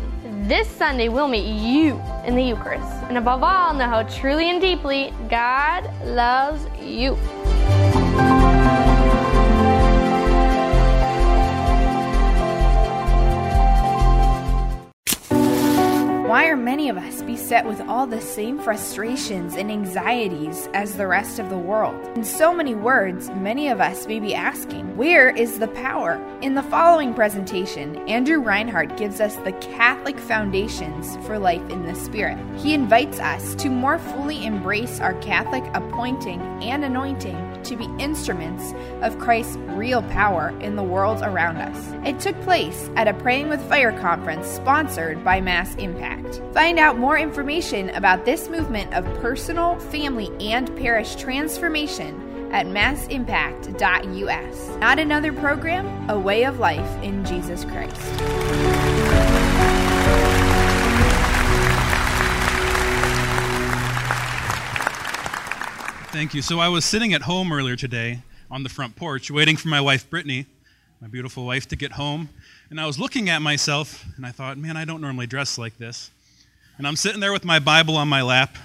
This 0.47 0.67
Sunday, 0.67 1.09
we'll 1.09 1.27
meet 1.27 1.47
you 1.47 2.01
in 2.25 2.35
the 2.35 2.43
Eucharist. 2.43 2.87
And 3.09 3.17
above 3.17 3.43
all, 3.43 3.73
know 3.73 3.87
how 3.87 4.03
truly 4.03 4.49
and 4.49 4.59
deeply 4.59 5.13
God 5.29 5.89
loves 6.05 6.65
you. 6.81 7.17
Why 16.27 16.49
are 16.49 16.57
many 16.57 16.89
of 16.89 16.97
us 16.97 17.21
beset 17.21 17.65
with 17.65 17.79
all 17.87 18.05
the 18.05 18.19
same 18.19 18.59
frustrations 18.59 19.55
and 19.55 19.71
anxieties 19.71 20.67
as 20.73 20.97
the 20.97 21.07
rest 21.07 21.39
of 21.39 21.49
the 21.49 21.57
world? 21.57 21.95
In 22.17 22.25
so 22.25 22.53
many 22.53 22.75
words, 22.75 23.29
many 23.29 23.69
of 23.69 23.79
us 23.79 24.05
may 24.07 24.19
be 24.19 24.35
asking, 24.35 24.97
where 24.97 25.29
is 25.29 25.57
the 25.57 25.69
power? 25.69 26.21
In 26.41 26.53
the 26.53 26.63
following 26.63 27.13
presentation, 27.13 27.95
Andrew 28.09 28.41
Reinhardt 28.41 28.97
gives 28.97 29.21
us 29.21 29.37
the 29.37 29.53
Catholic 29.53 30.19
foundations 30.19 31.15
for 31.25 31.39
life 31.39 31.61
in 31.69 31.85
the 31.85 31.95
Spirit. 31.95 32.37
He 32.59 32.73
invites 32.73 33.21
us 33.21 33.55
to 33.55 33.69
more 33.69 33.97
fully 33.97 34.45
embrace 34.45 34.99
our 34.99 35.13
Catholic 35.21 35.63
appointing 35.73 36.41
and 36.61 36.83
anointing 36.83 37.63
to 37.63 37.77
be 37.77 37.87
instruments 37.99 38.73
of 39.01 39.17
Christ's 39.17 39.55
real 39.57 40.01
power 40.03 40.49
in 40.59 40.75
the 40.75 40.83
world 40.83 41.21
around 41.21 41.57
us. 41.57 41.93
It 42.05 42.19
took 42.19 42.39
place 42.41 42.89
at 42.97 43.07
a 43.07 43.13
Praying 43.13 43.47
with 43.47 43.61
Fire 43.69 43.97
conference 43.97 44.45
sponsored 44.47 45.23
by 45.23 45.39
Mass 45.39 45.73
Impact. 45.75 46.16
Find 46.53 46.79
out 46.79 46.97
more 46.97 47.17
information 47.17 47.89
about 47.91 48.25
this 48.25 48.49
movement 48.49 48.93
of 48.93 49.05
personal, 49.21 49.79
family, 49.79 50.31
and 50.39 50.75
parish 50.77 51.15
transformation 51.15 52.51
at 52.51 52.67
massimpact.us. 52.67 54.77
Not 54.77 54.99
another 54.99 55.33
program, 55.33 56.09
a 56.09 56.19
way 56.19 56.45
of 56.45 56.59
life 56.59 57.03
in 57.03 57.25
Jesus 57.25 57.65
Christ. 57.65 57.95
Thank 66.11 66.33
you. 66.33 66.41
So 66.41 66.59
I 66.59 66.67
was 66.67 66.83
sitting 66.83 67.13
at 67.13 67.23
home 67.23 67.51
earlier 67.51 67.75
today 67.75 68.21
on 68.49 68.63
the 68.63 68.69
front 68.69 68.95
porch 68.95 69.29
waiting 69.29 69.55
for 69.55 69.67
my 69.67 69.81
wife 69.81 70.09
Brittany, 70.09 70.47
my 71.01 71.07
beautiful 71.07 71.45
wife, 71.45 71.67
to 71.67 71.75
get 71.75 71.91
home. 71.91 72.29
And 72.69 72.79
I 72.79 72.87
was 72.87 72.99
looking 72.99 73.29
at 73.29 73.41
myself 73.41 74.03
and 74.15 74.25
I 74.25 74.31
thought, 74.31 74.57
man, 74.57 74.75
I 74.75 74.85
don't 74.85 75.01
normally 75.01 75.27
dress 75.27 75.57
like 75.57 75.77
this. 75.77 76.09
And 76.77 76.87
I'm 76.87 76.95
sitting 76.95 77.19
there 77.19 77.33
with 77.33 77.45
my 77.45 77.59
Bible 77.59 77.97
on 77.97 78.07
my 78.07 78.21
lap. 78.21 78.55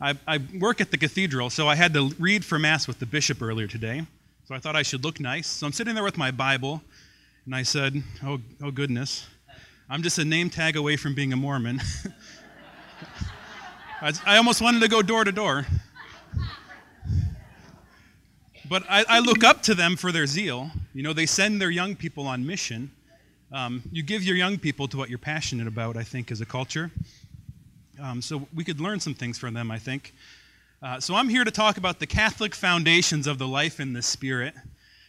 I, 0.00 0.14
I 0.26 0.40
work 0.58 0.80
at 0.80 0.90
the 0.90 0.98
cathedral, 0.98 1.50
so 1.50 1.68
I 1.68 1.74
had 1.74 1.92
to 1.94 2.10
read 2.18 2.44
for 2.44 2.58
Mass 2.58 2.86
with 2.86 2.98
the 2.98 3.06
bishop 3.06 3.42
earlier 3.42 3.66
today. 3.66 4.02
So 4.46 4.54
I 4.54 4.58
thought 4.58 4.76
I 4.76 4.82
should 4.82 5.04
look 5.04 5.20
nice. 5.20 5.46
So 5.46 5.66
I'm 5.66 5.72
sitting 5.72 5.94
there 5.94 6.04
with 6.04 6.18
my 6.18 6.30
Bible 6.30 6.82
and 7.46 7.54
I 7.54 7.62
said, 7.62 8.02
oh, 8.24 8.40
oh 8.62 8.70
goodness, 8.70 9.26
I'm 9.88 10.02
just 10.02 10.18
a 10.18 10.24
name 10.24 10.50
tag 10.50 10.76
away 10.76 10.96
from 10.96 11.14
being 11.14 11.32
a 11.32 11.36
Mormon. 11.36 11.80
I, 14.02 14.12
I 14.26 14.36
almost 14.36 14.60
wanted 14.60 14.80
to 14.82 14.88
go 14.88 15.02
door 15.02 15.24
to 15.24 15.32
door. 15.32 15.66
But 18.70 18.84
I, 18.88 19.04
I, 19.08 19.18
look 19.18 19.42
up 19.42 19.64
to 19.64 19.74
them 19.74 19.96
for 19.96 20.12
their 20.12 20.26
zeal. 20.26 20.70
You 20.94 21.02
know, 21.02 21.12
they 21.12 21.26
send 21.26 21.60
their 21.60 21.70
young 21.70 21.96
people 21.96 22.28
on 22.28 22.46
mission. 22.46 22.92
Um, 23.50 23.82
you 23.90 24.04
give 24.04 24.22
your 24.22 24.36
young 24.36 24.58
people 24.58 24.86
to 24.86 24.96
what 24.96 25.08
you're 25.08 25.18
passionate 25.18 25.66
about, 25.66 25.96
I 25.96 26.04
think, 26.04 26.30
as 26.30 26.40
a 26.40 26.46
culture. 26.46 26.92
Um, 28.00 28.22
so 28.22 28.46
we 28.54 28.62
could 28.62 28.80
learn 28.80 29.00
some 29.00 29.12
things 29.12 29.38
from 29.38 29.54
them, 29.54 29.72
I 29.72 29.80
think. 29.80 30.14
Uh, 30.80 31.00
so 31.00 31.16
I'm 31.16 31.28
here 31.28 31.42
to 31.42 31.50
talk 31.50 31.78
about 31.78 31.98
the 31.98 32.06
Catholic 32.06 32.54
foundations 32.54 33.26
of 33.26 33.38
the 33.38 33.48
life 33.48 33.80
in 33.80 33.92
the 33.92 34.02
Spirit. 34.02 34.54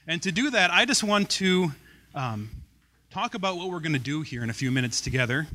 And 0.08 0.24
to 0.24 0.32
do 0.32 0.50
that, 0.50 0.72
I 0.74 0.86
just 0.86 1.04
want 1.04 1.30
to 1.30 1.72
um, 2.16 2.50
talk 3.12 3.36
about 3.36 3.58
what 3.58 3.70
we're 3.70 3.80
going 3.80 3.94
to 3.94 4.00
do 4.00 4.24
here 4.24 4.42
in 4.42 4.50
a 4.50 4.54
few 4.54 4.72
minutes 4.72 5.02
together 5.02 5.46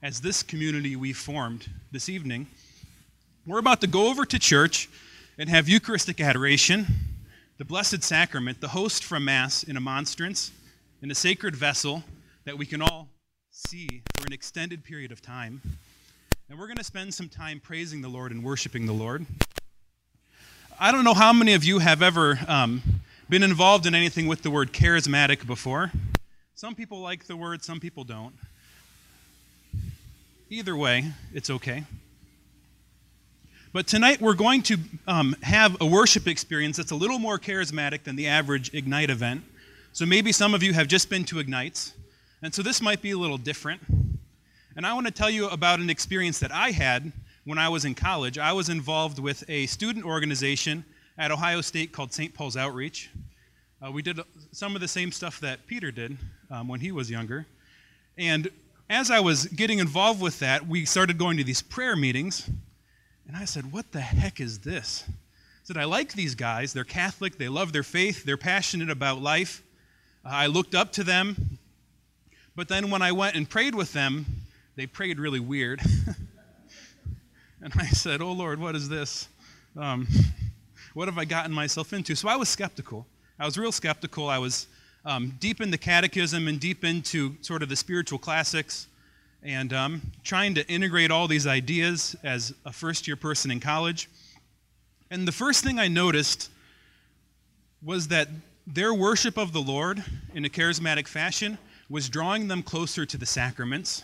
as 0.00 0.20
this 0.20 0.44
community 0.44 0.94
we 0.94 1.12
formed 1.12 1.68
this 1.90 2.08
evening. 2.08 2.46
We're 3.48 3.58
about 3.58 3.80
to 3.80 3.88
go 3.88 4.10
over 4.10 4.24
to 4.26 4.38
church 4.38 4.88
and 5.38 5.48
have 5.48 5.68
Eucharistic 5.68 6.20
adoration 6.20 6.86
the 7.62 7.66
Blessed 7.66 8.02
Sacrament, 8.02 8.60
the 8.60 8.66
host 8.66 9.04
from 9.04 9.24
Mass 9.24 9.62
in 9.62 9.76
a 9.76 9.80
monstrance, 9.80 10.50
in 11.00 11.12
a 11.12 11.14
sacred 11.14 11.54
vessel 11.54 12.02
that 12.44 12.58
we 12.58 12.66
can 12.66 12.82
all 12.82 13.06
see 13.52 14.02
for 14.16 14.26
an 14.26 14.32
extended 14.32 14.82
period 14.82 15.12
of 15.12 15.22
time. 15.22 15.62
And 16.50 16.58
we're 16.58 16.66
going 16.66 16.78
to 16.78 16.82
spend 16.82 17.14
some 17.14 17.28
time 17.28 17.60
praising 17.60 18.00
the 18.02 18.08
Lord 18.08 18.32
and 18.32 18.42
worshiping 18.42 18.86
the 18.86 18.92
Lord. 18.92 19.26
I 20.80 20.90
don't 20.90 21.04
know 21.04 21.14
how 21.14 21.32
many 21.32 21.54
of 21.54 21.62
you 21.62 21.78
have 21.78 22.02
ever 22.02 22.40
um, 22.48 22.82
been 23.28 23.44
involved 23.44 23.86
in 23.86 23.94
anything 23.94 24.26
with 24.26 24.42
the 24.42 24.50
word 24.50 24.72
charismatic 24.72 25.46
before. 25.46 25.92
Some 26.56 26.74
people 26.74 26.98
like 26.98 27.28
the 27.28 27.36
word, 27.36 27.62
some 27.62 27.78
people 27.78 28.02
don't. 28.02 28.34
Either 30.50 30.76
way, 30.76 31.12
it's 31.32 31.48
okay. 31.48 31.84
But 33.74 33.86
tonight 33.86 34.20
we're 34.20 34.34
going 34.34 34.60
to 34.64 34.76
um, 35.06 35.34
have 35.42 35.80
a 35.80 35.86
worship 35.86 36.28
experience 36.28 36.76
that's 36.76 36.90
a 36.90 36.94
little 36.94 37.18
more 37.18 37.38
charismatic 37.38 38.02
than 38.04 38.16
the 38.16 38.26
average 38.26 38.74
Ignite 38.74 39.08
event. 39.08 39.44
So 39.94 40.04
maybe 40.04 40.30
some 40.30 40.52
of 40.52 40.62
you 40.62 40.74
have 40.74 40.88
just 40.88 41.08
been 41.08 41.24
to 41.24 41.38
Ignites, 41.38 41.94
and 42.42 42.54
so 42.54 42.62
this 42.62 42.82
might 42.82 43.00
be 43.00 43.12
a 43.12 43.16
little 43.16 43.38
different. 43.38 43.80
And 44.76 44.84
I 44.84 44.92
want 44.92 45.06
to 45.06 45.10
tell 45.10 45.30
you 45.30 45.48
about 45.48 45.80
an 45.80 45.88
experience 45.88 46.38
that 46.40 46.52
I 46.52 46.70
had 46.72 47.12
when 47.44 47.56
I 47.56 47.70
was 47.70 47.86
in 47.86 47.94
college. 47.94 48.36
I 48.36 48.52
was 48.52 48.68
involved 48.68 49.18
with 49.18 49.42
a 49.48 49.64
student 49.64 50.04
organization 50.04 50.84
at 51.16 51.30
Ohio 51.30 51.62
State 51.62 51.92
called 51.92 52.12
St. 52.12 52.34
Paul's 52.34 52.58
Outreach. 52.58 53.08
Uh, 53.80 53.90
we 53.90 54.02
did 54.02 54.20
some 54.50 54.74
of 54.74 54.82
the 54.82 54.88
same 54.88 55.10
stuff 55.10 55.40
that 55.40 55.66
Peter 55.66 55.90
did 55.90 56.18
um, 56.50 56.68
when 56.68 56.80
he 56.80 56.92
was 56.92 57.10
younger. 57.10 57.46
And 58.18 58.50
as 58.90 59.10
I 59.10 59.20
was 59.20 59.46
getting 59.46 59.78
involved 59.78 60.20
with 60.20 60.40
that, 60.40 60.68
we 60.68 60.84
started 60.84 61.16
going 61.16 61.38
to 61.38 61.44
these 61.44 61.62
prayer 61.62 61.96
meetings 61.96 62.50
and 63.26 63.36
I 63.36 63.44
said, 63.44 63.72
What 63.72 63.92
the 63.92 64.00
heck 64.00 64.40
is 64.40 64.60
this? 64.60 65.04
I 65.08 65.12
said, 65.64 65.76
I 65.76 65.84
like 65.84 66.12
these 66.12 66.34
guys. 66.34 66.72
They're 66.72 66.84
Catholic. 66.84 67.38
They 67.38 67.48
love 67.48 67.72
their 67.72 67.82
faith. 67.82 68.24
They're 68.24 68.36
passionate 68.36 68.90
about 68.90 69.22
life. 69.22 69.62
Uh, 70.24 70.30
I 70.32 70.46
looked 70.46 70.74
up 70.74 70.92
to 70.92 71.04
them. 71.04 71.58
But 72.54 72.68
then 72.68 72.90
when 72.90 73.00
I 73.00 73.12
went 73.12 73.36
and 73.36 73.48
prayed 73.48 73.74
with 73.74 73.92
them, 73.92 74.26
they 74.76 74.86
prayed 74.86 75.18
really 75.18 75.40
weird. 75.40 75.80
and 77.62 77.72
I 77.78 77.86
said, 77.86 78.20
Oh 78.20 78.32
Lord, 78.32 78.58
what 78.58 78.74
is 78.74 78.88
this? 78.88 79.28
Um, 79.76 80.06
what 80.94 81.08
have 81.08 81.16
I 81.16 81.24
gotten 81.24 81.52
myself 81.52 81.92
into? 81.92 82.14
So 82.14 82.28
I 82.28 82.36
was 82.36 82.48
skeptical. 82.48 83.06
I 83.38 83.46
was 83.46 83.56
real 83.56 83.72
skeptical. 83.72 84.28
I 84.28 84.38
was 84.38 84.66
um, 85.04 85.34
deep 85.40 85.60
into 85.60 85.78
catechism 85.78 86.48
and 86.48 86.60
deep 86.60 86.84
into 86.84 87.36
sort 87.40 87.62
of 87.62 87.68
the 87.68 87.76
spiritual 87.76 88.18
classics 88.18 88.88
and 89.42 89.72
um, 89.72 90.02
trying 90.22 90.54
to 90.54 90.66
integrate 90.68 91.10
all 91.10 91.26
these 91.26 91.46
ideas 91.46 92.14
as 92.22 92.54
a 92.64 92.72
first 92.72 93.06
year 93.06 93.16
person 93.16 93.50
in 93.50 93.60
college. 93.60 94.08
And 95.10 95.26
the 95.26 95.32
first 95.32 95.64
thing 95.64 95.78
I 95.78 95.88
noticed 95.88 96.50
was 97.82 98.08
that 98.08 98.28
their 98.66 98.94
worship 98.94 99.36
of 99.36 99.52
the 99.52 99.60
Lord 99.60 100.04
in 100.34 100.44
a 100.44 100.48
charismatic 100.48 101.08
fashion 101.08 101.58
was 101.90 102.08
drawing 102.08 102.48
them 102.48 102.62
closer 102.62 103.04
to 103.04 103.18
the 103.18 103.26
sacraments. 103.26 104.02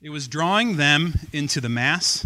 It 0.00 0.10
was 0.10 0.28
drawing 0.28 0.76
them 0.76 1.14
into 1.32 1.60
the 1.60 1.68
Mass, 1.68 2.24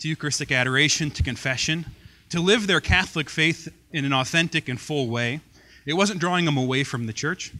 to 0.00 0.08
Eucharistic 0.08 0.52
adoration, 0.52 1.10
to 1.12 1.22
confession, 1.22 1.86
to 2.28 2.40
live 2.40 2.66
their 2.66 2.80
Catholic 2.80 3.30
faith 3.30 3.68
in 3.90 4.04
an 4.04 4.12
authentic 4.12 4.68
and 4.68 4.78
full 4.78 5.08
way. 5.08 5.40
It 5.86 5.94
wasn't 5.94 6.20
drawing 6.20 6.44
them 6.44 6.58
away 6.58 6.84
from 6.84 7.06
the 7.06 7.12
church. 7.14 7.52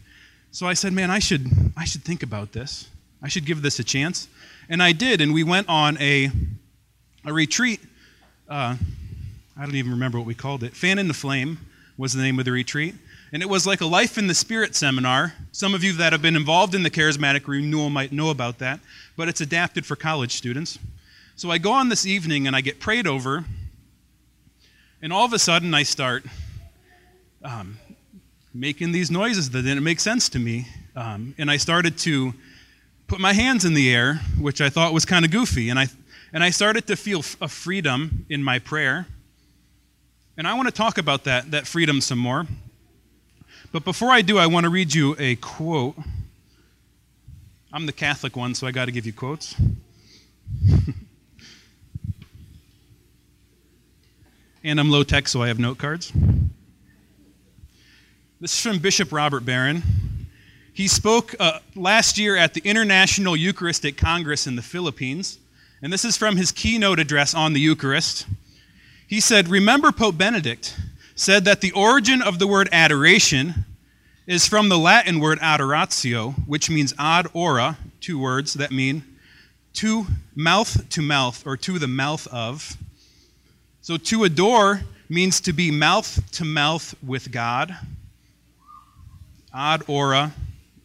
So 0.51 0.67
I 0.67 0.73
said, 0.73 0.93
man, 0.93 1.09
I 1.09 1.19
should, 1.19 1.47
I 1.75 1.85
should 1.85 2.03
think 2.03 2.21
about 2.21 2.51
this. 2.51 2.87
I 3.21 3.27
should 3.27 3.45
give 3.45 3.61
this 3.61 3.79
a 3.79 3.83
chance. 3.83 4.27
And 4.69 4.81
I 4.81 4.91
did, 4.91 5.21
and 5.21 5.33
we 5.33 5.43
went 5.43 5.67
on 5.67 5.97
a, 5.99 6.31
a 7.25 7.33
retreat. 7.33 7.81
Uh, 8.47 8.75
I 9.57 9.65
don't 9.65 9.75
even 9.75 9.91
remember 9.91 10.17
what 10.17 10.27
we 10.27 10.35
called 10.35 10.63
it. 10.63 10.75
Fan 10.75 10.99
in 10.99 11.07
the 11.07 11.13
Flame 11.13 11.59
was 11.97 12.13
the 12.13 12.21
name 12.21 12.39
of 12.39 12.45
the 12.45 12.51
retreat. 12.51 12.95
And 13.31 13.43
it 13.43 13.49
was 13.49 13.67
like 13.67 13.81
a 13.81 13.85
Life 13.85 14.17
in 14.17 14.27
the 14.27 14.33
Spirit 14.33 14.75
seminar. 14.75 15.33
Some 15.51 15.75
of 15.75 15.83
you 15.83 15.93
that 15.93 16.13
have 16.13 16.21
been 16.21 16.35
involved 16.35 16.73
in 16.73 16.83
the 16.83 16.89
charismatic 16.89 17.47
renewal 17.47 17.89
might 17.89 18.11
know 18.11 18.29
about 18.29 18.57
that, 18.59 18.79
but 19.17 19.27
it's 19.27 19.41
adapted 19.41 19.85
for 19.85 19.95
college 19.95 20.33
students. 20.33 20.79
So 21.35 21.51
I 21.51 21.57
go 21.57 21.71
on 21.71 21.89
this 21.89 22.05
evening 22.05 22.47
and 22.47 22.55
I 22.55 22.61
get 22.61 22.79
prayed 22.79 23.05
over, 23.05 23.45
and 25.01 25.13
all 25.13 25.25
of 25.25 25.33
a 25.33 25.39
sudden 25.39 25.73
I 25.73 25.83
start 25.83 26.25
um, 27.43 27.77
making 28.53 28.91
these 28.91 29.11
noises 29.11 29.49
that 29.51 29.61
didn't 29.61 29.83
make 29.83 29.99
sense 29.99 30.29
to 30.29 30.39
me. 30.39 30.67
Um, 30.95 31.35
and 31.37 31.51
I 31.51 31.57
started 31.57 31.97
to 31.99 32.33
put 33.09 33.19
my 33.19 33.33
hands 33.33 33.65
in 33.65 33.73
the 33.73 33.91
air, 33.93 34.21
which 34.39 34.61
I 34.61 34.69
thought 34.69 34.93
was 34.93 35.03
kind 35.03 35.25
of 35.25 35.31
goofy. 35.31 35.69
And 35.69 35.79
I, 35.79 35.87
and 36.31 36.43
I 36.43 36.51
started 36.51 36.85
to 36.87 36.95
feel 36.95 37.23
a 37.41 37.47
freedom 37.47 38.27
in 38.29 38.43
my 38.43 38.59
prayer. 38.59 39.07
And 40.37 40.47
I 40.47 40.53
want 40.53 40.67
to 40.67 40.73
talk 40.73 40.99
about 40.99 41.23
that, 41.23 41.49
that 41.51 41.65
freedom 41.67 42.01
some 42.01 42.19
more. 42.19 42.45
But 43.71 43.83
before 43.83 44.11
I 44.11 44.21
do, 44.21 44.37
I 44.37 44.45
want 44.45 44.65
to 44.65 44.69
read 44.69 44.93
you 44.93 45.15
a 45.17 45.35
quote. 45.37 45.95
I'm 47.73 47.87
the 47.87 47.91
Catholic 47.91 48.37
one, 48.37 48.53
so 48.53 48.67
I 48.67 48.71
got 48.71 48.85
to 48.85 48.91
give 48.91 49.07
you 49.07 49.13
quotes. 49.13 49.55
and 54.63 54.79
I'm 54.79 54.91
low 54.91 55.03
tech, 55.03 55.27
so 55.27 55.41
I 55.41 55.47
have 55.47 55.57
note 55.59 55.79
cards. 55.79 56.13
This 58.39 58.53
is 58.53 58.61
from 58.61 58.77
Bishop 58.79 59.11
Robert 59.11 59.43
Barron. 59.45 59.81
He 60.79 60.87
spoke 60.87 61.35
uh, 61.41 61.59
last 61.75 62.17
year 62.17 62.37
at 62.37 62.53
the 62.53 62.61
International 62.63 63.35
Eucharistic 63.35 63.97
Congress 63.97 64.47
in 64.47 64.55
the 64.55 64.61
Philippines, 64.61 65.37
and 65.81 65.91
this 65.91 66.05
is 66.05 66.15
from 66.15 66.37
his 66.37 66.53
keynote 66.53 66.99
address 66.99 67.33
on 67.33 67.51
the 67.51 67.59
Eucharist. 67.59 68.25
He 69.05 69.19
said, 69.19 69.49
Remember, 69.49 69.91
Pope 69.91 70.17
Benedict 70.17 70.79
said 71.15 71.43
that 71.43 71.59
the 71.59 71.73
origin 71.73 72.21
of 72.21 72.39
the 72.39 72.47
word 72.47 72.69
adoration 72.71 73.65
is 74.25 74.47
from 74.47 74.69
the 74.69 74.77
Latin 74.77 75.19
word 75.19 75.39
adoratio, 75.39 76.31
which 76.47 76.69
means 76.69 76.93
ad 76.97 77.27
ora, 77.33 77.77
two 77.99 78.17
words 78.17 78.53
that 78.53 78.71
mean 78.71 79.03
to 79.73 80.05
mouth 80.33 80.87
to 80.91 81.01
mouth, 81.01 81.45
or 81.45 81.57
to 81.57 81.77
the 81.77 81.89
mouth 81.89 82.25
of. 82.27 82.77
So 83.81 83.97
to 83.97 84.23
adore 84.23 84.83
means 85.09 85.41
to 85.41 85.51
be 85.51 85.71
mouth 85.71 86.31
to 86.31 86.45
mouth 86.45 86.95
with 87.05 87.33
God. 87.33 87.75
Ad 89.53 89.83
ora, 89.85 90.31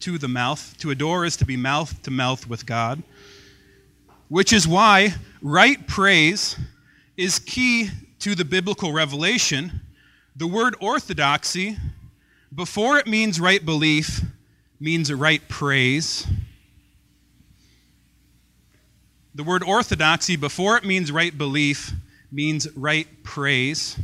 to 0.05 0.19
the 0.19 0.27
mouth. 0.27 0.77
To 0.77 0.91
adore 0.91 1.25
is 1.25 1.35
to 1.37 1.45
be 1.45 1.57
mouth 1.57 1.99
to 2.03 2.11
mouth 2.11 2.47
with 2.47 2.67
God. 2.67 3.01
Which 4.29 4.53
is 4.53 4.67
why 4.67 5.15
right 5.41 5.87
praise 5.87 6.55
is 7.17 7.39
key 7.39 7.89
to 8.19 8.35
the 8.35 8.45
biblical 8.45 8.93
revelation. 8.93 9.81
The 10.35 10.45
word 10.45 10.75
orthodoxy, 10.79 11.77
before 12.53 12.99
it 12.99 13.07
means 13.07 13.39
right 13.39 13.65
belief, 13.65 14.21
means 14.79 15.11
right 15.11 15.41
praise. 15.49 16.27
The 19.33 19.43
word 19.43 19.63
orthodoxy, 19.63 20.35
before 20.35 20.77
it 20.77 20.85
means 20.85 21.11
right 21.11 21.35
belief, 21.35 21.93
means 22.31 22.67
right 22.77 23.07
praise. 23.23 23.97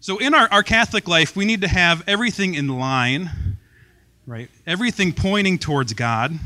So, 0.00 0.16
in 0.16 0.32
our, 0.32 0.48
our 0.50 0.62
Catholic 0.62 1.06
life, 1.06 1.36
we 1.36 1.44
need 1.44 1.60
to 1.60 1.68
have 1.68 2.02
everything 2.08 2.54
in 2.54 2.68
line, 2.68 3.30
right? 4.26 4.50
Everything 4.66 5.12
pointing 5.12 5.58
towards 5.58 5.92
God. 5.92 6.38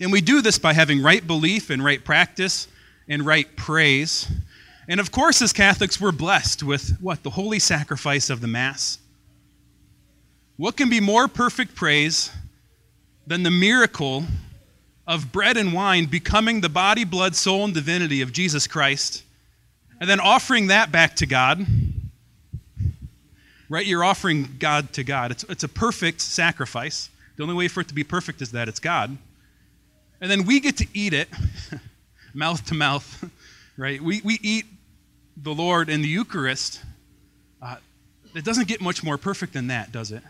And 0.00 0.12
we 0.12 0.20
do 0.20 0.42
this 0.42 0.58
by 0.58 0.72
having 0.72 1.02
right 1.02 1.26
belief 1.26 1.70
and 1.70 1.84
right 1.84 2.02
practice 2.02 2.68
and 3.08 3.24
right 3.24 3.54
praise. 3.56 4.30
And 4.88 5.00
of 5.00 5.10
course, 5.10 5.42
as 5.42 5.52
Catholics, 5.52 6.00
we're 6.00 6.12
blessed 6.12 6.62
with 6.62 6.98
what? 7.00 7.22
The 7.22 7.30
holy 7.30 7.58
sacrifice 7.58 8.30
of 8.30 8.40
the 8.40 8.46
Mass. 8.46 8.98
What 10.56 10.76
can 10.76 10.90
be 10.90 11.00
more 11.00 11.28
perfect 11.28 11.74
praise 11.74 12.30
than 13.26 13.42
the 13.42 13.50
miracle 13.50 14.24
of 15.06 15.32
bread 15.32 15.56
and 15.56 15.72
wine 15.72 16.06
becoming 16.06 16.60
the 16.60 16.68
body, 16.68 17.04
blood, 17.04 17.34
soul, 17.34 17.64
and 17.64 17.74
divinity 17.74 18.20
of 18.20 18.32
Jesus 18.32 18.66
Christ, 18.66 19.22
and 20.00 20.08
then 20.08 20.20
offering 20.20 20.68
that 20.68 20.92
back 20.92 21.16
to 21.16 21.26
God? 21.26 21.66
Right? 23.70 23.86
You're 23.86 24.04
offering 24.04 24.56
God 24.58 24.92
to 24.94 25.04
God. 25.04 25.30
It's, 25.30 25.44
it's 25.44 25.64
a 25.64 25.68
perfect 25.68 26.20
sacrifice. 26.20 27.08
The 27.36 27.44
only 27.44 27.54
way 27.54 27.68
for 27.68 27.80
it 27.80 27.88
to 27.88 27.94
be 27.94 28.04
perfect 28.04 28.42
is 28.42 28.50
that 28.50 28.68
it's 28.68 28.80
God. 28.80 29.16
And 30.20 30.30
then 30.30 30.44
we 30.44 30.60
get 30.60 30.76
to 30.78 30.86
eat 30.92 31.14
it, 31.14 31.28
mouth 32.34 32.66
to 32.66 32.74
mouth, 32.74 33.24
right? 33.78 34.02
We, 34.02 34.20
we 34.22 34.38
eat 34.42 34.66
the 35.36 35.54
Lord 35.54 35.88
in 35.88 36.02
the 36.02 36.08
Eucharist. 36.08 36.82
Uh, 37.62 37.76
it 38.34 38.44
doesn't 38.44 38.68
get 38.68 38.80
much 38.80 39.02
more 39.02 39.16
perfect 39.16 39.52
than 39.52 39.68
that, 39.68 39.92
does 39.92 40.12
it? 40.12 40.22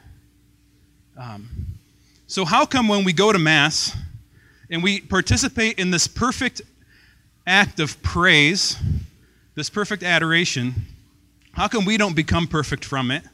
Um, 1.18 1.48
so, 2.26 2.44
how 2.44 2.64
come 2.64 2.86
when 2.86 3.04
we 3.04 3.12
go 3.12 3.32
to 3.32 3.38
Mass 3.38 3.96
and 4.70 4.82
we 4.82 5.00
participate 5.00 5.78
in 5.78 5.90
this 5.90 6.06
perfect 6.06 6.62
act 7.46 7.80
of 7.80 8.00
praise, 8.02 8.76
this 9.56 9.68
perfect 9.68 10.02
adoration, 10.02 10.74
how 11.52 11.68
come 11.68 11.84
we 11.84 11.96
don't 11.96 12.16
become 12.16 12.46
perfect 12.46 12.84
from 12.84 13.10
it? 13.10 13.24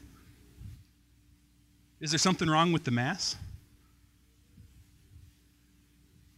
Is 1.99 2.11
there 2.11 2.19
something 2.19 2.49
wrong 2.49 2.71
with 2.71 2.83
the 2.83 2.91
Mass? 2.91 3.35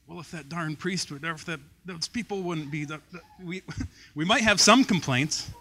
Well, 0.07 0.19
if 0.19 0.31
that 0.31 0.49
darn 0.49 0.75
priest 0.75 1.11
would, 1.11 1.23
if 1.23 1.45
that, 1.45 1.59
those 1.85 2.07
people 2.07 2.41
wouldn't 2.41 2.71
be, 2.71 2.85
the, 2.85 2.99
the, 3.11 3.19
we, 3.43 3.61
we 4.15 4.25
might 4.25 4.41
have 4.41 4.59
some 4.59 4.83
complaints. 4.83 5.51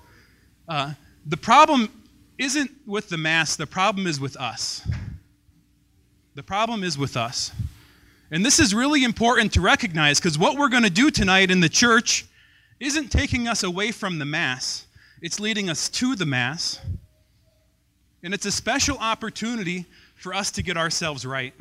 Uh, 0.69 0.95
the 1.27 1.37
problem 1.37 1.91
isn't 2.39 2.71
with 2.87 3.09
the 3.09 3.19
Mass, 3.19 3.57
the 3.57 3.67
problem 3.67 4.07
is 4.07 4.19
with 4.19 4.37
us. 4.37 4.89
The 6.35 6.43
problem 6.43 6.85
is 6.85 6.97
with 6.97 7.17
us. 7.17 7.53
And 8.31 8.45
this 8.45 8.61
is 8.61 8.75
really 8.75 9.05
important 9.05 9.53
to 9.55 9.61
recognize 9.61 10.21
because 10.21 10.39
what 10.39 10.57
we're 10.57 10.69
going 10.69 10.83
to 10.83 10.91
do 10.91 11.11
tonight 11.11 11.51
in 11.51 11.61
the 11.61 11.69
church 11.69 12.27
isn't 12.79 13.11
taking 13.11 13.49
us 13.49 13.63
away 13.63 13.91
from 13.91 14.19
the 14.19 14.25
Mass, 14.25 14.87
it's 15.21 15.41
leading 15.41 15.69
us 15.69 15.89
to 15.89 16.15
the 16.15 16.27
Mass. 16.27 16.81
And 18.23 18.35
it's 18.35 18.47
a 18.47 18.53
special 18.53 18.99
opportunity 18.99 19.87
for 20.17 20.35
us 20.35 20.51
to 20.53 20.63
get 20.63 20.77
ourselves 20.77 21.25
right 21.25 21.55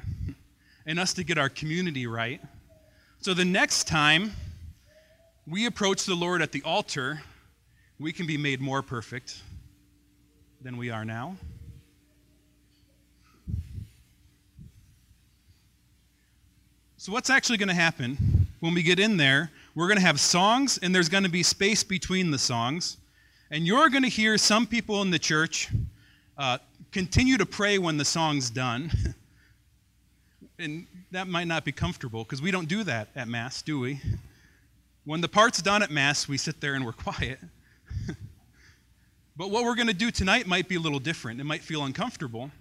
and 0.85 0.99
us 0.99 1.13
to 1.13 1.23
get 1.23 1.37
our 1.37 1.49
community 1.49 2.07
right. 2.07 2.41
So 3.19 3.33
the 3.33 3.45
next 3.45 3.87
time 3.87 4.31
we 5.45 5.65
approach 5.65 6.05
the 6.05 6.15
Lord 6.15 6.41
at 6.41 6.51
the 6.51 6.61
altar, 6.63 7.21
we 7.99 8.11
can 8.11 8.27
be 8.27 8.37
made 8.37 8.59
more 8.59 8.81
perfect 8.81 9.41
than 10.61 10.77
we 10.77 10.89
are 10.89 11.05
now. 11.05 11.37
So, 16.99 17.11
what's 17.13 17.29
actually 17.29 17.57
going 17.57 17.69
to 17.69 17.75
happen 17.75 18.47
when 18.59 18.73
we 18.73 18.83
get 18.83 18.99
in 18.99 19.17
there? 19.17 19.51
We're 19.75 19.87
going 19.87 19.99
to 19.99 20.05
have 20.05 20.19
songs, 20.19 20.79
and 20.81 20.93
there's 20.93 21.07
going 21.07 21.23
to 21.23 21.29
be 21.29 21.43
space 21.43 21.83
between 21.83 22.31
the 22.31 22.37
songs. 22.37 22.97
And 23.49 23.65
you're 23.65 23.89
going 23.89 24.03
to 24.03 24.09
hear 24.09 24.37
some 24.37 24.67
people 24.67 25.01
in 25.01 25.09
the 25.09 25.19
church 25.19 25.69
uh, 26.37 26.57
continue 26.91 27.37
to 27.37 27.45
pray 27.45 27.77
when 27.77 27.95
the 27.95 28.03
song's 28.03 28.49
done. 28.49 28.91
and 30.59 30.85
that 31.11 31.29
might 31.29 31.47
not 31.47 31.63
be 31.63 31.71
comfortable 31.71 32.25
because 32.25 32.41
we 32.41 32.51
don't 32.51 32.67
do 32.67 32.83
that 32.83 33.07
at 33.15 33.29
Mass, 33.29 33.61
do 33.61 33.79
we? 33.79 34.01
When 35.05 35.21
the 35.21 35.29
part's 35.29 35.61
done 35.61 35.81
at 35.81 35.91
Mass, 35.91 36.27
we 36.27 36.37
sit 36.37 36.59
there 36.59 36.73
and 36.73 36.85
we're 36.85 36.91
quiet. 36.91 37.39
but 39.37 39.49
what 39.49 39.63
we're 39.63 39.75
going 39.75 39.87
to 39.87 39.93
do 39.93 40.11
tonight 40.11 40.45
might 40.45 40.67
be 40.67 40.75
a 40.75 40.79
little 40.81 40.99
different. 40.99 41.39
It 41.39 41.45
might 41.45 41.61
feel 41.61 41.85
uncomfortable. 41.85 42.51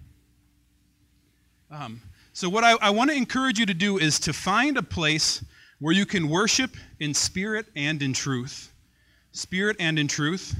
Um, 1.69 2.01
so, 2.31 2.47
what 2.47 2.63
I, 2.63 2.77
I 2.79 2.91
want 2.91 3.09
to 3.09 3.17
encourage 3.17 3.59
you 3.59 3.65
to 3.65 3.73
do 3.73 3.97
is 3.97 4.19
to 4.21 4.31
find 4.31 4.77
a 4.77 4.83
place 4.83 5.43
where 5.79 5.93
you 5.93 6.05
can 6.05 6.29
worship 6.29 6.77
in 7.01 7.13
spirit 7.13 7.65
and 7.75 8.01
in 8.01 8.13
truth. 8.13 8.71
Spirit 9.33 9.75
and 9.81 9.99
in 9.99 10.07
truth. 10.07 10.55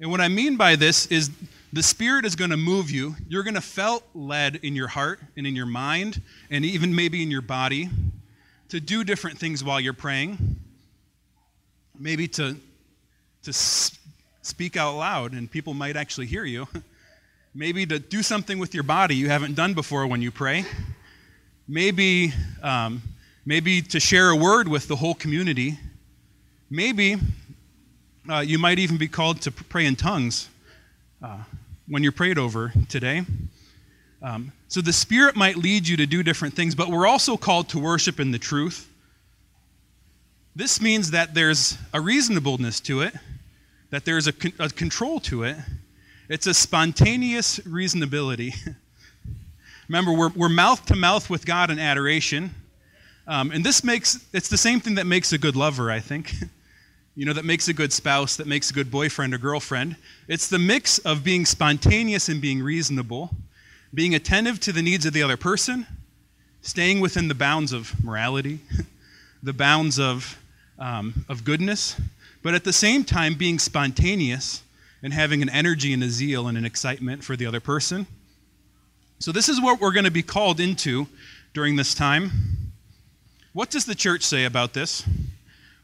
And 0.00 0.10
what 0.10 0.20
I 0.20 0.28
mean 0.28 0.56
by 0.56 0.76
this 0.76 1.06
is 1.06 1.30
the 1.72 1.82
Spirit 1.82 2.24
is 2.24 2.36
going 2.36 2.50
to 2.50 2.56
move 2.56 2.90
you. 2.90 3.16
You're 3.28 3.42
going 3.42 3.54
to 3.54 3.60
felt 3.60 4.04
led 4.14 4.56
in 4.56 4.76
your 4.76 4.88
heart 4.88 5.20
and 5.36 5.46
in 5.46 5.56
your 5.56 5.66
mind 5.66 6.22
and 6.50 6.64
even 6.64 6.94
maybe 6.94 7.22
in 7.22 7.30
your 7.30 7.42
body 7.42 7.90
to 8.68 8.80
do 8.80 9.02
different 9.02 9.38
things 9.38 9.64
while 9.64 9.80
you're 9.80 9.92
praying. 9.92 10.56
Maybe 11.98 12.28
to, 12.28 12.56
to 13.42 13.52
speak 13.52 14.76
out 14.76 14.96
loud 14.96 15.32
and 15.32 15.50
people 15.50 15.74
might 15.74 15.96
actually 15.96 16.26
hear 16.26 16.44
you. 16.44 16.68
Maybe 17.54 17.86
to 17.86 17.98
do 17.98 18.22
something 18.22 18.58
with 18.58 18.74
your 18.74 18.84
body 18.84 19.16
you 19.16 19.30
haven't 19.30 19.54
done 19.54 19.74
before 19.74 20.06
when 20.06 20.22
you 20.22 20.30
pray. 20.30 20.64
Maybe, 21.66 22.32
um, 22.62 23.02
maybe 23.44 23.82
to 23.82 23.98
share 23.98 24.30
a 24.30 24.36
word 24.36 24.68
with 24.68 24.86
the 24.86 24.94
whole 24.94 25.14
community. 25.14 25.78
Maybe 26.70 27.16
uh, 28.30 28.40
you 28.40 28.58
might 28.58 28.78
even 28.78 28.98
be 28.98 29.08
called 29.08 29.40
to 29.42 29.50
pray 29.50 29.86
in 29.86 29.96
tongues 29.96 30.48
uh, 31.22 31.38
when 31.86 32.02
you're 32.02 32.12
prayed 32.12 32.38
over 32.38 32.72
today. 32.88 33.24
Um, 34.20 34.52
so 34.68 34.80
the 34.80 34.92
Spirit 34.92 35.36
might 35.36 35.56
lead 35.56 35.88
you 35.88 35.96
to 35.96 36.06
do 36.06 36.22
different 36.22 36.54
things, 36.54 36.74
but 36.74 36.88
we're 36.88 37.06
also 37.06 37.36
called 37.36 37.68
to 37.70 37.78
worship 37.78 38.20
in 38.20 38.30
the 38.30 38.38
truth. 38.38 38.90
This 40.54 40.80
means 40.80 41.12
that 41.12 41.34
there's 41.34 41.78
a 41.94 42.00
reasonableness 42.00 42.80
to 42.80 43.02
it, 43.02 43.14
that 43.90 44.04
there's 44.04 44.26
a, 44.26 44.32
con- 44.32 44.52
a 44.58 44.68
control 44.68 45.20
to 45.20 45.44
it. 45.44 45.56
It's 46.28 46.46
a 46.46 46.52
spontaneous 46.52 47.60
reasonability. 47.60 48.54
Remember, 49.88 50.12
we're, 50.12 50.30
we're 50.30 50.48
mouth 50.50 50.84
to 50.86 50.96
mouth 50.96 51.30
with 51.30 51.46
God 51.46 51.70
in 51.70 51.78
adoration. 51.78 52.54
Um, 53.26 53.52
and 53.52 53.64
this 53.64 53.82
makes, 53.82 54.26
it's 54.34 54.48
the 54.48 54.58
same 54.58 54.80
thing 54.80 54.96
that 54.96 55.06
makes 55.06 55.32
a 55.32 55.38
good 55.38 55.56
lover, 55.56 55.90
I 55.90 56.00
think. 56.00 56.34
you 57.18 57.24
know, 57.24 57.32
that 57.32 57.44
makes 57.44 57.66
a 57.66 57.72
good 57.72 57.92
spouse, 57.92 58.36
that 58.36 58.46
makes 58.46 58.70
a 58.70 58.72
good 58.72 58.92
boyfriend 58.92 59.34
or 59.34 59.38
girlfriend. 59.38 59.96
It's 60.28 60.46
the 60.46 60.58
mix 60.60 61.00
of 61.00 61.24
being 61.24 61.46
spontaneous 61.46 62.28
and 62.28 62.40
being 62.40 62.62
reasonable, 62.62 63.30
being 63.92 64.14
attentive 64.14 64.60
to 64.60 64.72
the 64.72 64.82
needs 64.82 65.04
of 65.04 65.14
the 65.14 65.24
other 65.24 65.36
person, 65.36 65.84
staying 66.62 67.00
within 67.00 67.26
the 67.26 67.34
bounds 67.34 67.72
of 67.72 67.92
morality, 68.04 68.60
the 69.42 69.52
bounds 69.52 69.98
of, 69.98 70.38
um, 70.78 71.24
of 71.28 71.42
goodness, 71.42 72.00
but 72.44 72.54
at 72.54 72.62
the 72.62 72.72
same 72.72 73.02
time 73.02 73.34
being 73.34 73.58
spontaneous 73.58 74.62
and 75.02 75.12
having 75.12 75.42
an 75.42 75.48
energy 75.48 75.92
and 75.92 76.04
a 76.04 76.10
zeal 76.10 76.46
and 76.46 76.56
an 76.56 76.64
excitement 76.64 77.24
for 77.24 77.34
the 77.34 77.46
other 77.46 77.58
person. 77.58 78.06
So, 79.18 79.32
this 79.32 79.48
is 79.48 79.60
what 79.60 79.80
we're 79.80 79.92
going 79.92 80.04
to 80.04 80.12
be 80.12 80.22
called 80.22 80.60
into 80.60 81.08
during 81.52 81.74
this 81.74 81.94
time. 81.94 82.30
What 83.54 83.70
does 83.70 83.86
the 83.86 83.96
church 83.96 84.22
say 84.22 84.44
about 84.44 84.72
this? 84.72 85.04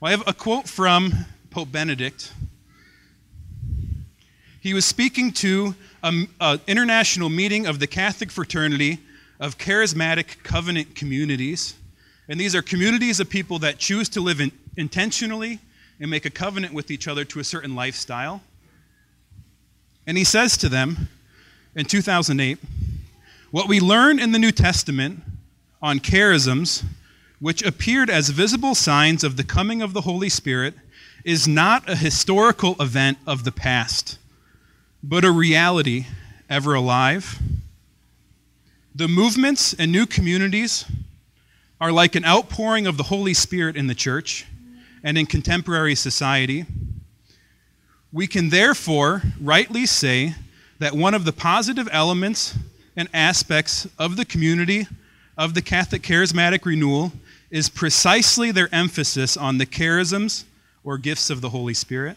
Well, 0.05 0.13
I 0.13 0.17
have 0.19 0.29
a 0.29 0.35
quote 0.35 0.69
from 0.69 1.15
Pope 1.49 1.73
Benedict. 1.73 2.31
He 4.61 4.75
was 4.75 4.85
speaking 4.85 5.33
to 5.33 5.75
an 6.03 6.29
international 6.67 7.31
meeting 7.31 7.67
of 7.67 7.79
the 7.79 7.87
Catholic 7.87 8.31
Fraternity 8.31 8.99
of 9.41 9.57
Charismatic 9.57 10.43
Covenant 10.43 10.95
Communities. 10.95 11.73
And 12.29 12.39
these 12.39 12.55
are 12.55 12.61
communities 12.61 13.19
of 13.19 13.31
people 13.31 13.59
that 13.61 13.79
choose 13.79 14.11
to 14.11 14.21
live 14.21 14.43
in, 14.43 14.53
intentionally 14.77 15.59
and 15.99 16.11
make 16.11 16.27
a 16.27 16.31
covenant 16.31 16.75
with 16.75 16.91
each 16.91 17.09
other 17.09 17.25
to 17.25 17.41
a 17.41 17.45
certain 17.45 17.75
lifestyle. 17.75 18.43
And 20.07 20.19
he 20.19 20.25
says 20.25 20.59
to 20.59 20.69
them 20.69 21.09
in 21.75 21.87
2008 21.87 22.59
what 23.53 23.69
we 23.69 23.81
learn 23.81 24.19
in 24.19 24.33
the 24.33 24.39
New 24.39 24.53
Testament 24.53 25.23
on 25.81 25.99
charisms 25.99 26.85
which 27.45 27.63
appeared 27.63 28.09
as 28.09 28.31
visible 28.31 28.75
signs 28.75 29.23
of 29.23 29.37
the 29.37 29.45
coming 29.45 29.83
of 29.83 29.93
the 29.93 30.01
Holy 30.01 30.31
Spirit, 30.31 30.73
is 31.27 31.47
not 31.47 31.87
a 31.87 31.95
historical 31.95 32.75
event 32.81 33.19
of 33.27 33.45
the 33.45 33.53
past, 33.53 34.17
but 35.03 35.27
a 35.27 35.31
reality 35.31 36.07
ever 36.49 36.73
alive. 36.73 37.39
The 38.95 39.09
movements 39.09 39.75
and 39.75 39.93
new 39.93 40.07
communities 40.07 40.87
are 41.83 41.93
like 41.93 42.15
an 42.15 42.25
outpouring 42.25 42.87
of 42.87 42.97
the 42.97 43.03
Holy 43.03 43.35
Spirit 43.35 43.77
in 43.77 43.89
the 43.89 43.95
church 43.95 44.47
and 45.03 45.19
in 45.19 45.27
contemporary 45.27 45.95
society. 45.95 46.65
We 48.11 48.27
can 48.27 48.49
therefore 48.49 49.21
rightly 49.39 49.85
say 49.85 50.35
that 50.79 50.95
one 50.95 51.13
of 51.13 51.27
the 51.27 51.33
positive 51.33 51.91
elements 51.93 52.57
and 52.97 53.07
aspects 53.13 53.87
of 53.99 54.17
the 54.17 54.25
community 54.25 54.87
of 55.37 55.53
the 55.53 55.61
Catholic 55.61 56.01
Charismatic 56.01 56.65
Renewal 56.65 57.13
is 57.55 57.69
precisely 57.69 58.51
their 58.51 58.69
emphasis 58.75 59.37
on 59.37 59.59
the 59.59 59.65
charisms 59.65 60.43
or 60.83 60.99
gifts 60.99 61.31
of 61.31 61.41
the 61.41 61.51
Holy 61.51 61.73
Spirit. 61.73 62.17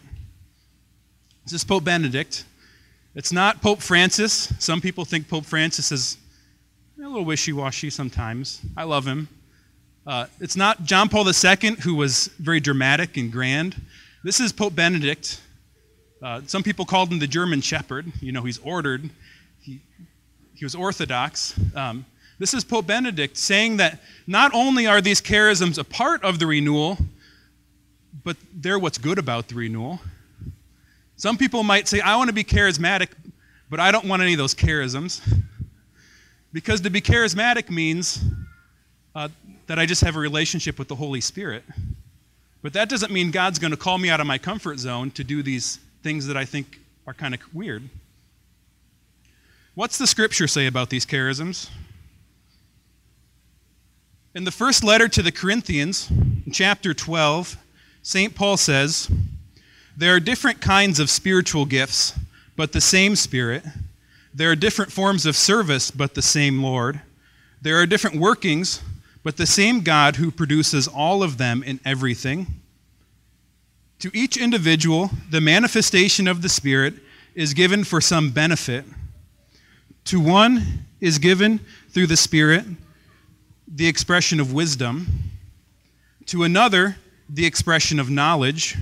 This 1.44 1.52
is 1.52 1.62
Pope 1.62 1.84
Benedict. 1.84 2.44
It's 3.14 3.30
not 3.30 3.62
Pope 3.62 3.80
Francis. 3.80 4.52
Some 4.58 4.80
people 4.80 5.04
think 5.04 5.28
Pope 5.28 5.44
Francis 5.44 5.92
is 5.92 6.16
a 6.98 7.02
little 7.02 7.24
wishy 7.24 7.52
washy 7.52 7.88
sometimes. 7.88 8.60
I 8.76 8.82
love 8.82 9.06
him. 9.06 9.28
Uh, 10.04 10.26
it's 10.40 10.56
not 10.56 10.82
John 10.82 11.08
Paul 11.08 11.24
II, 11.24 11.76
who 11.82 11.94
was 11.94 12.26
very 12.40 12.58
dramatic 12.58 13.16
and 13.16 13.30
grand. 13.30 13.80
This 14.24 14.40
is 14.40 14.52
Pope 14.52 14.74
Benedict. 14.74 15.40
Uh, 16.20 16.40
some 16.46 16.64
people 16.64 16.84
called 16.84 17.12
him 17.12 17.20
the 17.20 17.28
German 17.28 17.60
shepherd. 17.60 18.10
You 18.20 18.32
know, 18.32 18.42
he's 18.42 18.58
ordered, 18.58 19.08
he, 19.60 19.82
he 20.54 20.64
was 20.64 20.74
orthodox. 20.74 21.54
Um, 21.76 22.06
this 22.38 22.54
is 22.54 22.64
Pope 22.64 22.86
Benedict 22.86 23.36
saying 23.36 23.78
that 23.78 24.00
not 24.26 24.52
only 24.54 24.86
are 24.86 25.00
these 25.00 25.20
charisms 25.20 25.78
a 25.78 25.84
part 25.84 26.22
of 26.22 26.38
the 26.38 26.46
renewal, 26.46 26.98
but 28.24 28.36
they're 28.54 28.78
what's 28.78 28.98
good 28.98 29.18
about 29.18 29.48
the 29.48 29.54
renewal. 29.54 30.00
Some 31.16 31.36
people 31.36 31.62
might 31.64 31.88
say, 31.88 32.00
I 32.00 32.16
want 32.16 32.28
to 32.28 32.34
be 32.34 32.44
charismatic, 32.44 33.08
but 33.68 33.80
I 33.80 33.90
don't 33.90 34.06
want 34.06 34.22
any 34.22 34.34
of 34.34 34.38
those 34.38 34.54
charisms. 34.54 35.20
Because 36.52 36.80
to 36.82 36.90
be 36.90 37.00
charismatic 37.00 37.70
means 37.70 38.20
uh, 39.14 39.28
that 39.66 39.78
I 39.78 39.84
just 39.84 40.02
have 40.02 40.14
a 40.14 40.20
relationship 40.20 40.78
with 40.78 40.88
the 40.88 40.94
Holy 40.94 41.20
Spirit. 41.20 41.64
But 42.62 42.72
that 42.72 42.88
doesn't 42.88 43.12
mean 43.12 43.30
God's 43.30 43.58
going 43.58 43.70
to 43.72 43.76
call 43.76 43.98
me 43.98 44.10
out 44.10 44.20
of 44.20 44.26
my 44.26 44.38
comfort 44.38 44.78
zone 44.78 45.10
to 45.12 45.24
do 45.24 45.42
these 45.42 45.78
things 46.02 46.26
that 46.28 46.36
I 46.36 46.44
think 46.44 46.80
are 47.06 47.14
kind 47.14 47.34
of 47.34 47.40
weird. 47.52 47.82
What's 49.74 49.98
the 49.98 50.06
scripture 50.06 50.46
say 50.46 50.66
about 50.66 50.90
these 50.90 51.04
charisms? 51.04 51.68
In 54.34 54.44
the 54.44 54.50
first 54.50 54.84
letter 54.84 55.08
to 55.08 55.22
the 55.22 55.32
Corinthians, 55.32 56.10
in 56.10 56.52
chapter 56.52 56.92
12, 56.92 57.56
St. 58.02 58.34
Paul 58.34 58.58
says, 58.58 59.10
There 59.96 60.14
are 60.14 60.20
different 60.20 60.60
kinds 60.60 61.00
of 61.00 61.08
spiritual 61.08 61.64
gifts, 61.64 62.12
but 62.54 62.72
the 62.72 62.80
same 62.80 63.16
Spirit. 63.16 63.64
There 64.34 64.50
are 64.50 64.56
different 64.56 64.92
forms 64.92 65.24
of 65.24 65.34
service, 65.34 65.90
but 65.90 66.14
the 66.14 66.20
same 66.20 66.62
Lord. 66.62 67.00
There 67.62 67.80
are 67.80 67.86
different 67.86 68.16
workings, 68.16 68.82
but 69.22 69.38
the 69.38 69.46
same 69.46 69.80
God 69.80 70.16
who 70.16 70.30
produces 70.30 70.86
all 70.86 71.22
of 71.22 71.38
them 71.38 71.62
in 71.62 71.80
everything. 71.82 72.48
To 74.00 74.10
each 74.12 74.36
individual, 74.36 75.10
the 75.30 75.40
manifestation 75.40 76.28
of 76.28 76.42
the 76.42 76.50
Spirit 76.50 76.94
is 77.34 77.54
given 77.54 77.82
for 77.82 78.02
some 78.02 78.30
benefit. 78.30 78.84
To 80.04 80.20
one 80.20 80.84
is 81.00 81.18
given 81.18 81.60
through 81.88 82.08
the 82.08 82.16
Spirit 82.16 82.66
the 83.70 83.86
expression 83.86 84.40
of 84.40 84.52
wisdom, 84.52 85.06
to 86.26 86.42
another, 86.42 86.96
the 87.28 87.44
expression 87.44 88.00
of 88.00 88.08
knowledge, 88.08 88.76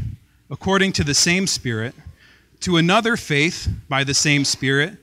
according 0.51 0.93
to 0.93 1.05
the 1.05 1.15
same 1.15 1.47
Spirit, 1.47 1.95
to 2.61 2.77
another, 2.77 3.17
faith 3.17 3.69
by 3.89 4.05
the 4.05 4.15
same 4.15 4.45
Spirit, 4.45 4.97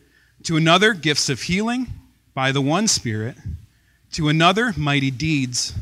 to 0.44 0.56
another, 0.56 0.94
gifts 0.94 1.30
of 1.30 1.42
healing 1.44 1.88
by 2.34 2.52
the 2.52 2.62
one 2.62 2.88
Spirit, 2.88 3.36
to 4.14 4.30
another, 4.30 4.74
mighty 4.78 5.12
deeds, 5.12 5.74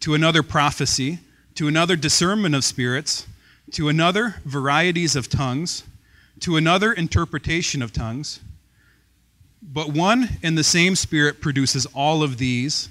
to 0.00 0.14
another, 0.14 0.42
prophecy, 0.42 1.18
to 1.54 1.68
another, 1.68 1.96
discernment 1.96 2.54
of 2.54 2.64
spirits, 2.64 3.26
to 3.72 3.88
another, 3.88 4.36
varieties 4.44 5.14
of 5.14 5.28
tongues, 5.28 5.84
to 6.40 6.56
another, 6.56 6.92
interpretation 6.92 7.82
of 7.82 7.92
tongues. 7.92 8.40
But 9.62 9.92
one 9.92 10.38
and 10.42 10.56
the 10.56 10.64
same 10.64 10.96
Spirit 10.96 11.42
produces 11.42 11.84
all 11.86 12.22
of 12.22 12.38
these 12.38 12.88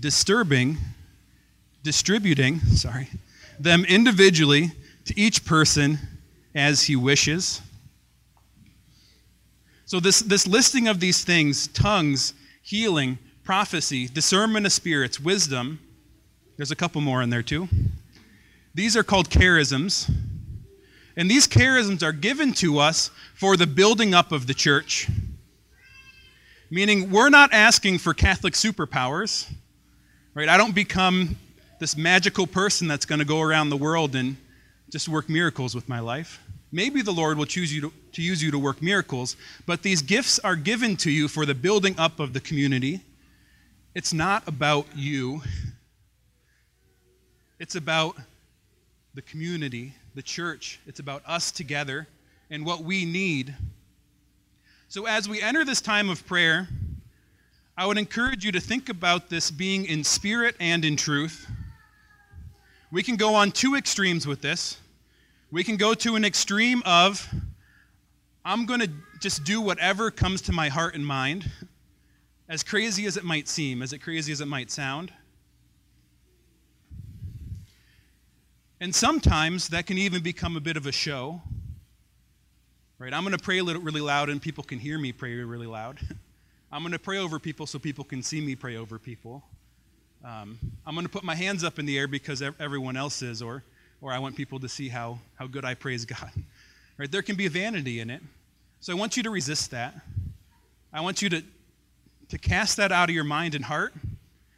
disturbing, 0.00 0.76
distributing, 1.82 2.60
sorry, 2.60 3.08
them 3.58 3.84
individually 3.84 4.72
to 5.04 5.18
each 5.18 5.44
person 5.44 5.98
as 6.54 6.84
he 6.84 6.96
wishes. 6.96 7.60
So, 9.86 10.00
this, 10.00 10.20
this 10.20 10.46
listing 10.46 10.88
of 10.88 11.00
these 11.00 11.24
things 11.24 11.68
tongues, 11.68 12.34
healing, 12.62 13.18
prophecy, 13.44 14.08
discernment 14.08 14.66
of 14.66 14.72
spirits, 14.72 15.20
wisdom 15.20 15.78
there's 16.56 16.70
a 16.70 16.76
couple 16.76 17.00
more 17.00 17.20
in 17.20 17.30
there 17.30 17.42
too. 17.42 17.68
These 18.74 18.96
are 18.96 19.02
called 19.02 19.28
charisms. 19.28 20.08
And 21.16 21.28
these 21.28 21.48
charisms 21.48 22.02
are 22.02 22.12
given 22.12 22.52
to 22.54 22.78
us 22.78 23.10
for 23.34 23.56
the 23.56 23.66
building 23.66 24.14
up 24.14 24.30
of 24.30 24.46
the 24.46 24.54
church 24.54 25.08
Meaning, 26.74 27.12
we're 27.12 27.30
not 27.30 27.52
asking 27.52 27.98
for 27.98 28.14
Catholic 28.14 28.54
superpowers, 28.54 29.48
right? 30.34 30.48
I 30.48 30.56
don't 30.56 30.74
become 30.74 31.36
this 31.80 31.96
magical 31.96 32.46
person 32.46 32.88
that's 32.88 33.06
going 33.06 33.20
to 33.20 33.24
go 33.24 33.40
around 33.40 33.70
the 33.70 33.76
world 33.76 34.14
and 34.14 34.36
just 34.90 35.08
work 35.08 35.28
miracles 35.28 35.74
with 35.74 35.88
my 35.88 36.00
life. 36.00 36.40
Maybe 36.72 37.02
the 37.02 37.12
Lord 37.12 37.38
will 37.38 37.46
choose 37.46 37.72
you 37.72 37.80
to, 37.82 37.92
to 38.12 38.22
use 38.22 38.42
you 38.42 38.50
to 38.50 38.58
work 38.58 38.82
miracles, 38.82 39.36
but 39.64 39.82
these 39.82 40.02
gifts 40.02 40.38
are 40.40 40.56
given 40.56 40.96
to 40.98 41.10
you 41.10 41.28
for 41.28 41.46
the 41.46 41.54
building 41.54 41.94
up 41.98 42.18
of 42.18 42.32
the 42.32 42.40
community. 42.40 43.00
It's 43.94 44.12
not 44.12 44.46
about 44.48 44.86
you, 44.96 45.42
it's 47.60 47.76
about 47.76 48.16
the 49.14 49.22
community, 49.22 49.94
the 50.14 50.22
church. 50.22 50.80
It's 50.86 50.98
about 50.98 51.22
us 51.26 51.52
together 51.52 52.08
and 52.50 52.66
what 52.66 52.82
we 52.82 53.04
need. 53.04 53.54
So, 54.88 55.06
as 55.06 55.28
we 55.28 55.40
enter 55.40 55.64
this 55.64 55.80
time 55.80 56.10
of 56.10 56.26
prayer, 56.26 56.68
I 57.76 57.86
would 57.86 57.98
encourage 57.98 58.44
you 58.44 58.52
to 58.52 58.60
think 58.60 58.88
about 58.88 59.28
this 59.28 59.50
being 59.50 59.84
in 59.86 60.04
spirit 60.04 60.54
and 60.60 60.84
in 60.84 60.96
truth. 60.96 61.50
We 62.92 63.02
can 63.02 63.16
go 63.16 63.34
on 63.34 63.50
two 63.50 63.74
extremes 63.74 64.28
with 64.28 64.40
this. 64.40 64.78
We 65.50 65.64
can 65.64 65.76
go 65.76 65.92
to 65.94 66.14
an 66.14 66.24
extreme 66.24 66.82
of, 66.86 67.28
I'm 68.44 68.64
going 68.64 68.78
to 68.78 68.90
just 69.20 69.42
do 69.42 69.60
whatever 69.60 70.12
comes 70.12 70.40
to 70.42 70.52
my 70.52 70.68
heart 70.68 70.94
and 70.94 71.04
mind, 71.04 71.50
as 72.48 72.62
crazy 72.62 73.06
as 73.06 73.16
it 73.16 73.24
might 73.24 73.48
seem, 73.48 73.82
as 73.82 73.92
crazy 73.94 74.30
as 74.30 74.40
it 74.40 74.46
might 74.46 74.70
sound. 74.70 75.12
And 78.78 78.94
sometimes 78.94 79.68
that 79.68 79.86
can 79.86 79.98
even 79.98 80.22
become 80.22 80.56
a 80.56 80.60
bit 80.60 80.76
of 80.76 80.86
a 80.86 80.92
show. 80.92 81.42
Right? 83.00 83.12
I'm 83.12 83.24
going 83.24 83.36
to 83.36 83.42
pray 83.42 83.60
really 83.60 84.00
loud 84.00 84.28
and 84.28 84.40
people 84.40 84.62
can 84.62 84.78
hear 84.78 84.96
me 84.96 85.10
pray 85.10 85.34
really 85.34 85.66
loud. 85.66 85.98
I'm 86.74 86.82
going 86.82 86.90
to 86.90 86.98
pray 86.98 87.18
over 87.18 87.38
people 87.38 87.68
so 87.68 87.78
people 87.78 88.02
can 88.02 88.20
see 88.20 88.40
me 88.40 88.56
pray 88.56 88.76
over 88.76 88.98
people. 88.98 89.44
Um, 90.24 90.58
I'm 90.84 90.94
going 90.96 91.06
to 91.06 91.12
put 91.12 91.22
my 91.22 91.36
hands 91.36 91.62
up 91.62 91.78
in 91.78 91.86
the 91.86 91.96
air 91.96 92.08
because 92.08 92.42
everyone 92.42 92.96
else 92.96 93.22
is, 93.22 93.42
or, 93.42 93.62
or 94.00 94.10
I 94.10 94.18
want 94.18 94.34
people 94.34 94.58
to 94.58 94.68
see 94.68 94.88
how, 94.88 95.20
how 95.36 95.46
good 95.46 95.64
I 95.64 95.74
praise 95.74 96.04
God. 96.04 96.32
Right? 96.96 97.10
There 97.10 97.22
can 97.22 97.34
be 97.34 97.48
vanity 97.48 97.98
in 97.98 98.08
it. 98.08 98.22
So 98.78 98.92
I 98.92 98.96
want 98.96 99.16
you 99.16 99.24
to 99.24 99.30
resist 99.30 99.72
that. 99.72 99.94
I 100.92 101.00
want 101.00 101.22
you 101.22 101.28
to, 101.28 101.42
to 102.28 102.38
cast 102.38 102.76
that 102.76 102.92
out 102.92 103.08
of 103.08 103.14
your 103.14 103.24
mind 103.24 103.56
and 103.56 103.64
heart. 103.64 103.94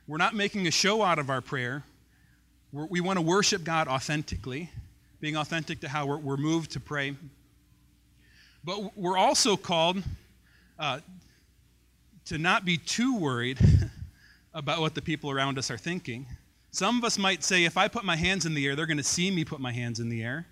We're 0.06 0.18
not 0.18 0.34
making 0.34 0.66
a 0.66 0.70
show 0.70 1.02
out 1.02 1.18
of 1.18 1.30
our 1.30 1.40
prayer. 1.40 1.82
We're, 2.72 2.84
we 2.84 3.00
want 3.00 3.18
to 3.18 3.22
worship 3.22 3.64
God 3.64 3.88
authentically, 3.88 4.70
being 5.18 5.36
authentic 5.36 5.80
to 5.80 5.88
how 5.88 6.04
we're, 6.04 6.18
we're 6.18 6.36
moved 6.36 6.72
to 6.72 6.80
pray. 6.80 7.16
But 8.62 8.98
we're 8.98 9.16
also 9.16 9.56
called 9.56 10.02
uh, 10.78 11.00
to 12.26 12.38
not 12.38 12.64
be 12.64 12.76
too 12.76 13.16
worried 13.16 13.58
about 14.54 14.80
what 14.80 14.94
the 14.94 15.02
people 15.02 15.30
around 15.30 15.58
us 15.58 15.70
are 15.70 15.78
thinking. 15.78 16.26
Some 16.70 16.98
of 16.98 17.04
us 17.04 17.18
might 17.18 17.42
say, 17.42 17.64
if 17.64 17.76
I 17.76 17.88
put 17.88 18.04
my 18.04 18.16
hands 18.16 18.44
in 18.44 18.54
the 18.54 18.66
air, 18.66 18.76
they're 18.76 18.86
going 18.86 18.96
to 18.98 19.02
see 19.02 19.30
me 19.30 19.44
put 19.44 19.60
my 19.60 19.72
hands 19.72 20.00
in 20.00 20.08
the 20.08 20.22
air. 20.22 20.46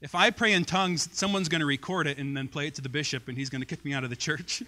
If 0.00 0.14
I 0.14 0.30
pray 0.30 0.52
in 0.52 0.64
tongues, 0.64 1.08
someone's 1.12 1.48
going 1.48 1.60
to 1.60 1.66
record 1.66 2.06
it 2.06 2.18
and 2.18 2.36
then 2.36 2.46
play 2.46 2.68
it 2.68 2.74
to 2.76 2.82
the 2.82 2.88
bishop, 2.88 3.28
and 3.28 3.36
he's 3.36 3.50
going 3.50 3.60
to 3.60 3.66
kick 3.66 3.84
me 3.84 3.92
out 3.92 4.04
of 4.04 4.10
the 4.10 4.16
church. 4.16 4.62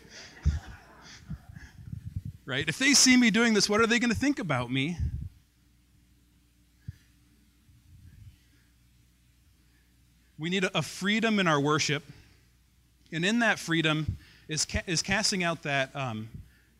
right? 2.45 2.69
If 2.69 2.79
they 2.79 2.95
see 2.95 3.17
me 3.17 3.31
doing 3.31 3.55
this, 3.55 3.69
what 3.69 3.81
are 3.81 3.87
they 3.87 4.01
going 4.01 4.11
to 4.11 4.19
think 4.19 4.41
about 4.41 4.73
me? 4.73 4.97
We 10.37 10.51
need 10.51 10.65
a, 10.75 10.83
freedom 10.83 11.39
in 11.39 11.47
our 11.47 11.61
worship. 11.61 12.03
And 13.13 13.25
in 13.25 13.41
that 13.41 13.59
freedom 13.59 14.17
is, 14.51 14.66
ca- 14.66 14.82
is 14.88 15.01
casting 15.01 15.44
out 15.44 15.62
that, 15.62 15.94
um, 15.94 16.28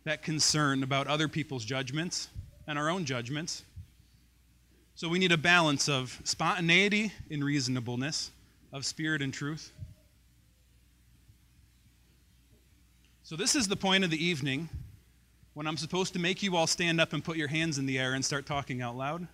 that 0.03 0.23
concern 0.23 0.83
about 0.83 1.07
other 1.07 1.29
people's 1.29 1.65
judgments 1.65 2.29
and 2.67 2.77
our 2.77 2.91
own 2.91 3.05
judgments. 3.05 3.63
So 4.97 5.09
we 5.09 5.21
need 5.21 5.31
a 5.31 5.39
balance 5.39 5.89
of 5.89 6.21
spontaneity 6.25 7.13
and 7.31 7.45
reasonableness, 7.45 8.33
of 8.73 8.85
spirit 8.85 9.23
and 9.23 9.33
truth. 9.33 9.73
So, 13.23 13.37
this 13.37 13.55
is 13.55 13.69
the 13.69 13.77
point 13.77 14.03
of 14.03 14.11
the 14.11 14.23
evening 14.23 14.69
when 15.55 15.69
I'm 15.69 15.77
supposed 15.77 16.13
to 16.15 16.19
make 16.19 16.43
you 16.43 16.57
all 16.57 16.67
stand 16.67 17.01
up 17.01 17.13
and 17.13 17.23
put 17.23 17.37
your 17.37 17.47
hands 17.47 17.79
in 17.79 17.87
the 17.87 17.97
air 17.97 18.15
and 18.15 18.25
start 18.25 18.45
talking 18.45 18.83
out 18.83 18.97
loud. 18.97 19.29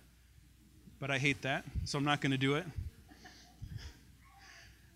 But 0.99 1.09
I 1.09 1.17
hate 1.17 1.41
that, 1.41 1.65
so 1.85 1.97
I'm 1.97 2.05
not 2.05 2.21
going 2.21 2.31
to 2.31 2.37
do 2.37 2.53
it. 2.53 2.65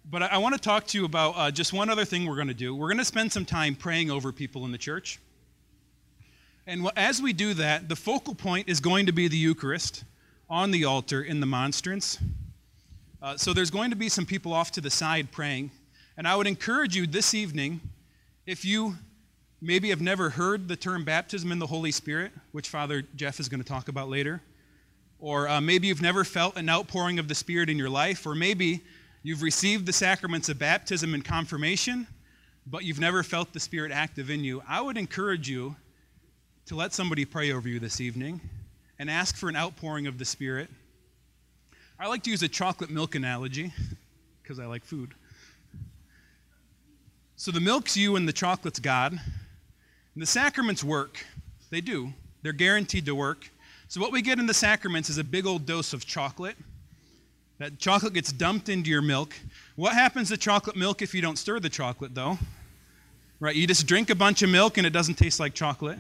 But 0.09 0.23
I, 0.23 0.27
I 0.27 0.37
want 0.37 0.55
to 0.55 0.61
talk 0.61 0.87
to 0.87 0.97
you 0.97 1.05
about 1.05 1.33
uh, 1.37 1.51
just 1.51 1.73
one 1.73 1.89
other 1.89 2.05
thing 2.05 2.25
we're 2.25 2.35
going 2.35 2.47
to 2.47 2.53
do. 2.53 2.75
We're 2.75 2.87
going 2.87 2.97
to 2.97 3.05
spend 3.05 3.31
some 3.31 3.45
time 3.45 3.75
praying 3.75 4.09
over 4.09 4.31
people 4.31 4.65
in 4.65 4.71
the 4.71 4.77
church. 4.77 5.19
And 6.67 6.89
as 6.95 7.21
we 7.21 7.33
do 7.33 7.53
that, 7.55 7.89
the 7.89 7.95
focal 7.95 8.35
point 8.35 8.69
is 8.69 8.79
going 8.79 9.05
to 9.07 9.11
be 9.11 9.27
the 9.27 9.37
Eucharist 9.37 10.03
on 10.49 10.71
the 10.71 10.85
altar 10.85 11.21
in 11.21 11.39
the 11.39 11.45
monstrance. 11.45 12.19
Uh, 13.21 13.37
so 13.37 13.53
there's 13.53 13.71
going 13.71 13.89
to 13.89 13.95
be 13.95 14.09
some 14.09 14.25
people 14.25 14.53
off 14.53 14.71
to 14.71 14.81
the 14.81 14.89
side 14.89 15.31
praying. 15.31 15.71
And 16.17 16.27
I 16.27 16.35
would 16.35 16.47
encourage 16.47 16.95
you 16.95 17.07
this 17.07 17.33
evening, 17.33 17.81
if 18.45 18.65
you 18.65 18.95
maybe 19.61 19.89
have 19.89 20.01
never 20.01 20.31
heard 20.31 20.67
the 20.67 20.75
term 20.75 21.05
baptism 21.05 21.51
in 21.51 21.59
the 21.59 21.67
Holy 21.67 21.91
Spirit, 21.91 22.31
which 22.51 22.69
Father 22.69 23.03
Jeff 23.15 23.39
is 23.39 23.47
going 23.47 23.61
to 23.61 23.67
talk 23.67 23.87
about 23.87 24.09
later, 24.09 24.41
or 25.19 25.47
uh, 25.47 25.61
maybe 25.61 25.87
you've 25.87 26.01
never 26.01 26.23
felt 26.23 26.57
an 26.57 26.67
outpouring 26.67 27.19
of 27.19 27.27
the 27.27 27.35
Spirit 27.35 27.69
in 27.69 27.77
your 27.77 27.89
life, 27.89 28.25
or 28.25 28.33
maybe 28.33 28.81
You've 29.23 29.43
received 29.43 29.85
the 29.85 29.93
sacraments 29.93 30.49
of 30.49 30.57
baptism 30.57 31.13
and 31.13 31.23
confirmation, 31.23 32.07
but 32.65 32.83
you've 32.83 32.99
never 32.99 33.21
felt 33.21 33.53
the 33.53 33.59
Spirit 33.59 33.91
active 33.91 34.31
in 34.31 34.43
you. 34.43 34.63
I 34.67 34.81
would 34.81 34.97
encourage 34.97 35.47
you 35.47 35.75
to 36.65 36.75
let 36.75 36.91
somebody 36.91 37.25
pray 37.25 37.51
over 37.51 37.69
you 37.69 37.79
this 37.79 38.01
evening 38.01 38.41
and 38.97 39.11
ask 39.11 39.35
for 39.35 39.47
an 39.47 39.55
outpouring 39.55 40.07
of 40.07 40.17
the 40.17 40.25
Spirit. 40.25 40.69
I 41.99 42.07
like 42.07 42.23
to 42.23 42.31
use 42.31 42.41
a 42.41 42.47
chocolate 42.47 42.89
milk 42.89 43.13
analogy 43.13 43.71
because 44.41 44.57
I 44.57 44.65
like 44.65 44.83
food. 44.83 45.13
So 47.35 47.51
the 47.51 47.59
milk's 47.59 47.95
you 47.95 48.15
and 48.15 48.27
the 48.27 48.33
chocolate's 48.33 48.79
God. 48.79 49.11
And 49.13 50.21
the 50.21 50.25
sacraments 50.25 50.83
work. 50.83 51.23
They 51.69 51.81
do. 51.81 52.11
They're 52.41 52.53
guaranteed 52.53 53.05
to 53.05 53.13
work. 53.13 53.51
So 53.87 54.01
what 54.01 54.11
we 54.11 54.23
get 54.23 54.39
in 54.39 54.47
the 54.47 54.53
sacraments 54.53 55.11
is 55.11 55.19
a 55.19 55.23
big 55.23 55.45
old 55.45 55.67
dose 55.67 55.93
of 55.93 56.07
chocolate 56.07 56.57
that 57.61 57.77
chocolate 57.77 58.13
gets 58.13 58.31
dumped 58.31 58.69
into 58.69 58.89
your 58.89 59.03
milk. 59.03 59.35
What 59.75 59.93
happens 59.93 60.29
to 60.29 60.37
chocolate 60.37 60.75
milk 60.75 61.03
if 61.03 61.13
you 61.13 61.21
don't 61.21 61.37
stir 61.37 61.59
the 61.59 61.69
chocolate, 61.69 62.15
though? 62.15 62.39
Right? 63.39 63.55
You 63.55 63.67
just 63.67 63.85
drink 63.85 64.09
a 64.09 64.15
bunch 64.15 64.41
of 64.41 64.49
milk 64.49 64.79
and 64.79 64.87
it 64.87 64.89
doesn't 64.89 65.15
taste 65.15 65.39
like 65.39 65.53
chocolate. 65.53 65.99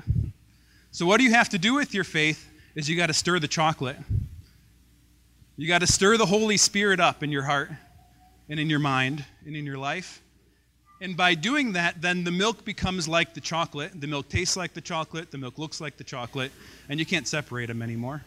So, 0.89 1.05
what 1.05 1.17
do 1.17 1.23
you 1.23 1.31
have 1.31 1.49
to 1.49 1.59
do 1.59 1.75
with 1.75 1.93
your 1.93 2.03
faith 2.03 2.49
is 2.73 2.89
you 2.89 2.97
got 2.97 3.07
to 3.07 3.13
stir 3.13 3.37
the 3.37 3.47
chocolate. 3.47 3.97
You 5.55 5.67
got 5.67 5.81
to 5.81 5.87
stir 5.87 6.17
the 6.17 6.25
Holy 6.25 6.57
Spirit 6.57 6.99
up 6.99 7.21
in 7.21 7.31
your 7.31 7.43
heart 7.43 7.69
and 8.49 8.59
in 8.59 8.69
your 8.69 8.79
mind 8.79 9.23
and 9.45 9.55
in 9.55 9.65
your 9.65 9.77
life. 9.77 10.21
And 10.99 11.15
by 11.15 11.35
doing 11.35 11.73
that, 11.73 12.01
then 12.01 12.23
the 12.23 12.31
milk 12.31 12.65
becomes 12.65 13.07
like 13.07 13.33
the 13.35 13.41
chocolate. 13.41 13.99
The 13.99 14.07
milk 14.07 14.29
tastes 14.29 14.57
like 14.57 14.73
the 14.73 14.81
chocolate. 14.81 15.29
The 15.29 15.37
milk 15.37 15.59
looks 15.59 15.79
like 15.79 15.97
the 15.97 16.03
chocolate. 16.03 16.51
And 16.89 16.99
you 16.99 17.05
can't 17.05 17.27
separate 17.27 17.67
them 17.67 17.81
anymore. 17.81 18.23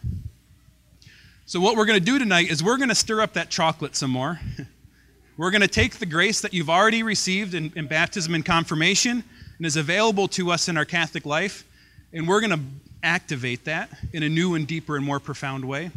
So, 1.47 1.59
what 1.59 1.77
we're 1.77 1.85
going 1.85 1.99
to 1.99 2.03
do 2.03 2.17
tonight 2.17 2.49
is 2.49 2.63
we're 2.63 2.77
going 2.77 2.89
to 2.89 2.95
stir 2.95 3.21
up 3.21 3.33
that 3.33 3.51
chocolate 3.51 3.95
some 3.95 4.09
more. 4.09 4.39
we're 5.37 5.51
going 5.51 5.61
to 5.61 5.67
take 5.67 5.97
the 5.97 6.05
grace 6.07 6.41
that 6.41 6.55
you've 6.55 6.71
already 6.71 7.03
received 7.03 7.53
in, 7.53 7.71
in, 7.75 7.85
baptism 7.85 8.33
and 8.33 8.43
confirmation 8.43 9.23
and 9.57 9.67
is 9.67 9.77
available 9.77 10.27
to 10.29 10.49
us 10.49 10.69
in 10.69 10.75
our 10.75 10.85
Catholic 10.85 11.23
life, 11.23 11.63
and 12.11 12.27
we're 12.27 12.41
going 12.41 12.49
to 12.49 12.59
activate 13.03 13.63
that 13.65 13.91
in 14.11 14.23
a 14.23 14.29
new 14.29 14.55
and 14.55 14.65
deeper 14.65 14.95
and 14.95 15.05
more 15.05 15.19
profound 15.19 15.63
way. 15.63 15.91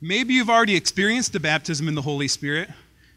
Maybe 0.00 0.34
you've 0.34 0.48
already 0.48 0.76
experienced 0.76 1.32
the 1.32 1.40
baptism 1.40 1.88
in 1.88 1.96
the 1.96 2.02
Holy 2.02 2.28
Spirit. 2.28 2.70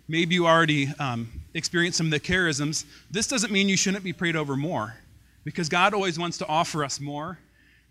Maybe 0.08 0.34
you 0.34 0.48
already 0.48 0.88
um, 0.98 1.30
experienced 1.54 2.00
some 2.00 2.08
of 2.08 2.12
the 2.12 2.20
charisms. 2.20 2.86
This 3.12 3.28
doesn't 3.28 3.52
mean 3.52 3.70
you 3.70 3.78
shouldn't 3.78 4.04
be 4.04 4.14
prayed 4.14 4.36
over 4.36 4.58
more, 4.58 4.96
because 5.44 5.70
God 5.70 5.94
always 5.94 6.18
wants 6.18 6.40
to 6.40 6.48
offer 6.48 6.84
us 6.84 7.00
more. 7.00 7.38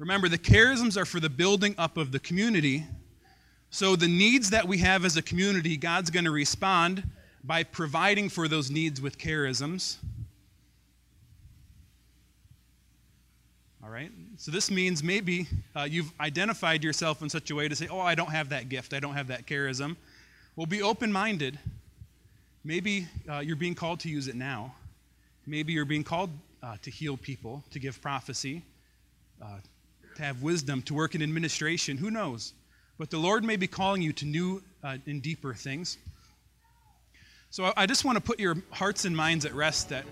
Remember, 0.01 0.29
the 0.29 0.39
charisms 0.39 0.97
are 0.97 1.05
for 1.05 1.21
the 1.21 1.31
building 1.31 1.77
up 1.79 1.97
of 1.97 2.11
the 2.11 2.19
community 2.19 2.85
so, 3.75 3.97
the 3.97 4.07
needs 4.07 4.51
that 4.51 4.69
we 4.69 4.79
have 4.79 5.05
as 5.05 5.17
a 5.17 5.23
community, 5.23 5.77
God's 5.77 6.09
going 6.09 6.27
to 6.27 6.31
respond 6.31 7.03
by 7.43 7.65
providing 7.65 8.29
for 8.29 8.47
those 8.47 8.71
needs 8.71 9.01
with 9.01 9.19
charisms. 9.19 9.97
All 13.83 13.91
right? 13.91 14.13
So, 14.37 14.53
this 14.53 14.71
means 14.71 15.03
maybe 15.03 15.49
uh, 15.75 15.89
you've 15.91 16.13
identified 16.21 16.85
yourself 16.85 17.21
in 17.21 17.29
such 17.29 17.51
a 17.51 17.57
way 17.57 17.67
to 17.67 17.75
say, 17.75 17.89
Oh, 17.89 17.99
I 17.99 18.15
don't 18.15 18.31
have 18.31 18.51
that 18.51 18.69
gift, 18.69 18.95
I 18.95 19.01
don't 19.01 19.15
have 19.15 19.27
that 19.27 19.45
charism. 19.45 19.97
Well, 20.55 20.67
be 20.67 20.81
open 20.81 21.11
minded. 21.11 21.59
Maybe 22.63 23.09
uh, 23.29 23.41
you're 23.41 23.57
being 23.57 23.75
called 23.75 23.99
to 24.01 24.09
use 24.09 24.29
it 24.29 24.37
now. 24.37 24.73
Maybe 25.49 25.73
you're 25.73 25.85
being 25.85 26.05
called 26.05 26.31
uh, 26.63 26.77
to 26.83 26.93
heal 26.93 27.17
people, 27.17 27.65
to 27.73 27.81
give 27.81 28.01
prophecy, 28.01 28.63
uh, 29.43 29.57
to 30.15 30.23
have 30.23 30.43
wisdom, 30.43 30.81
to 30.83 30.95
work 30.95 31.17
in 31.17 31.25
administration. 31.25 31.97
Who 31.97 32.13
knows? 32.13 32.53
But 32.99 33.11
the 33.11 33.19
Lord 33.19 33.45
may 33.45 33.57
be 33.57 33.67
calling 33.67 34.03
you 34.03 34.13
to 34.15 34.25
new 34.25 34.63
uh, 34.83 34.99
and 35.07 35.23
deeper 35.23 35.55
things. 35.55 35.99
So 37.51 37.73
I 37.77 37.87
just 37.87 38.05
want 38.05 38.17
to 38.17 38.23
put 38.23 38.39
your 38.41 38.57
hearts 38.71 39.05
and 39.05 39.17
minds 39.17 39.45
at 39.45 39.55
rest 39.55 39.89
that 39.91 40.05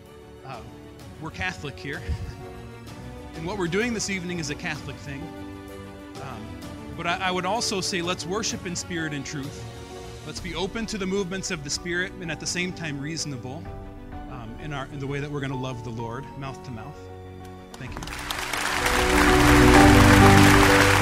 uh, 0.47 0.61
we're 1.20 1.30
Catholic 1.30 1.78
here. 1.78 2.01
And 3.35 3.47
what 3.47 3.57
we're 3.57 3.66
doing 3.66 3.95
this 3.95 4.11
evening 4.11 4.41
is 4.41 4.51
a 4.51 4.55
Catholic 4.55 4.95
thing. 4.97 5.22
Um, 6.16 6.47
but 6.99 7.07
I, 7.07 7.16
I 7.16 7.30
would 7.30 7.47
also 7.47 7.80
say 7.80 8.03
let's 8.03 8.26
worship 8.26 8.66
in 8.66 8.76
spirit 8.76 9.14
and 9.14 9.24
truth. 9.24 9.64
Let's 10.26 10.39
be 10.39 10.55
open 10.55 10.87
to 10.87 10.99
the 10.99 11.07
movements 11.07 11.51
of 11.51 11.64
the 11.64 11.70
Spirit 11.70 12.12
and 12.20 12.30
at 12.30 12.39
the 12.39 12.47
same 12.47 12.72
time 12.72 13.01
reasonable 13.01 13.62
um, 14.30 14.55
in, 14.62 14.72
our, 14.72 14.87
in 14.93 15.01
the 15.01 15.07
way 15.07 15.18
that 15.18 15.28
we're 15.28 15.41
going 15.41 15.51
to 15.51 15.59
love 15.59 15.83
the 15.83 15.91
Lord, 15.91 16.24
mouth 16.39 16.62
to 16.64 16.70
mouth. 16.70 16.97
Thank 17.72 17.93
you. 17.93 18.22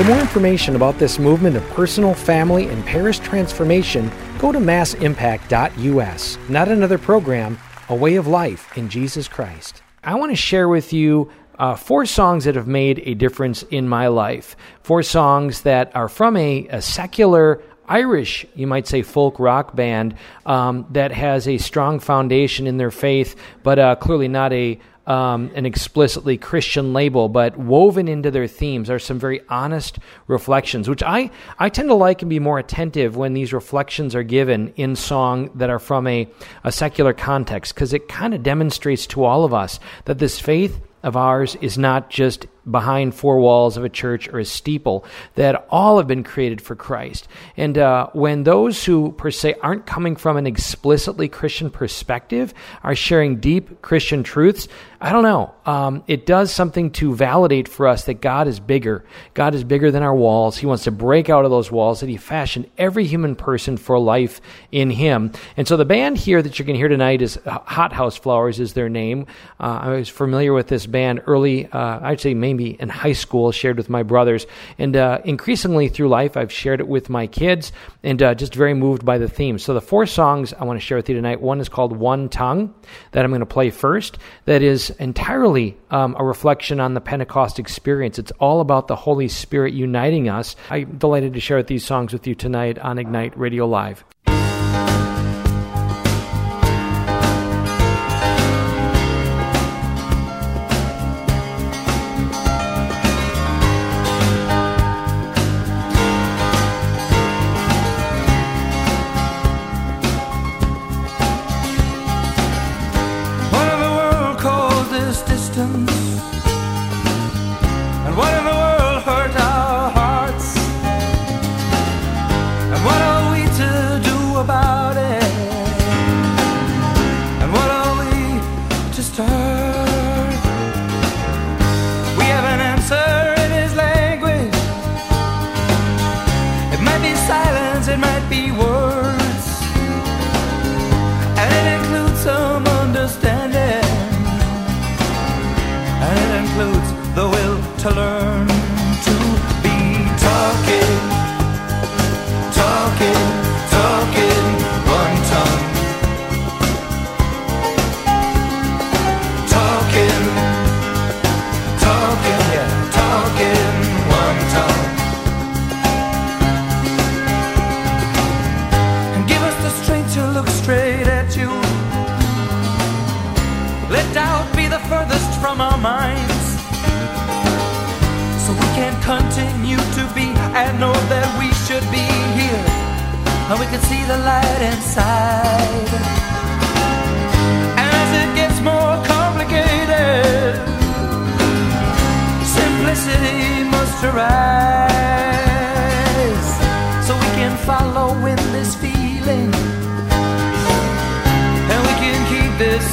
For 0.01 0.07
more 0.07 0.19
information 0.21 0.77
about 0.77 0.99
this 0.99 1.19
movement 1.19 1.57
of 1.57 1.69
personal, 1.73 2.15
family, 2.15 2.69
and 2.69 2.83
parish 2.87 3.19
transformation, 3.19 4.11
go 4.39 4.51
to 4.51 4.59
massimpact.us. 4.59 6.39
Not 6.49 6.69
another 6.69 6.97
program, 6.97 7.59
a 7.91 7.95
way 7.95 8.15
of 8.15 8.27
life 8.27 8.79
in 8.79 8.89
Jesus 8.89 9.29
Christ. 9.29 9.83
I 10.03 10.15
want 10.15 10.33
to 10.33 10.37
share 10.37 10.71
with 10.71 10.95
you 10.95 11.31
uh, 11.59 11.77
four 11.77 12.07
songs 12.07 12.45
that 12.45 12.55
have 12.55 12.67
made 12.67 13.03
a 13.05 13.13
difference 13.13 13.63
in 13.65 13.91
my 13.91 14.09
life. 14.09 14.57
Four 14.83 15.03
songs 15.03 15.61
that 15.63 15.95
are 15.95 16.09
from 16.09 16.35
a, 16.39 16.67
a 16.69 16.81
secular 16.81 17.63
Irish, 17.87 18.47
you 18.55 18.67
might 18.67 18.87
say, 18.87 19.03
folk 19.03 19.39
rock 19.39 19.77
band 19.77 20.15
um, 20.47 20.87
that 20.93 21.13
has 21.13 21.47
a 21.47 21.59
strong 21.59 22.01
foundation 22.01 22.67
in 22.67 22.79
their 22.79 22.91
faith, 22.93 23.37
but 23.63 23.79
uh, 23.79 23.97
clearly 23.97 24.29
not 24.29 24.53
a 24.55 24.79
um, 25.07 25.51
an 25.55 25.67
explicitly 25.67 26.37
Christian 26.37 26.93
label, 26.93 27.29
but 27.29 27.57
woven 27.57 28.07
into 28.07 28.31
their 28.31 28.47
themes 28.47 28.91
are 28.91 28.99
some 28.99 29.19
very 29.19 29.41
honest 29.49 29.99
reflections, 30.27 30.89
which 30.89 31.03
I, 31.03 31.31
I 31.59 31.69
tend 31.69 31.89
to 31.89 31.95
like 31.95 32.23
and 32.23 32.31
be 32.31 32.39
more 32.39 32.59
attentive 32.59 33.17
when 33.17 33.33
these 33.33 33.53
reflections 33.53 34.15
are 34.15 34.23
given 34.23 34.73
in 34.77 34.97
song 34.97 35.51
that 35.57 35.71
are 35.71 35.79
from 35.79 36.07
a, 36.07 36.29
a 36.65 36.71
secular 36.71 37.13
context, 37.13 37.75
because 37.75 37.93
it 37.93 38.09
kind 38.09 38.35
of 38.35 38.43
demonstrates 38.43 39.07
to 39.09 39.25
all 39.25 39.45
of 39.45 39.55
us 39.55 39.81
that 40.05 40.19
this 40.19 40.39
faith 40.39 40.81
of 41.03 41.17
ours 41.17 41.57
is 41.61 41.79
not 41.79 42.11
just 42.11 42.47
behind 42.69 43.15
four 43.15 43.39
walls 43.39 43.77
of 43.77 43.85
a 43.85 43.89
church 43.89 44.29
or 44.29 44.39
a 44.39 44.45
steeple, 44.45 45.05
that 45.35 45.67
all 45.71 45.99
have 45.99 46.07
been 46.07 46.25
created 46.25 46.61
for 46.61 46.75
Christ. 46.75 47.29
And 47.57 47.79
uh, 47.79 48.09
when 48.13 48.45
those 48.45 48.85
who, 48.85 49.13
per 49.13 49.31
se, 49.31 49.55
aren't 49.63 49.87
coming 49.87 50.17
from 50.17 50.37
an 50.37 50.47
explicitly 50.47 51.29
Christian 51.29 51.71
perspective 51.71 52.53
are 52.83 52.95
sharing 52.95 53.41
deep 53.41 53.83
Christian 53.83 54.23
truths, 54.23 54.69
I 55.03 55.13
don't 55.13 55.23
know. 55.23 55.55
Um, 55.65 56.05
it 56.07 56.27
does 56.27 56.53
something 56.53 56.91
to 56.93 57.15
validate 57.15 57.69
for 57.69 57.89
us 57.89 58.05
that 58.05 58.21
God 58.21 58.47
is 58.47 58.61
bigger. 58.61 59.03
God 59.33 59.55
is 59.55 59.65
bigger 59.65 59.91
than 59.91 60.03
our 60.03 60.15
walls. 60.15 60.59
He 60.59 60.67
wants 60.67 60.85
to 60.85 60.91
break 60.91 61.31
out 61.31 61.47
of 61.47 61.51
those 61.51 61.71
walls, 61.71 62.01
that 62.01 62.11
He 62.11 62.19
fashioned 62.19 62.69
every 62.77 63.07
human 63.07 63.35
person 63.35 63.79
for 63.79 63.99
life 63.99 64.43
in 64.71 64.91
Him. 64.91 65.33
And 65.57 65.67
so 65.67 65.79
the 65.79 65.87
band 65.87 66.19
here 66.19 66.43
that 66.43 66.59
you're 66.59 66.67
going 66.67 66.75
to 66.75 66.81
hear 66.81 66.89
tonight 66.89 67.23
is 67.23 67.39
Hothouse 67.47 68.17
Flowers, 68.17 68.61
is 68.61 68.75
their 68.75 68.91
name. 68.91 69.27
Uh, 69.59 69.81
I 69.83 69.89
was 69.91 70.11
familiar 70.11 70.53
with 70.53 70.69
this 70.69 70.85
band 70.85 71.23
early, 71.27 71.67
uh, 71.67 72.01
I'd 72.03 72.21
say 72.21 72.35
maybe 72.35 72.50
maybe 72.55 72.77
in 72.81 72.89
high 72.89 73.13
school, 73.13 73.53
shared 73.53 73.77
with 73.77 73.89
my 73.89 74.03
brothers. 74.03 74.47
And 74.79 74.97
uh, 74.97 75.21
increasingly 75.25 75.89
through 75.89 76.09
life, 76.09 76.37
I've 76.37 76.53
shared 76.53 76.81
it 76.81 76.89
with 76.89 77.09
my 77.09 77.27
kids 77.27 77.73
and 78.03 78.23
uh, 78.23 78.35
just 78.35 78.55
very 78.55 78.75
moved 78.75 79.05
by 79.05 79.19
the 79.19 79.29
theme. 79.29 79.59
So 79.59 79.75
the 79.75 79.81
four 79.81 80.07
songs 80.07 80.53
I 80.55 80.65
want 80.65 80.81
to 80.81 80.85
share 80.85 80.97
with 80.97 81.09
you 81.09 81.15
tonight 81.15 81.41
one 81.41 81.61
is 81.61 81.69
called 81.69 81.97
One 81.97 82.29
Tongue, 82.29 82.75
that 83.13 83.25
I'm 83.25 83.31
going 83.31 83.41
to 83.41 83.47
play 83.47 83.71
first, 83.71 84.19
that 84.45 84.63
is 84.63 84.91
entirely 84.99 85.77
um, 85.91 86.17
a 86.19 86.25
reflection 86.25 86.81
on 86.81 86.95
the 86.95 87.01
Pentecost 87.01 87.59
experience. 87.59 88.19
It's 88.19 88.33
all 88.33 88.61
about 88.61 88.89
the 88.89 88.97
Holy 88.97 89.29
Spirit 89.29 89.75
uniting 89.75 90.29
us. 90.29 90.57
I'm 90.71 90.99
delighted 90.99 91.35
to 91.35 91.41
share 91.41 91.63
these 91.63 91.85
songs 91.85 92.13
with 92.13 92.27
you 92.27 92.35
tonight 92.35 92.79
on 92.79 92.99
Ignite 92.99 93.37
Radio 93.39 93.67
Live. 93.67 94.05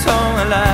This 0.07 0.15
sound. 0.15 0.66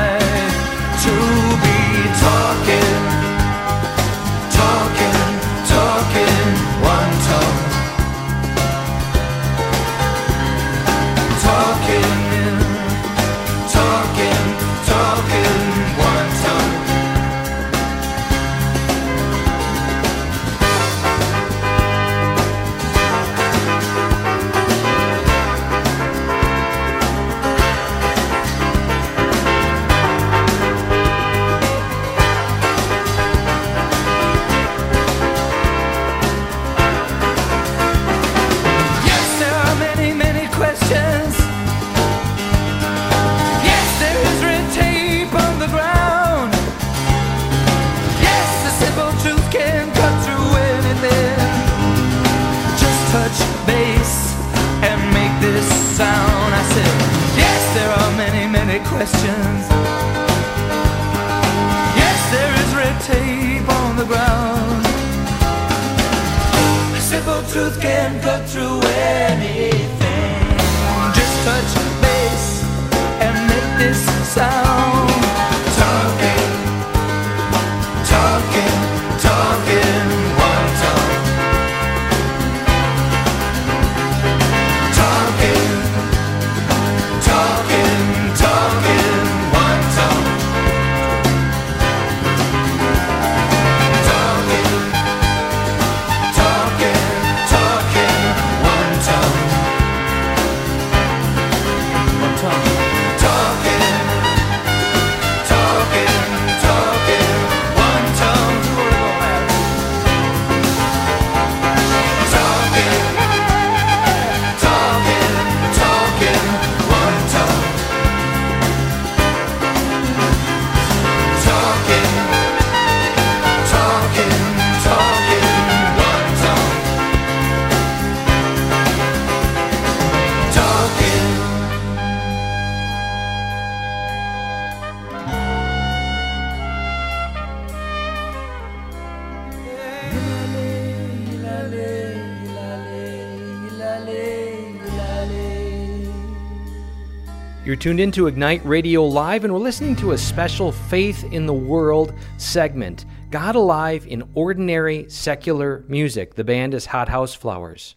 Tuned 147.84 148.00
into 148.00 148.28
Ignite 148.28 148.66
Radio 148.66 149.04
Live, 149.04 149.44
and 149.44 149.54
we're 149.54 149.60
listening 149.60 149.94
to 149.98 150.14
a 150.14 150.18
special 150.18 150.72
Faith 150.72 151.26
in 151.34 151.46
the 151.46 151.54
World 151.54 152.14
segment 152.38 153.04
God 153.30 153.56
Alive 153.56 154.08
in 154.08 154.24
Ordinary 154.36 155.10
Secular 155.10 155.84
Music. 155.90 156.34
The 156.36 156.46
band 156.46 156.74
is 156.74 156.86
Hothouse 156.86 157.34
Flowers. 157.34 157.96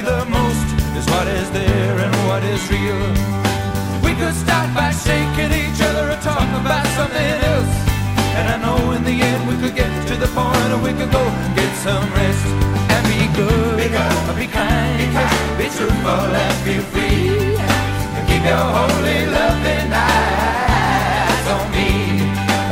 The 0.00 0.24
most 0.26 0.66
is 0.98 1.06
what 1.12 1.26
is 1.28 1.48
there 1.50 1.96
and 2.04 2.14
what 2.28 2.42
is 2.44 2.62
real. 2.70 3.02
We 4.04 4.12
could 4.14 4.34
start 4.34 4.68
by 4.74 4.90
shaking 4.92 5.52
each 5.62 5.80
other 5.88 6.10
or 6.12 6.18
talk 6.20 6.48
about 6.60 6.86
something 6.98 7.32
else. 7.52 7.74
And 8.38 8.44
I 8.54 8.56
know 8.64 8.92
in 8.92 9.04
the 9.04 9.16
end 9.28 9.40
we 9.48 9.56
could 9.62 9.76
get 9.76 9.92
to 10.08 10.14
the 10.16 10.28
point 10.36 10.56
where 10.72 10.82
we 10.86 10.92
could 10.98 11.12
go 11.12 11.24
get 11.58 11.72
some 11.86 12.06
rest 12.18 12.46
and 12.94 13.02
be 13.10 13.20
good, 13.36 13.76
be, 13.76 13.88
good, 13.88 14.36
be 14.40 14.46
kind, 14.46 14.92
be, 15.00 15.06
kind, 15.16 15.58
be 15.58 15.66
truthful 15.76 16.28
and 16.44 16.56
be 16.64 16.76
free. 16.92 17.56
And 18.16 18.24
keep 18.28 18.42
your 18.44 18.66
holy 18.76 19.20
loving 19.36 19.90
eyes 19.92 21.44
on 21.54 21.64
me. 21.74 21.88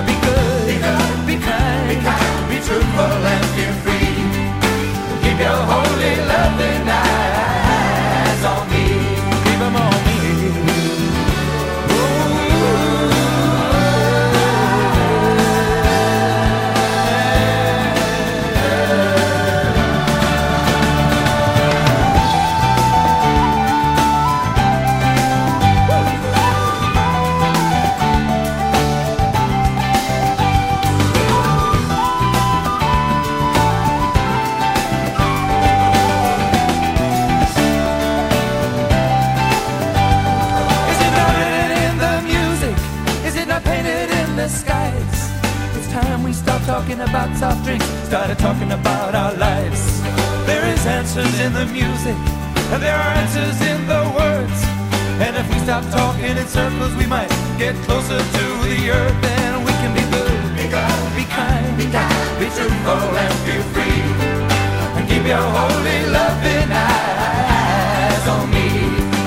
Be 0.09 0.15
good, 0.27 0.63
be, 0.69 0.77
good, 0.87 1.19
be 1.29 1.37
kind, 1.47 1.83
be, 1.91 1.97
kind, 2.07 2.43
be 2.51 2.57
truthful 2.67 3.21
and 3.35 3.47
be 3.57 3.65
free. 3.83 4.10
Your 5.41 5.49
holy 5.49 6.17
loving 6.29 6.87
eyes 6.87 7.10
talking 46.81 47.01
about 47.01 47.37
soft 47.37 47.63
drinks, 47.63 47.85
started 48.09 48.39
talking 48.39 48.73
about 48.73 49.15
our 49.15 49.35
lives. 49.35 50.01
There 50.47 50.65
is 50.73 50.87
answers 50.87 51.39
in 51.41 51.53
the 51.53 51.67
music, 51.67 52.17
and 52.73 52.81
there 52.83 52.97
are 52.97 53.13
answers 53.21 53.61
in 53.61 53.87
the 53.87 54.03
words. 54.17 54.59
And 55.21 55.37
if 55.37 55.47
we 55.53 55.59
stop 55.61 55.85
talking 55.93 56.39
in 56.41 56.47
circles, 56.49 56.95
we 56.97 57.05
might 57.05 57.29
get 57.59 57.75
closer 57.85 58.17
to 58.17 58.45
the 58.65 58.79
earth, 58.97 59.25
and 59.45 59.61
we 59.67 59.73
can 59.83 59.93
be 59.93 60.05
good, 60.17 60.41
be 60.57 60.67
good, 60.73 61.05
be 61.21 61.25
kind, 61.29 61.77
be 61.77 61.85
kind, 61.93 62.31
be 62.41 62.49
truthful 62.57 63.13
and 63.25 63.37
be 63.45 63.57
free, 63.73 64.01
and 64.97 65.05
keep 65.05 65.25
your 65.29 65.47
holy 65.57 66.01
loving 66.17 66.71
eyes 66.73 68.25
on 68.37 68.49
me. 68.57 68.69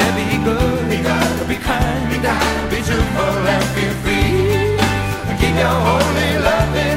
And 0.02 0.14
be 0.18 0.26
good, 0.42 0.82
be 0.90 0.98
good, 1.06 1.48
be 1.48 1.58
kind, 1.62 2.04
be 2.10 2.18
kind, 2.18 2.70
be 2.72 2.80
truthful 2.82 3.38
and 3.54 3.68
be 3.78 3.86
free, 4.02 4.74
and 5.30 5.36
keep 5.38 5.54
your 5.54 5.78
holy 5.86 6.32
loving 6.50 6.93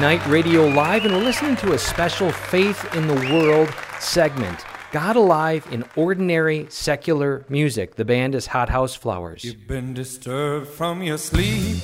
Ignite 0.00 0.26
Radio 0.28 0.66
Live, 0.66 1.04
and 1.04 1.12
we're 1.12 1.22
listening 1.22 1.56
to 1.56 1.74
a 1.74 1.78
special 1.78 2.32
Faith 2.32 2.94
in 2.94 3.06
the 3.06 3.14
World 3.34 3.70
segment 3.98 4.64
God 4.92 5.14
Alive 5.14 5.68
in 5.70 5.84
Ordinary 5.94 6.66
Secular 6.70 7.44
Music. 7.50 7.96
The 7.96 8.06
band 8.06 8.34
is 8.34 8.46
Hothouse 8.46 8.94
Flowers. 8.94 9.44
You've 9.44 9.66
been 9.66 9.92
disturbed 9.92 10.68
from 10.68 11.02
your 11.02 11.18
sleep. 11.18 11.82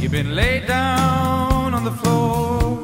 You've 0.00 0.10
been 0.10 0.34
laid 0.34 0.66
down 0.66 1.72
on 1.74 1.84
the 1.84 1.92
floor. 1.92 2.74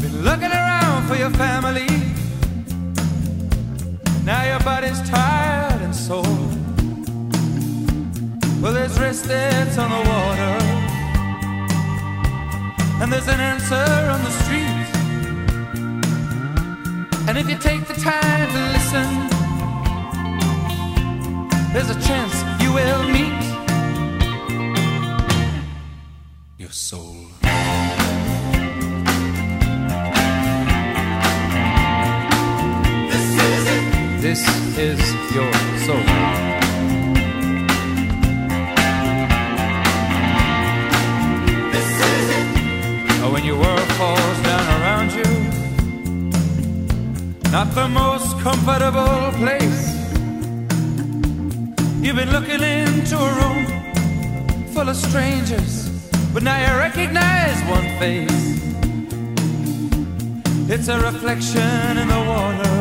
Been 0.00 0.22
looking 0.22 0.52
around 0.52 1.08
for 1.08 1.16
your 1.16 1.30
family. 1.30 1.88
Now 4.24 4.44
your 4.44 4.60
body's 4.60 5.02
tired 5.10 5.82
and 5.82 5.92
sore. 5.92 6.22
Well, 8.62 8.72
there's 8.72 9.22
that's 9.22 9.76
on 9.76 9.90
the 9.90 10.08
water. 10.08 10.75
And 12.98 13.12
there's 13.12 13.28
an 13.28 13.40
answer 13.40 13.74
on 13.74 14.24
the 14.24 14.30
street. 14.30 14.88
And 17.28 17.36
if 17.36 17.48
you 17.50 17.58
take 17.58 17.86
the 17.86 17.94
time 17.94 18.48
to 18.48 18.60
listen, 18.72 19.08
there's 21.72 21.90
a 21.90 22.00
chance 22.00 22.34
you 22.62 22.72
will 22.72 23.02
meet 23.08 23.42
your 26.56 26.70
soul. 26.70 27.16
This 33.10 33.26
is 33.50 33.66
it. 33.76 33.84
This 34.22 34.42
is 34.78 35.34
your 35.34 35.52
soul. 35.86 36.15
Not 47.56 47.74
the 47.74 47.88
most 47.88 48.38
comfortable 48.40 49.32
place. 49.40 49.84
You've 52.02 52.16
been 52.16 52.30
looking 52.30 52.62
into 52.62 53.16
a 53.16 53.30
room 53.40 53.64
full 54.74 54.86
of 54.90 54.96
strangers, 54.96 55.88
but 56.34 56.42
now 56.42 56.58
you 56.64 56.72
recognize 56.86 57.56
one 57.76 57.88
face. 57.98 58.42
It's 60.68 60.88
a 60.88 60.98
reflection 61.00 61.96
in 62.02 62.08
the 62.16 62.22
water. 62.32 62.76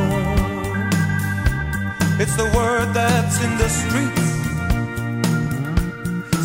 It's 2.22 2.36
the 2.36 2.50
word 2.58 2.88
that's 2.94 3.38
in 3.46 3.58
the 3.62 3.70
streets. 3.80 4.28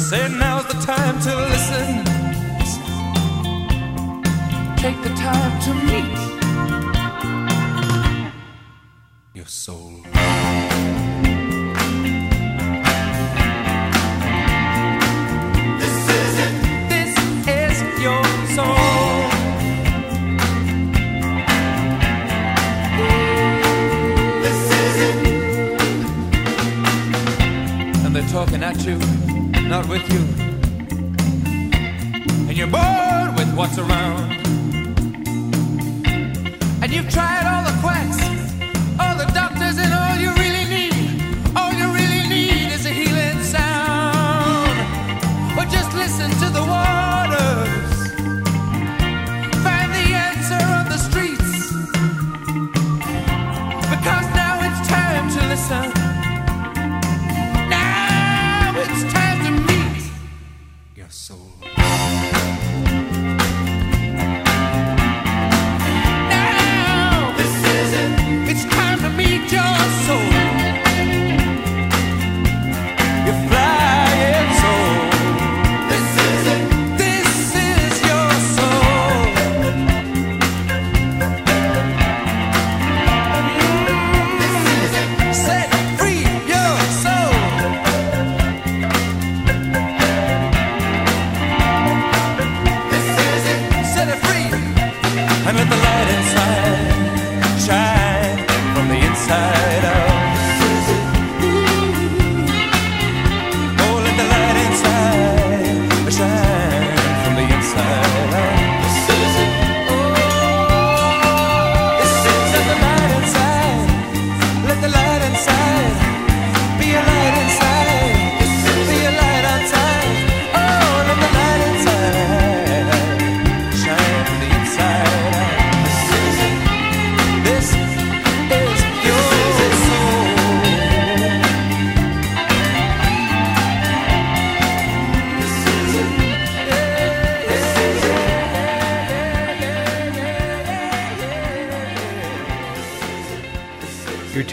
Say 0.08 0.22
now's 0.38 0.66
the 0.72 0.78
time 0.92 1.16
to 1.26 1.32
listen. 1.50 1.88
Take 4.76 4.98
the 5.02 5.14
time 5.16 5.52
to 5.64 5.74
meet 5.90 6.19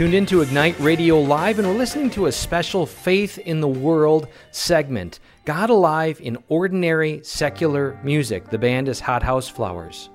Tuned 0.07 0.15
into 0.15 0.39
Ignite 0.39 0.79
Radio 0.79 1.19
Live, 1.19 1.59
and 1.59 1.67
we're 1.67 1.73
listening 1.73 2.09
to 2.11 2.27
a 2.27 2.31
special 2.31 2.85
Faith 2.85 3.39
in 3.39 3.59
the 3.59 3.67
World 3.67 4.29
segment 4.51 5.19
God 5.43 5.69
Alive 5.69 6.21
in 6.21 6.37
Ordinary 6.47 7.19
Secular 7.25 7.99
Music. 8.05 8.49
The 8.49 8.57
band 8.57 8.87
is 8.87 9.01
Hothouse 9.01 9.49
Flowers. 9.49 10.09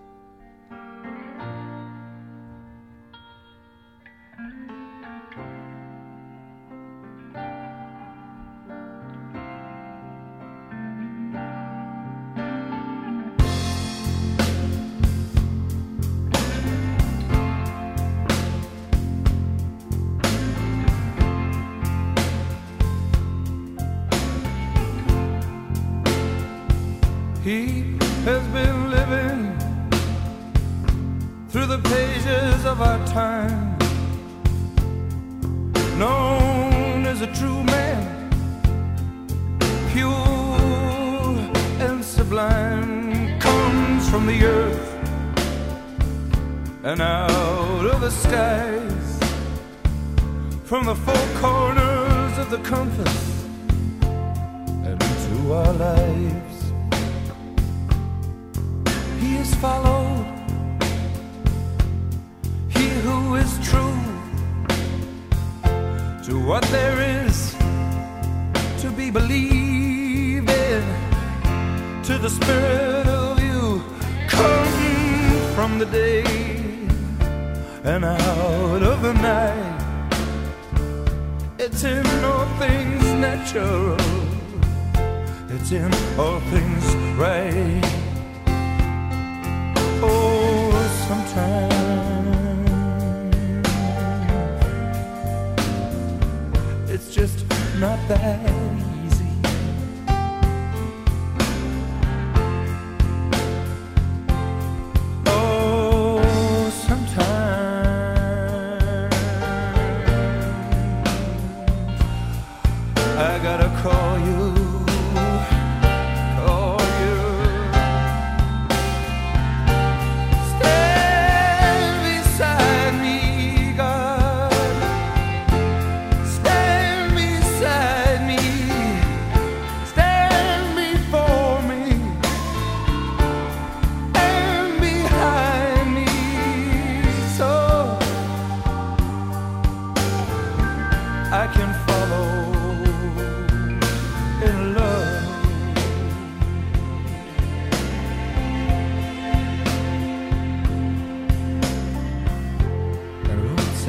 Sublime, 42.33 43.39
comes 43.41 44.09
from 44.09 44.25
the 44.27 44.43
earth 44.43 44.89
and 46.83 47.03
out 47.03 47.85
of 47.85 48.01
the 48.01 48.11
skies, 48.11 49.21
from 50.65 50.87
the 50.87 50.95
four 50.95 51.27
corners 51.43 52.39
of 52.39 52.49
the 52.49 52.57
compass 52.59 53.45
and 54.87 55.03
into 55.03 55.53
our 55.53 55.75
lives. 55.75 56.57
He 59.21 59.37
is 59.37 59.55
followed. 59.57 60.27
He 62.71 62.89
who 63.05 63.35
is 63.35 63.53
true 63.69 64.01
to 66.27 66.33
what 66.49 66.65
there 66.77 66.99
is 67.27 67.55
to 68.81 68.91
be 68.97 69.11
believed 69.11 69.72
to 72.05 72.19
the 72.19 72.29
spirit 72.29 73.07
of 73.07 73.41
you, 73.41 73.81
come 74.27 74.67
from 75.55 75.79
the 75.79 75.87
day 75.87 76.25
and 77.85 78.05
out 78.05 78.83
of 78.83 79.03
the 79.03 79.13
night. 79.15 79.79
It's 81.61 81.85
in 81.85 82.05
all 82.25 82.47
things 82.59 83.05
natural, 83.21 83.97
it's 85.49 85.71
in 85.71 85.93
all 86.19 86.41
things 86.51 86.85
right. 87.17 87.81
Oh, 90.03 90.73
sometimes 91.07 91.71
it's 96.91 97.15
just 97.15 97.45
not 97.79 97.99
that 98.09 98.92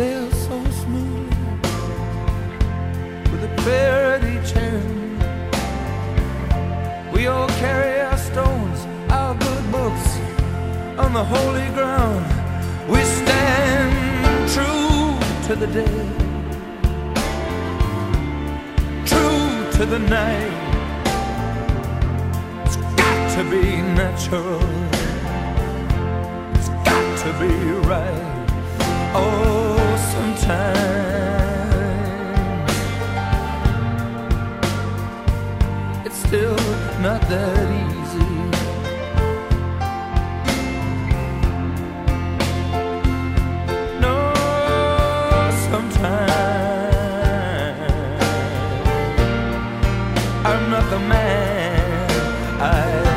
sail 0.03 0.29
so 0.31 0.57
smooth, 0.83 1.33
with 3.31 3.49
a 3.49 3.53
prayer 3.61 3.99
at 4.15 4.23
each 4.33 4.51
hand. 4.51 5.19
We 7.13 7.21
all 7.27 7.49
carry 7.63 7.93
our 8.07 8.19
stones, 8.29 8.79
our 9.19 9.33
good 9.45 9.65
books 9.77 10.07
on 11.03 11.09
the 11.19 11.25
holy 11.35 11.69
ground. 11.77 12.25
We 12.93 13.01
stand 13.19 13.93
true 14.55 15.05
to 15.47 15.53
the 15.63 15.69
day, 15.81 15.99
true 19.11 19.51
to 19.77 19.83
the 19.93 20.01
night. 20.19 20.55
It's 22.65 22.77
got 22.99 23.21
to 23.37 23.43
be 23.55 23.65
natural, 24.01 24.61
it's 26.57 26.71
got 26.89 27.07
to 27.23 27.29
be 27.41 27.53
right. 27.93 28.23
Oh 29.15 29.62
time. 30.43 30.73
It's 36.05 36.17
still 36.17 36.57
not 37.01 37.21
that 37.31 37.67
easy. 37.83 38.33
No, 44.03 44.17
sometimes 45.69 46.33
I'm 50.49 50.63
not 50.69 50.85
the 50.89 50.99
man 50.99 52.09
I. 52.61 53.12